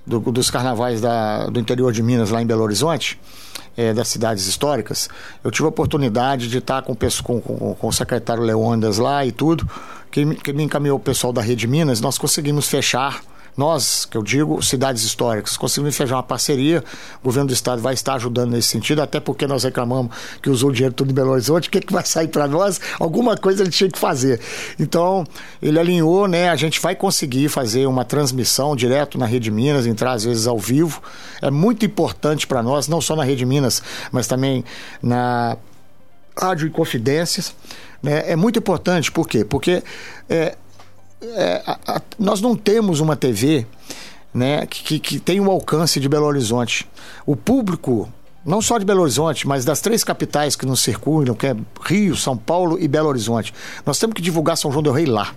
do, 0.05 0.19
dos 0.19 0.49
carnavais 0.49 1.01
da, 1.01 1.47
do 1.47 1.59
interior 1.59 1.91
de 1.91 2.03
Minas, 2.03 2.29
lá 2.29 2.41
em 2.41 2.45
Belo 2.45 2.63
Horizonte, 2.63 3.19
é, 3.75 3.93
das 3.93 4.07
cidades 4.07 4.47
históricas, 4.47 5.09
eu 5.43 5.51
tive 5.51 5.65
a 5.65 5.69
oportunidade 5.69 6.47
de 6.47 6.59
estar 6.59 6.81
com, 6.81 6.95
com, 6.95 7.41
com, 7.41 7.75
com 7.75 7.87
o 7.87 7.93
secretário 7.93 8.43
Leondas 8.43 8.97
lá 8.97 9.25
e 9.25 9.31
tudo, 9.31 9.67
que, 10.11 10.25
que 10.35 10.53
me 10.53 10.63
encaminhou 10.63 10.97
o 10.97 10.99
pessoal 10.99 11.33
da 11.33 11.41
Rede 11.41 11.67
Minas, 11.67 11.99
nós 11.99 12.17
conseguimos 12.17 12.67
fechar 12.67 13.21
nós, 13.57 14.05
que 14.05 14.17
eu 14.17 14.23
digo, 14.23 14.61
cidades 14.61 15.03
históricas, 15.03 15.55
conseguimos 15.55 15.95
fechar 15.95 16.15
uma 16.15 16.23
parceria, 16.23 16.83
o 17.21 17.25
governo 17.25 17.47
do 17.47 17.53
estado 17.53 17.81
vai 17.81 17.93
estar 17.93 18.15
ajudando 18.15 18.51
nesse 18.51 18.67
sentido, 18.67 19.01
até 19.01 19.19
porque 19.19 19.47
nós 19.47 19.63
reclamamos 19.63 20.15
que 20.41 20.49
usou 20.49 20.69
o 20.69 20.73
dinheiro 20.73 20.93
tudo 20.93 21.11
em 21.11 21.13
Belo 21.13 21.31
Horizonte, 21.31 21.69
o 21.69 21.71
que, 21.71 21.79
que 21.79 21.93
vai 21.93 22.05
sair 22.05 22.27
para 22.27 22.47
nós? 22.47 22.81
Alguma 22.99 23.37
coisa 23.37 23.63
ele 23.63 23.71
tinha 23.71 23.89
que 23.89 23.97
fazer. 23.97 24.41
Então, 24.79 25.23
ele 25.61 25.79
alinhou, 25.79 26.27
né? 26.27 26.49
A 26.49 26.55
gente 26.55 26.81
vai 26.81 26.95
conseguir 26.95 27.47
fazer 27.49 27.85
uma 27.85 28.03
transmissão 28.03 28.75
direto 28.75 29.17
na 29.17 29.25
Rede 29.25 29.49
Minas, 29.49 29.85
entrar 29.85 30.11
às 30.11 30.23
vezes 30.23 30.47
ao 30.47 30.59
vivo. 30.59 31.01
É 31.41 31.49
muito 31.49 31.85
importante 31.85 32.45
para 32.45 32.61
nós, 32.61 32.87
não 32.87 32.99
só 32.99 33.15
na 33.15 33.23
Rede 33.23 33.45
Minas, 33.45 33.81
mas 34.11 34.27
também 34.27 34.65
na 35.01 35.57
Rádio 36.37 36.69
Confidências. 36.71 37.55
Né? 38.03 38.31
É 38.31 38.35
muito 38.35 38.59
importante, 38.59 39.11
por 39.11 39.27
quê? 39.27 39.43
Porque 39.43 39.81
é, 40.29 40.55
é, 41.35 41.63
a, 41.65 41.79
a, 41.87 42.01
nós 42.19 42.41
não 42.41 42.55
temos 42.55 42.99
uma 42.99 43.15
TV 43.15 43.65
né, 44.33 44.65
que, 44.65 44.99
que 44.99 45.19
tem 45.19 45.39
o 45.39 45.49
alcance 45.49 45.99
de 45.99 46.09
Belo 46.09 46.25
Horizonte. 46.25 46.87
O 47.25 47.35
público, 47.35 48.11
não 48.45 48.61
só 48.61 48.77
de 48.77 48.85
Belo 48.85 49.01
Horizonte, 49.01 49.47
mas 49.47 49.63
das 49.63 49.79
três 49.79 50.03
capitais 50.03 50.55
que 50.55 50.65
nos 50.65 50.81
circulam, 50.81 51.33
que 51.33 51.47
é 51.47 51.55
Rio, 51.83 52.15
São 52.17 52.35
Paulo 52.35 52.77
e 52.79 52.87
Belo 52.87 53.07
Horizonte, 53.07 53.53
nós 53.85 53.97
temos 53.97 54.13
que 54.13 54.21
divulgar 54.21 54.57
São 54.57 54.71
João 54.71 54.83
del 54.83 54.93
Rei 54.93 55.05
lá. 55.05 55.33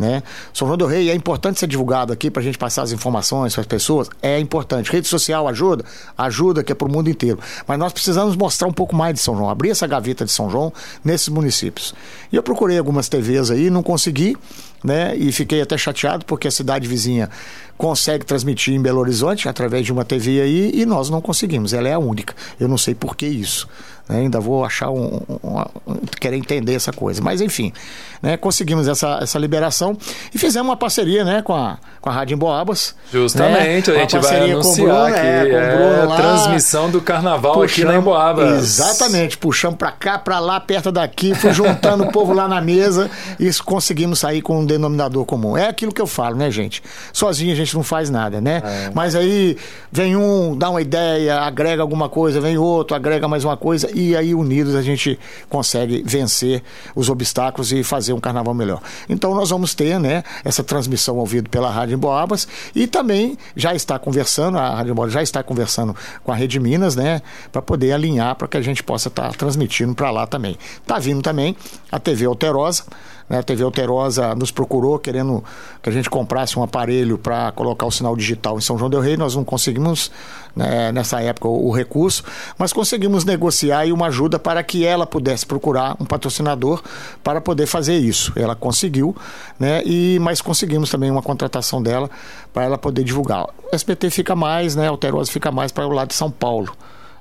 Né? 0.00 0.22
São 0.54 0.66
João 0.66 0.78
del 0.78 0.86
Rei 0.86 1.10
é 1.10 1.14
importante 1.14 1.60
ser 1.60 1.66
divulgado 1.66 2.10
aqui 2.10 2.30
para 2.30 2.40
a 2.40 2.42
gente 2.42 2.56
passar 2.56 2.80
as 2.80 2.90
informações 2.90 3.52
para 3.52 3.60
as 3.60 3.66
pessoas. 3.66 4.08
É 4.22 4.40
importante. 4.40 4.90
Rede 4.90 5.06
social 5.06 5.46
ajuda? 5.46 5.84
Ajuda, 6.16 6.64
que 6.64 6.72
é 6.72 6.74
para 6.74 6.88
o 6.88 6.90
mundo 6.90 7.10
inteiro. 7.10 7.38
Mas 7.66 7.78
nós 7.78 7.92
precisamos 7.92 8.34
mostrar 8.34 8.66
um 8.66 8.72
pouco 8.72 8.96
mais 8.96 9.12
de 9.12 9.20
São 9.20 9.36
João, 9.36 9.50
abrir 9.50 9.68
essa 9.68 9.86
gaveta 9.86 10.24
de 10.24 10.32
São 10.32 10.48
João 10.48 10.72
nesses 11.04 11.28
municípios. 11.28 11.94
E 12.32 12.36
eu 12.36 12.42
procurei 12.42 12.78
algumas 12.78 13.10
TVs 13.10 13.50
aí, 13.50 13.68
não 13.68 13.82
consegui, 13.82 14.38
né? 14.82 15.14
E 15.16 15.30
fiquei 15.32 15.60
até 15.60 15.76
chateado 15.76 16.24
porque 16.24 16.48
a 16.48 16.50
cidade 16.50 16.88
vizinha 16.88 17.28
consegue 17.76 18.24
transmitir 18.24 18.72
em 18.72 18.80
Belo 18.80 19.00
Horizonte 19.00 19.50
através 19.50 19.84
de 19.84 19.92
uma 19.92 20.04
TV 20.04 20.40
aí 20.40 20.72
e 20.74 20.86
nós 20.86 21.10
não 21.10 21.20
conseguimos. 21.20 21.74
Ela 21.74 21.90
é 21.90 21.92
a 21.92 21.98
única. 21.98 22.34
Eu 22.58 22.68
não 22.68 22.78
sei 22.78 22.94
por 22.94 23.14
que 23.14 23.26
isso. 23.26 23.68
Né? 24.10 24.18
Ainda 24.22 24.40
vou 24.40 24.64
achar 24.64 24.90
um, 24.90 25.22
um, 25.28 25.60
um, 25.86 25.96
querer 26.20 26.36
entender 26.36 26.74
essa 26.74 26.92
coisa. 26.92 27.22
Mas 27.22 27.40
enfim, 27.40 27.72
né? 28.20 28.36
conseguimos 28.36 28.88
essa, 28.88 29.20
essa 29.22 29.38
liberação 29.38 29.96
e 30.34 30.38
fizemos 30.38 30.68
uma 30.68 30.76
parceria 30.76 31.24
né? 31.24 31.42
com, 31.42 31.54
a, 31.54 31.78
com 32.00 32.10
a 32.10 32.12
Rádio 32.12 32.34
Emboabas. 32.34 32.96
Justamente, 33.12 33.90
né? 33.90 33.96
a 33.96 34.00
gente 34.00 34.18
vai 34.18 34.50
anunciar 34.50 34.86
Bruno, 34.86 35.06
aqui 35.06 35.26
é, 35.26 35.50
é 35.50 36.04
lá, 36.04 36.16
transmissão 36.16 36.90
do 36.90 37.00
carnaval 37.00 37.52
puxamos, 37.52 37.72
aqui 37.72 37.84
na 37.84 37.96
Emboabas. 37.96 38.62
Exatamente, 38.62 39.38
puxamos 39.38 39.78
para 39.78 39.92
cá, 39.92 40.18
para 40.18 40.40
lá, 40.40 40.58
perto 40.58 40.90
daqui, 40.90 41.32
fui 41.32 41.52
juntando 41.54 42.02
o 42.02 42.10
povo 42.10 42.32
lá 42.32 42.48
na 42.48 42.60
mesa 42.60 43.08
e 43.38 43.48
conseguimos 43.64 44.18
sair 44.18 44.42
com 44.42 44.58
um 44.58 44.66
denominador 44.66 45.24
comum. 45.24 45.56
É 45.56 45.68
aquilo 45.68 45.92
que 45.92 46.00
eu 46.00 46.06
falo, 46.06 46.34
né, 46.34 46.50
gente? 46.50 46.82
Sozinho 47.12 47.52
a 47.52 47.56
gente 47.56 47.76
não 47.76 47.84
faz 47.84 48.10
nada, 48.10 48.40
né? 48.40 48.60
É. 48.64 48.90
Mas 48.92 49.14
aí 49.14 49.56
vem 49.92 50.16
um, 50.16 50.56
dá 50.56 50.68
uma 50.68 50.82
ideia, 50.82 51.40
agrega 51.40 51.80
alguma 51.80 52.08
coisa, 52.08 52.40
vem 52.40 52.58
outro, 52.58 52.96
agrega 52.96 53.28
mais 53.28 53.44
uma 53.44 53.56
coisa 53.56 53.88
e 54.00 54.16
aí 54.16 54.34
unidos 54.34 54.74
a 54.74 54.82
gente 54.82 55.18
consegue 55.48 56.02
vencer 56.04 56.62
os 56.94 57.08
obstáculos 57.08 57.72
e 57.72 57.82
fazer 57.82 58.12
um 58.12 58.20
carnaval 58.20 58.54
melhor. 58.54 58.80
Então 59.08 59.34
nós 59.34 59.50
vamos 59.50 59.74
ter 59.74 59.98
né, 59.98 60.22
essa 60.44 60.64
transmissão 60.64 61.18
ao 61.18 61.26
vivo 61.26 61.48
pela 61.48 61.70
Rádio 61.70 61.94
Emboabas 61.94 62.48
e 62.74 62.86
também 62.86 63.36
já 63.54 63.74
está 63.74 63.98
conversando, 63.98 64.58
a 64.58 64.76
Rádio 64.76 64.92
Emboabas 64.92 65.12
já 65.12 65.22
está 65.22 65.42
conversando 65.42 65.94
com 66.24 66.32
a 66.32 66.34
Rede 66.34 66.58
Minas, 66.58 66.96
né, 66.96 67.22
para 67.52 67.62
poder 67.62 67.92
alinhar 67.92 68.34
para 68.36 68.48
que 68.48 68.56
a 68.56 68.62
gente 68.62 68.82
possa 68.82 69.08
estar 69.08 69.30
tá 69.30 69.34
transmitindo 69.36 69.94
para 69.94 70.10
lá 70.10 70.26
também. 70.26 70.56
Está 70.80 70.98
vindo 70.98 71.22
também 71.22 71.56
a 71.90 71.98
TV 71.98 72.26
Alterosa, 72.26 72.84
né? 73.30 73.38
A 73.38 73.42
TV 73.44 73.62
Alterosa 73.62 74.34
nos 74.34 74.50
procurou 74.50 74.98
querendo 74.98 75.42
que 75.80 75.88
a 75.88 75.92
gente 75.92 76.10
comprasse 76.10 76.58
um 76.58 76.64
aparelho 76.64 77.16
para 77.16 77.52
colocar 77.52 77.86
o 77.86 77.90
sinal 77.90 78.16
digital 78.16 78.58
em 78.58 78.60
São 78.60 78.76
João 78.76 78.90
del 78.90 79.00
Rei. 79.00 79.16
Nós 79.16 79.36
não 79.36 79.44
conseguimos, 79.44 80.10
né, 80.54 80.92
nessa 80.92 81.20
época, 81.20 81.48
o, 81.48 81.68
o, 81.68 81.70
recurso, 81.70 82.24
mas 82.58 82.72
conseguimos 82.72 83.24
negociar 83.24 83.86
e 83.86 83.92
uma 83.92 84.06
ajuda 84.06 84.38
para 84.38 84.62
que 84.62 84.84
ela 84.84 85.06
pudesse 85.06 85.46
procurar 85.46 85.96
um 86.00 86.04
patrocinador 86.04 86.82
para 87.22 87.40
poder 87.40 87.66
fazer 87.66 87.96
isso. 87.96 88.32
Ela 88.36 88.54
conseguiu, 88.54 89.14
né, 89.58 89.82
e, 89.84 90.18
mas 90.20 90.40
conseguimos 90.40 90.90
também 90.90 91.10
uma 91.10 91.22
contratação 91.22 91.82
dela 91.82 92.10
para 92.52 92.64
ela 92.64 92.78
poder 92.78 93.04
divulgar. 93.04 93.44
O 93.44 93.74
SBT 93.74 94.10
fica 94.10 94.34
mais, 94.34 94.74
né, 94.74 94.88
Alterosa 94.88 95.30
fica 95.30 95.50
mais 95.50 95.72
para 95.72 95.86
o 95.86 95.92
lado 95.92 96.08
de 96.08 96.14
São 96.14 96.30
Paulo. 96.30 96.76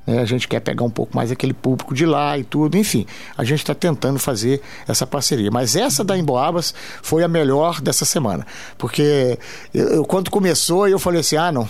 Né? 0.09 0.19
A 0.19 0.25
gente 0.25 0.47
quer 0.47 0.59
pegar 0.59 0.83
um 0.83 0.89
pouco 0.89 1.15
mais 1.15 1.31
aquele 1.31 1.53
público 1.53 1.93
de 1.93 2.05
lá 2.05 2.37
e 2.37 2.43
tudo. 2.43 2.77
Enfim, 2.77 3.05
a 3.37 3.43
gente 3.43 3.59
está 3.59 3.75
tentando 3.75 4.17
fazer 4.17 4.61
essa 4.87 5.05
parceria. 5.05 5.51
Mas 5.51 5.75
essa 5.75 6.03
da 6.03 6.17
Emboabas 6.17 6.73
foi 7.01 7.23
a 7.23 7.27
melhor 7.27 7.79
dessa 7.79 8.05
semana. 8.05 8.45
Porque 8.77 9.37
eu, 9.73 10.03
quando 10.05 10.31
começou, 10.31 10.87
eu 10.87 10.97
falei 10.97 11.19
assim: 11.19 11.35
ah, 11.35 11.51
não 11.51 11.67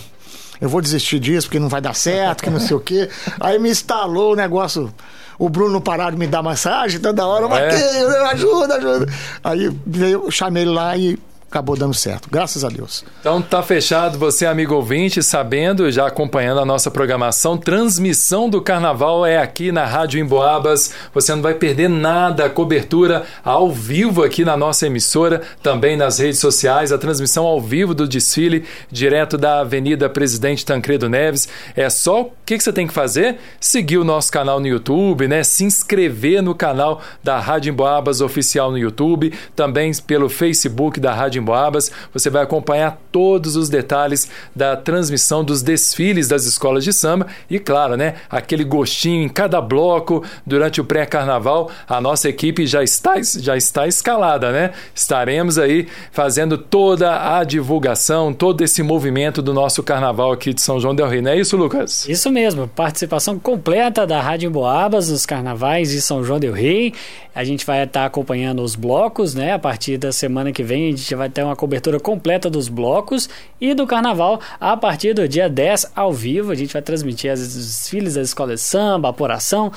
eu 0.62 0.68
vou 0.68 0.82
desistir 0.82 1.20
disso 1.20 1.47
porque 1.47 1.60
não 1.60 1.70
vai 1.70 1.82
dar 1.82 1.95
certo, 1.95 2.43
que 2.43 2.49
não 2.49 2.60
sei 2.60 2.76
o 2.76 2.80
quê. 2.80 3.10
Aí 3.39 3.57
me 3.60 3.70
instalou 3.70 4.34
o 4.34 4.36
negócio. 4.36 4.93
O 5.38 5.47
Bruno 5.47 5.72
não 5.72 5.82
parava 5.82 6.12
de 6.12 6.18
me 6.18 6.28
dar 6.28 6.43
massagem 6.43 6.99
toda 6.99 7.26
hora, 7.26 7.45
é. 7.45 7.49
Matheus, 7.49 8.14
ajuda, 8.34 8.76
ajuda. 8.76 9.14
Aí 9.41 9.72
veio, 9.86 10.30
chamei 10.30 10.64
ele 10.64 10.72
lá 10.72 10.97
e 10.97 11.18
acabou 11.50 11.76
dando 11.76 11.93
certo, 11.95 12.30
graças 12.32 12.64
a 12.64 12.70
Deus. 12.70 13.04
Então 13.20 13.41
tá 13.41 13.64
fechado, 13.64 14.20
você 14.20 14.45
amigo 14.45 14.76
ouvinte, 14.76 15.24
sabendo, 15.24 15.91
já 15.91 16.08
acompanhando 16.08 16.60
a 16.62 16.66
nossa 16.66 16.91
programação, 16.91 17.58
transmissão 17.58 18.47
do 18.47 18.62
carnaval 18.62 19.26
é 19.26 19.38
aqui 19.38 19.72
na 19.72 19.86
Rádio 19.86 20.20
Emboabas. 20.20 20.93
Você 21.14 21.34
não 21.34 21.41
vai 21.41 21.56
perder 21.56 21.89
nada, 21.89 22.50
cobertura 22.50 23.24
ao 23.43 23.72
vivo 23.72 24.24
aqui 24.24 24.45
na 24.45 24.56
nossa 24.56 24.86
emissora, 24.86 25.41
também 25.64 25.97
nas 25.97 26.20
redes 26.20 26.39
sociais, 26.39 26.91
a 26.91 26.97
transmissão 26.97 27.45
ao 27.45 27.60
vivo 27.60 27.95
do 27.95 28.08
desfile, 28.08 28.66
direto 28.91 29.38
da 29.38 29.62
Avenida 29.62 30.08
Presidente 30.08 30.64
Tancredo 30.64 31.10
Neves. 31.10 31.50
É 31.76 31.89
só 31.89 32.22
o 32.22 32.32
que, 32.45 32.58
que 32.58 32.64
você 32.64 32.72
tem 32.72 32.86
que 32.86 32.93
fazer? 32.93 33.38
Seguir 33.60 33.97
o 33.97 34.04
nosso 34.04 34.32
canal 34.32 34.60
no 34.60 34.68
YouTube, 34.68 35.28
né? 35.28 35.43
Se 35.43 35.64
inscrever 35.64 36.43
no 36.43 36.54
canal 36.54 37.02
da 37.24 37.39
Rádio 37.39 37.72
Emboabas 37.72 38.22
oficial 38.22 38.70
no 38.70 38.78
YouTube, 38.78 39.34
também 39.56 39.91
pelo 40.06 40.30
Facebook 40.30 41.00
da 41.00 41.14
Rádio 41.14 41.39
Emboabas, 41.40 41.92
você 42.14 42.30
vai 42.30 42.44
acompanhar 42.44 43.02
todos 43.12 43.56
os 43.56 43.70
detalhes 43.70 44.30
da 44.56 44.76
transmissão 44.76 45.44
dos 45.44 45.62
desfiles 45.62 46.28
das 46.28 46.46
escolas 46.46 46.84
de 46.84 46.94
samba 46.94 47.28
e, 47.50 47.60
claro, 47.60 47.96
né, 47.96 48.16
aquele 48.30 48.64
gostinho 48.64 49.24
em 49.24 49.30
cada 49.30 49.60
bloco 49.62 50.24
durante 50.46 50.80
o 50.82 50.84
pré-carnaval. 50.84 51.72
A 51.88 52.00
nossa 52.00 52.30
equipe 52.30 52.68
já 52.68 52.84
está, 52.84 53.16
já 53.22 53.58
está 53.58 53.88
escalada, 53.88 54.52
né? 54.52 54.72
Estaremos 54.94 55.58
aí 55.58 55.88
fazendo 56.12 56.58
toda 56.58 57.38
a 57.38 57.44
divulgação, 57.44 58.34
todo 58.34 58.64
esse 58.64 58.84
movimento 58.84 59.42
do 59.42 59.54
nosso 59.54 59.82
carnaval 59.84 60.32
aqui 60.32 60.54
de 60.54 60.62
São 60.62 60.80
João 60.80 60.96
del 60.96 61.08
Rei, 61.08 61.22
não 61.22 61.32
é 61.32 61.40
isso, 61.40 61.58
Lucas? 61.58 62.08
Isso 62.08 62.30
mesmo, 62.32 62.68
participação 62.68 63.40
completa 63.40 64.06
da 64.06 64.22
Rádio 64.22 64.48
Emboabas 64.50 65.10
nos 65.10 65.26
carnavais 65.26 65.90
de 65.92 66.02
São 66.02 66.24
João 66.24 66.40
del 66.40 66.54
Rei. 66.54 66.94
A 67.34 67.44
gente 67.44 67.66
vai 67.66 67.84
estar 67.84 68.06
acompanhando 68.06 68.62
os 68.62 68.76
blocos, 68.76 69.34
né? 69.34 69.54
A 69.54 69.60
partir 69.60 69.98
da 69.98 70.12
semana 70.12 70.52
que 70.52 70.64
vem 70.64 70.88
a 70.88 70.92
gente 70.92 71.16
vai 71.16 71.28
ter 71.30 71.43
uma 71.43 71.55
cobertura 71.55 71.99
completa 71.99 72.49
dos 72.49 72.67
blocos 72.67 73.30
e 73.59 73.73
do 73.73 73.86
carnaval 73.86 74.39
a 74.59 74.75
partir 74.75 75.13
do 75.13 75.27
dia 75.27 75.49
10 75.49 75.91
ao 75.95 76.11
vivo. 76.11 76.51
A 76.51 76.55
gente 76.55 76.73
vai 76.73 76.82
transmitir 76.82 77.32
as 77.32 77.39
desfiles 77.39 78.15
das 78.15 78.30
escolas 78.30 78.61
samba, 78.61 79.09
apuração, 79.09 79.71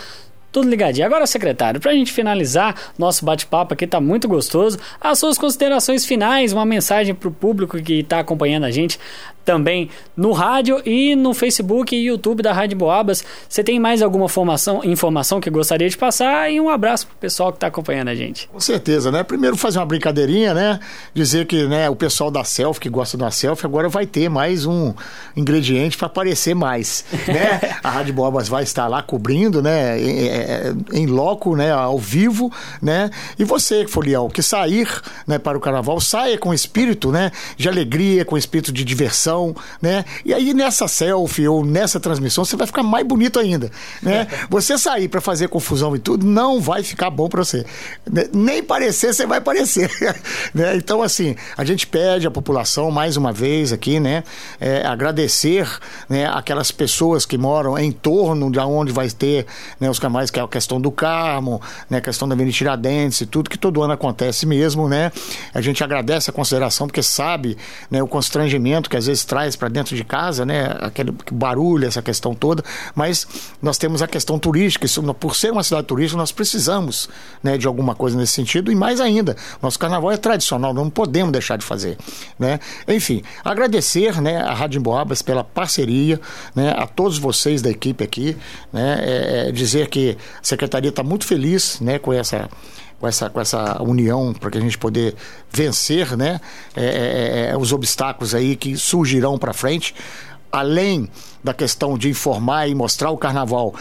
tudo 0.53 0.69
ligadinho. 0.69 1.07
Agora, 1.07 1.27
secretário, 1.27 1.81
para 1.81 1.91
a 1.91 1.95
gente 1.95 2.13
finalizar 2.13 2.77
nosso 2.99 3.25
bate-papo 3.25 3.73
aqui, 3.73 3.87
tá 3.87 4.01
muito 4.01 4.29
gostoso. 4.29 4.79
As 5.01 5.19
suas 5.19 5.39
considerações 5.39 6.05
finais, 6.05 6.53
uma 6.53 6.67
mensagem 6.67 7.15
para 7.15 7.29
o 7.29 7.33
público 7.33 7.81
que 7.83 8.01
está 8.01 8.21
acompanhando 8.21 8.65
a 8.65 8.71
gente 8.71 9.01
também 9.45 9.91
no 10.17 10.33
rádio 10.33 10.81
e 10.85 11.15
no 11.15 11.35
Facebook 11.35 11.95
e 11.95 12.07
YouTube 12.07 12.43
da 12.43 12.53
Rádio 12.53 12.77
Boabas. 12.77 13.25
Você 13.49 13.63
tem 13.63 13.79
mais 13.79 14.03
alguma 14.03 14.29
formação, 14.29 14.83
informação 14.85 15.41
que 15.41 15.51
gostaria 15.51 15.89
de 15.89 15.97
passar? 15.97 16.51
E 16.51 16.61
um 16.61 16.69
abraço 16.69 17.07
pro 17.07 17.17
pessoal 17.17 17.51
que 17.53 17.57
está 17.57 17.67
acompanhando 17.67 18.09
a 18.09 18.15
gente. 18.15 18.49
Com 18.49 18.61
certeza, 18.61 19.11
né? 19.11 19.23
Primeiro 19.23 19.57
fazer 19.57 19.79
uma 19.79 19.87
brincadeirinha, 19.87 20.55
né? 20.55 20.81
Dizer 21.15 21.47
que 21.47 21.67
né, 21.67 21.89
o 21.91 21.97
pessoal 21.97 22.31
da 22.31 22.45
selfie, 22.45 22.81
que 22.81 22.89
gosta 22.89 23.17
da 23.17 23.31
selfie, 23.31 23.67
agora 23.67 23.89
vai 23.89 24.07
ter 24.07 24.29
mais 24.29 24.67
um 24.67 24.95
ingrediente 25.37 25.97
para 25.97 26.07
aparecer 26.07 26.55
mais, 26.55 27.05
né? 27.27 27.77
a 27.83 27.91
Rádio 27.91 28.15
Boabas 28.15 28.49
vai 28.49 28.63
estar 28.63 28.87
lá 28.87 29.03
cobrindo, 29.03 29.63
né? 29.63 30.01
Em, 30.01 30.29
é, 30.29 30.33
é, 30.33 30.75
em 30.93 31.07
loco, 31.07 31.57
né? 31.57 31.73
Ao 31.73 31.99
vivo, 31.99 32.53
né? 32.81 33.11
E 33.39 33.45
você, 33.45 33.87
Folião, 33.87 34.29
que 34.29 34.43
sair 34.43 34.89
né, 35.27 35.39
para 35.39 35.57
o 35.57 35.61
carnaval, 35.61 36.01
saia 36.01 36.39
com 36.39 36.53
espírito, 36.53 37.11
né? 37.11 37.31
De 37.57 37.69
alegria, 37.69 38.25
com 38.25 38.37
espírito 38.37 38.73
de 38.73 38.85
diversão 38.85 39.32
né? 39.81 40.05
E 40.25 40.33
aí 40.33 40.55
nessa 40.55 40.87
selfie 40.89 41.49
ou 41.49 41.65
nessa 41.65 41.99
transmissão 41.99 42.45
você 42.45 42.57
vai 42.57 42.67
ficar 42.67 42.83
mais 42.83 43.07
bonito 43.07 43.39
ainda, 43.39 43.71
né? 44.03 44.27
Você 44.51 44.77
sair 44.77 45.09
para 45.09 45.21
fazer 45.21 45.49
confusão 45.49 45.95
e 45.97 45.99
tudo 45.99 46.27
não 46.27 46.61
vai 46.61 46.83
ficar 46.83 47.11
bom 47.11 47.29
para 47.29 47.45
você. 47.45 47.65
Né? 48.11 48.27
Nem 48.33 48.63
parecer 48.63 49.15
você 49.15 49.27
vai 49.27 49.41
parecer, 49.41 49.91
né? 50.53 50.77
Então 50.77 51.03
assim, 51.03 51.35
a 51.57 51.65
gente 51.65 51.87
pede 51.87 52.27
à 52.27 52.31
população 52.31 52.91
mais 52.91 53.17
uma 53.17 53.33
vez 53.33 53.73
aqui, 53.73 53.99
né? 53.99 54.25
É, 54.61 54.87
agradecer, 54.87 55.69
né? 56.09 56.27
Aquelas 56.27 56.71
pessoas 56.71 57.25
que 57.25 57.39
moram 57.39 57.79
em 57.79 57.93
torno 57.93 58.51
de 58.51 58.59
onde 58.59 58.93
vai 58.93 59.09
ter, 59.11 59.47
né? 59.81 59.89
Os 59.91 59.99
canais 59.99 60.31
que 60.31 60.39
é 60.39 60.43
a 60.43 60.49
questão 60.49 60.81
do 60.81 60.91
Carmo, 60.91 61.61
né? 61.89 61.99
A 61.99 62.01
questão 62.01 62.29
da 62.29 62.35
Avenida 62.35 62.57
Tiradentes 62.57 63.21
e 63.21 63.27
tudo 63.27 63.51
que 63.51 63.59
todo 63.59 63.83
ano 63.83 63.93
acontece 63.93 64.47
mesmo, 64.47 64.89
né? 64.89 65.13
A 65.55 65.61
gente 65.61 65.83
agradece 65.83 66.31
a 66.31 66.33
consideração 66.33 66.87
porque 66.87 67.03
sabe, 67.03 67.57
né? 67.91 68.03
O 68.03 68.07
constrangimento 68.07 68.89
que 68.91 68.97
às 68.97 69.07
vezes 69.07 69.22
traz 69.25 69.57
para 69.57 69.69
dentro 69.69 69.97
de 69.97 70.05
casa, 70.05 70.45
né? 70.45 70.77
Aquele 70.81 71.15
barulho, 71.31 71.87
essa 71.87 72.03
questão 72.03 72.35
toda. 72.35 72.63
Mas 72.95 73.27
nós 73.61 73.79
temos 73.79 74.03
a 74.03 74.07
questão 74.07 74.39
turística. 74.39 74.87
Isso, 74.87 75.03
por 75.15 75.37
ser 75.37 75.53
uma 75.53 75.63
cidade 75.63 75.87
turística, 75.87 76.17
nós 76.17 76.33
precisamos 76.33 77.09
né, 77.43 77.57
de 77.59 77.67
alguma 77.67 77.95
coisa 77.95 78.17
nesse 78.17 78.33
sentido. 78.33 78.71
E 78.71 78.75
mais 78.75 79.01
ainda, 79.01 79.37
nosso 79.61 79.79
carnaval 79.79 80.11
é 80.11 80.17
tradicional, 80.17 80.73
não 80.73 80.89
podemos 80.91 81.33
deixar 81.33 81.57
de 81.57 81.65
fazer. 81.65 81.97
Né? 82.39 82.61
Enfim, 82.87 83.23
agradecer 83.45 84.21
né, 84.21 84.39
a 84.39 84.55
Rádio 84.55 84.79
Emboabas 84.79 85.23
pela 85.23 85.45
parceria, 85.45 86.21
né, 86.55 86.75
a 86.77 86.87
todos 86.87 87.19
vocês 87.19 87.63
da 87.63 87.71
equipe 87.71 88.03
aqui. 88.03 88.37
Né, 88.73 88.99
é, 89.01 89.49
é 89.49 89.53
dizer 89.53 89.89
que 89.89 90.17
a 90.41 90.45
Secretaria 90.45 90.91
está 90.91 91.03
muito 91.03 91.25
feliz 91.25 91.81
né, 91.81 91.99
com 91.99 92.13
essa 92.13 92.49
com 93.03 93.09
essa, 93.09 93.29
com 93.29 93.41
essa 93.41 93.83
união 93.83 94.33
para 94.33 94.49
que 94.49 94.59
a 94.59 94.61
gente 94.61 94.79
poder 94.79 95.17
vencer 95.51 96.17
né, 96.17 96.41
é, 96.77 96.85
é, 96.85 97.51
é 97.51 97.57
os 97.57 97.73
obstáculos 97.73 98.33
aí 98.33 98.55
que 98.55 98.77
surgirão 98.77 99.37
para 99.37 99.53
frente. 99.53 99.93
Além 100.53 101.09
da 101.43 101.53
questão 101.53 101.99
de 101.99 102.09
informar 102.09 102.69
e 102.69 102.75
mostrar 102.75 103.11
o 103.11 103.17
carnaval, 103.17 103.75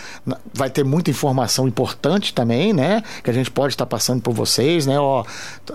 vai 0.53 0.69
ter 0.69 0.83
muita 0.83 1.11
informação 1.11 1.67
importante 1.67 2.33
também, 2.33 2.73
né? 2.73 3.03
Que 3.23 3.29
a 3.29 3.33
gente 3.33 3.51
pode 3.51 3.73
estar 3.73 3.85
passando 3.85 4.21
por 4.21 4.33
vocês, 4.33 4.87
né? 4.87 4.99
Ó, 4.99 5.23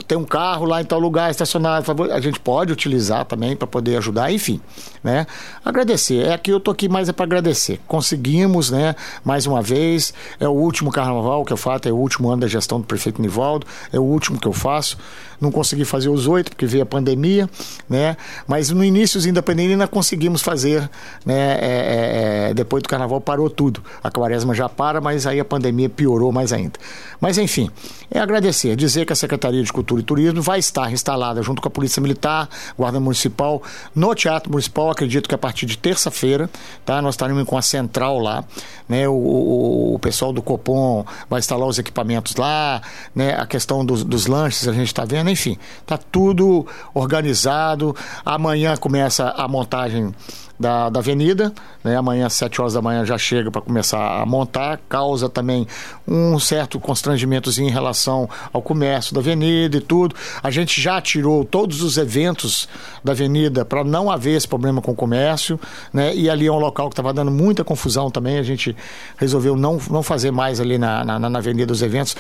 tem 0.09 0.19
um 0.19 0.25
carro 0.25 0.65
lá 0.65 0.81
em 0.81 0.85
tal 0.85 0.99
lugar 0.99 1.31
estacionado, 1.31 1.87
a 2.13 2.21
gente 2.21 2.41
pode 2.41 2.73
utilizar 2.73 3.25
também 3.25 3.55
para 3.55 3.67
poder 3.67 3.97
ajudar, 3.99 4.33
enfim, 4.33 4.61
né? 5.05 5.27
Agradecer. 5.65 6.27
É 6.27 6.33
aqui 6.33 6.51
eu 6.51 6.59
tô 6.59 6.71
aqui 6.71 6.89
mais 6.89 7.09
é 7.09 7.13
para 7.13 7.25
agradecer. 7.25 7.81
Conseguimos, 7.87 8.71
né? 8.71 8.97
Mais 9.25 9.47
uma 9.47 9.63
vez, 9.63 10.13
é 10.41 10.49
o 10.49 10.53
último 10.53 10.91
carnaval 10.91 11.45
que 11.45 11.53
eu 11.53 11.57
faço, 11.57 11.89
é 11.89 11.93
o 11.93 11.97
último 11.97 12.31
ano 12.31 12.41
da 12.41 12.49
gestão 12.49 12.81
do 12.81 12.87
prefeito 12.87 13.23
Nivaldo, 13.23 13.67
é 13.93 13.99
o 13.99 14.03
último 14.03 14.41
que 14.41 14.49
eu 14.49 14.53
faço. 14.53 14.97
Não 15.41 15.53
consegui 15.53 15.85
fazer 15.85 16.09
os 16.09 16.27
oito 16.27 16.51
porque 16.51 16.67
veio 16.67 16.83
a 16.83 16.87
pandemia, 16.87 17.49
né? 17.89 18.17
Mas 18.47 18.71
no 18.71 18.83
iníciozinho 18.83 19.35
da 19.35 19.43
pandemia 19.43 19.75
ainda 19.75 19.87
conseguimos 19.87 20.41
fazer, 20.41 20.86
né? 21.25 21.35
É, 21.37 21.67
é, 21.67 22.51
é, 22.51 22.55
depois 22.55 22.83
do 22.83 22.89
carnaval 22.89 23.21
parou 23.21 23.49
tudo. 23.49 23.83
A 24.03 24.11
quaresma 24.11 24.55
já 24.55 24.69
para, 24.69 25.01
mas 25.01 25.27
aí 25.27 25.41
a 25.41 25.45
pandemia 25.45 25.89
piorou 25.89 26.33
mais 26.33 26.53
ainda. 26.53 26.79
Mas 27.21 27.39
enfim, 27.39 27.71
é 28.11 28.19
agradecer, 28.19 28.77
dizer 28.77 29.05
que 29.05 29.13
a 29.13 29.17
Secretaria 29.17 29.63
de 29.63 29.73
Cultura 29.73 30.01
e 30.01 30.05
Turismo 30.05 30.43
vai 30.43 30.59
estar 30.59 30.93
instalada 30.93 31.43
junto 31.43 31.63
com 31.63 31.69
a 31.69 31.71
Polícia 31.71 32.01
Militar, 32.01 32.49
Guarda 32.77 33.01
Municipal, 33.01 33.63
no 33.95 34.15
Teatro 34.15 34.51
Municipal, 34.51 34.91
acredito 34.91 35.29
que 35.29 35.35
a 35.35 35.39
partir 35.39 35.67
de 35.67 35.77
terça-feira, 35.79 36.49
tá? 36.85 37.01
Nós 37.01 37.15
estaremos 37.15 37.45
com 37.45 37.57
a 37.57 37.63
central 37.63 38.19
lá, 38.19 38.45
né? 38.89 39.09
O, 39.09 39.13
o, 39.13 39.95
o, 39.95 39.99
pessoal 39.99 40.33
do 40.33 40.43
Copom 40.43 41.05
vai 41.29 41.39
instalar 41.39 41.67
os 41.67 41.79
equipamentos 41.79 42.37
lá, 42.37 42.83
né? 43.15 43.35
A 43.35 43.47
questão 43.47 43.85
dos, 43.85 44.05
dos 44.05 44.27
lanches 44.27 44.69
a 44.69 44.73
gente 44.73 44.89
está 44.89 45.05
vendo, 45.05 45.31
enfim, 45.31 45.59
tá 45.85 45.99
tudo 45.99 46.67
organizado. 46.95 47.95
Amanhã 48.25 48.77
começa 48.77 49.31
a 49.31 49.49
montagem 49.49 50.15
da, 50.59 50.89
da 50.89 51.01
avenida. 51.01 51.53
Né? 51.83 51.97
Amanhã, 51.97 52.27
às 52.27 52.35
7 52.35 52.61
horas 52.61 52.75
da 52.75 52.83
manhã, 52.83 53.05
já 53.05 53.19
chega 53.19 53.51
para 53.51 53.61
começar 53.61 54.21
a 54.21 54.27
montar. 54.27 54.81
Causa 54.89 55.29
também 55.29 55.67
um 56.07 56.39
certo 56.39 56.79
constrangimento 56.81 57.51
em 57.61 57.71
relação 57.71 58.29
ao 58.53 58.63
comércio 58.63 59.15
da 59.15 59.21
avenida 59.21 59.77
e 59.77 59.81
tudo. 59.81 60.15
A 60.43 60.51
gente 60.51 60.81
já 60.81 61.01
tirou 61.01 61.45
todos 61.45 61.83
os 61.83 61.97
eventos 61.97 62.69
da 63.05 63.13
avenida 63.13 63.65
para 63.65 63.85
não 63.85 64.11
haver 64.11 64.37
esse 64.37 64.49
problema 64.49 64.81
com 64.81 64.93
o 64.93 64.97
comércio. 64.97 65.59
Né? 65.93 66.15
E 66.15 66.29
ali 66.31 66.47
é 66.47 66.53
um 66.53 66.59
local 66.59 66.89
que 66.89 66.95
estava 66.95 67.13
dando 67.13 67.31
muita 67.31 67.65
confusão 67.65 68.11
também. 68.11 68.39
A 68.39 68.43
gente 68.43 68.77
resolveu 69.17 69.57
não, 69.57 69.79
não 69.91 70.03
fazer 70.03 70.31
mais 70.31 70.61
ali 70.61 70.79
na, 70.79 71.05
na, 71.05 71.19
na 71.19 71.39
avenida 71.39 71.73
os 71.73 71.83
eventos 71.83 72.17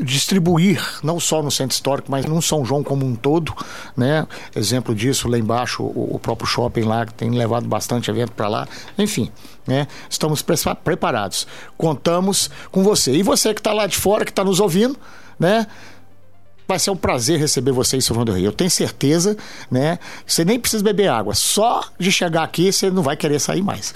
distribuir, 0.00 0.80
não 1.02 1.18
só 1.18 1.42
no 1.42 1.50
centro 1.50 1.74
histórico, 1.74 2.10
mas 2.10 2.24
no 2.24 2.40
São 2.40 2.64
João 2.64 2.84
como 2.84 3.04
um 3.04 3.16
todo, 3.16 3.52
né? 3.96 4.26
Exemplo 4.54 4.94
disso, 4.94 5.28
lá 5.28 5.38
embaixo, 5.38 5.82
o, 5.82 6.14
o 6.14 6.18
próprio 6.18 6.46
shopping 6.46 6.82
lá, 6.82 7.04
que 7.04 7.14
tem 7.14 7.30
levado 7.30 7.66
bastante 7.66 8.10
evento 8.10 8.32
para 8.32 8.48
lá. 8.48 8.68
Enfim, 8.96 9.30
né? 9.66 9.88
Estamos 10.08 10.44
preparados. 10.84 11.46
Contamos 11.76 12.50
com 12.70 12.82
você. 12.84 13.12
E 13.12 13.22
você 13.22 13.52
que 13.52 13.60
está 13.60 13.72
lá 13.72 13.86
de 13.86 13.96
fora, 13.96 14.24
que 14.24 14.30
está 14.30 14.44
nos 14.44 14.60
ouvindo, 14.60 14.96
né? 15.38 15.66
Vai 16.70 16.78
ser 16.78 16.92
um 16.92 16.96
prazer 16.96 17.36
receber 17.36 17.72
você 17.72 17.96
em 17.96 18.00
São 18.00 18.14
João 18.14 18.24
do 18.24 18.30
Rio. 18.30 18.44
Eu 18.44 18.52
tenho 18.52 18.70
certeza, 18.70 19.36
né? 19.68 19.98
Você 20.24 20.44
nem 20.44 20.56
precisa 20.56 20.84
beber 20.84 21.08
água. 21.08 21.34
Só 21.34 21.82
de 21.98 22.12
chegar 22.12 22.44
aqui, 22.44 22.72
você 22.72 22.88
não 22.92 23.02
vai 23.02 23.16
querer 23.16 23.40
sair 23.40 23.60
mais. 23.60 23.92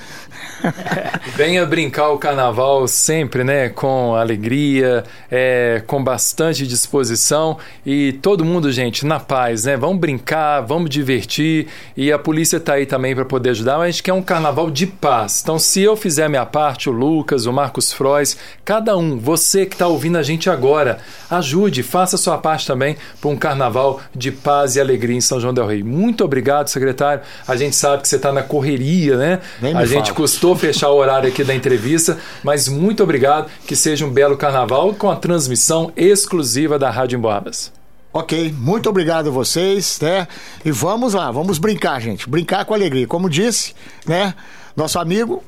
Venha 1.36 1.64
brincar 1.64 2.08
o 2.08 2.18
carnaval 2.18 2.88
sempre, 2.88 3.44
né? 3.44 3.68
Com 3.68 4.16
alegria, 4.16 5.04
é, 5.30 5.84
com 5.86 6.02
bastante 6.02 6.66
disposição 6.66 7.58
e 7.86 8.14
todo 8.14 8.44
mundo, 8.44 8.72
gente, 8.72 9.06
na 9.06 9.20
paz, 9.20 9.66
né? 9.66 9.76
Vamos 9.76 10.00
brincar, 10.00 10.60
vamos 10.62 10.90
divertir 10.90 11.68
e 11.96 12.10
a 12.10 12.18
polícia 12.18 12.58
tá 12.58 12.72
aí 12.72 12.86
também 12.86 13.14
para 13.14 13.24
poder 13.24 13.50
ajudar, 13.50 13.78
mas 13.78 13.82
a 13.82 13.90
gente 13.92 14.02
quer 14.02 14.14
um 14.14 14.22
carnaval 14.22 14.68
de 14.68 14.88
paz. 14.88 15.42
Então, 15.44 15.60
se 15.60 15.80
eu 15.80 15.94
fizer 15.94 16.28
minha 16.28 16.44
parte, 16.44 16.90
o 16.90 16.92
Lucas, 16.92 17.46
o 17.46 17.52
Marcos 17.52 17.92
Frois, 17.92 18.36
cada 18.64 18.96
um, 18.96 19.16
você 19.16 19.64
que 19.64 19.76
está 19.76 19.86
ouvindo 19.86 20.18
a 20.18 20.24
gente 20.24 20.50
agora, 20.50 20.98
ajude, 21.30 21.84
faça 21.84 22.16
a 22.16 22.18
sua 22.18 22.36
parte 22.36 22.63
também 22.66 22.96
para 23.20 23.30
um 23.30 23.36
carnaval 23.36 24.00
de 24.14 24.30
paz 24.30 24.76
e 24.76 24.80
alegria 24.80 25.16
em 25.16 25.20
São 25.20 25.40
João 25.40 25.54
del 25.54 25.66
Rei. 25.66 25.82
Muito 25.82 26.24
obrigado, 26.24 26.68
secretário. 26.68 27.22
A 27.46 27.56
gente 27.56 27.76
sabe 27.76 28.02
que 28.02 28.08
você 28.08 28.16
está 28.16 28.32
na 28.32 28.42
correria, 28.42 29.16
né? 29.16 29.40
a 29.74 29.84
gente 29.84 30.04
fala. 30.04 30.16
custou 30.16 30.56
fechar 30.56 30.90
o 30.90 30.96
horário 30.96 31.28
aqui 31.28 31.44
da 31.44 31.54
entrevista, 31.54 32.18
mas 32.42 32.68
muito 32.68 33.02
obrigado. 33.02 33.50
Que 33.66 33.76
seja 33.76 34.04
um 34.04 34.10
belo 34.10 34.36
carnaval 34.36 34.94
com 34.94 35.10
a 35.10 35.16
transmissão 35.16 35.92
exclusiva 35.96 36.78
da 36.78 36.90
Rádio 36.90 37.18
Emboabas. 37.18 37.72
Ok, 38.12 38.54
muito 38.56 38.88
obrigado 38.88 39.28
a 39.28 39.32
vocês, 39.32 39.98
né? 40.00 40.28
E 40.64 40.70
vamos 40.70 41.14
lá, 41.14 41.32
vamos 41.32 41.58
brincar, 41.58 42.00
gente. 42.00 42.30
Brincar 42.30 42.64
com 42.64 42.72
alegria. 42.72 43.08
Como 43.08 43.28
disse, 43.28 43.74
né? 44.06 44.34
Nosso 44.76 45.00
amigo, 45.00 45.42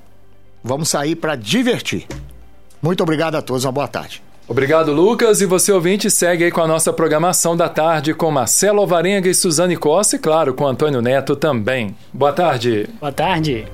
vamos 0.64 0.89
sair 0.89 1.14
para 1.14 1.37
divertir. 1.37 2.09
Muito 2.83 3.03
obrigado 3.03 3.37
a 3.37 3.43
todos, 3.43 3.64
uma 3.64 3.71
boa 3.71 3.87
tarde. 3.87 4.26
Obrigado, 4.49 4.93
Lucas. 4.93 5.41
E 5.41 5.47
você, 5.47 5.73
ouvinte, 5.73 6.11
segue 6.11 6.45
aí 6.45 6.51
com 6.51 6.61
a 6.61 6.69
nossa 6.69 6.93
programação 6.93 7.57
da 7.57 7.69
tarde 7.69 8.15
com 8.15 8.31
Marcelo 8.31 8.81
Alvarenga 8.81 9.29
e 9.29 9.35
Suzane 9.35 9.77
Costa 9.77 10.17
e, 10.17 10.19
claro, 10.19 10.55
com 10.55 10.67
Antônio 10.67 11.03
Neto 11.03 11.35
também. 11.35 11.97
Boa 12.13 12.33
tarde. 12.33 12.89
Boa 13.01 13.13
tarde. 13.13 13.67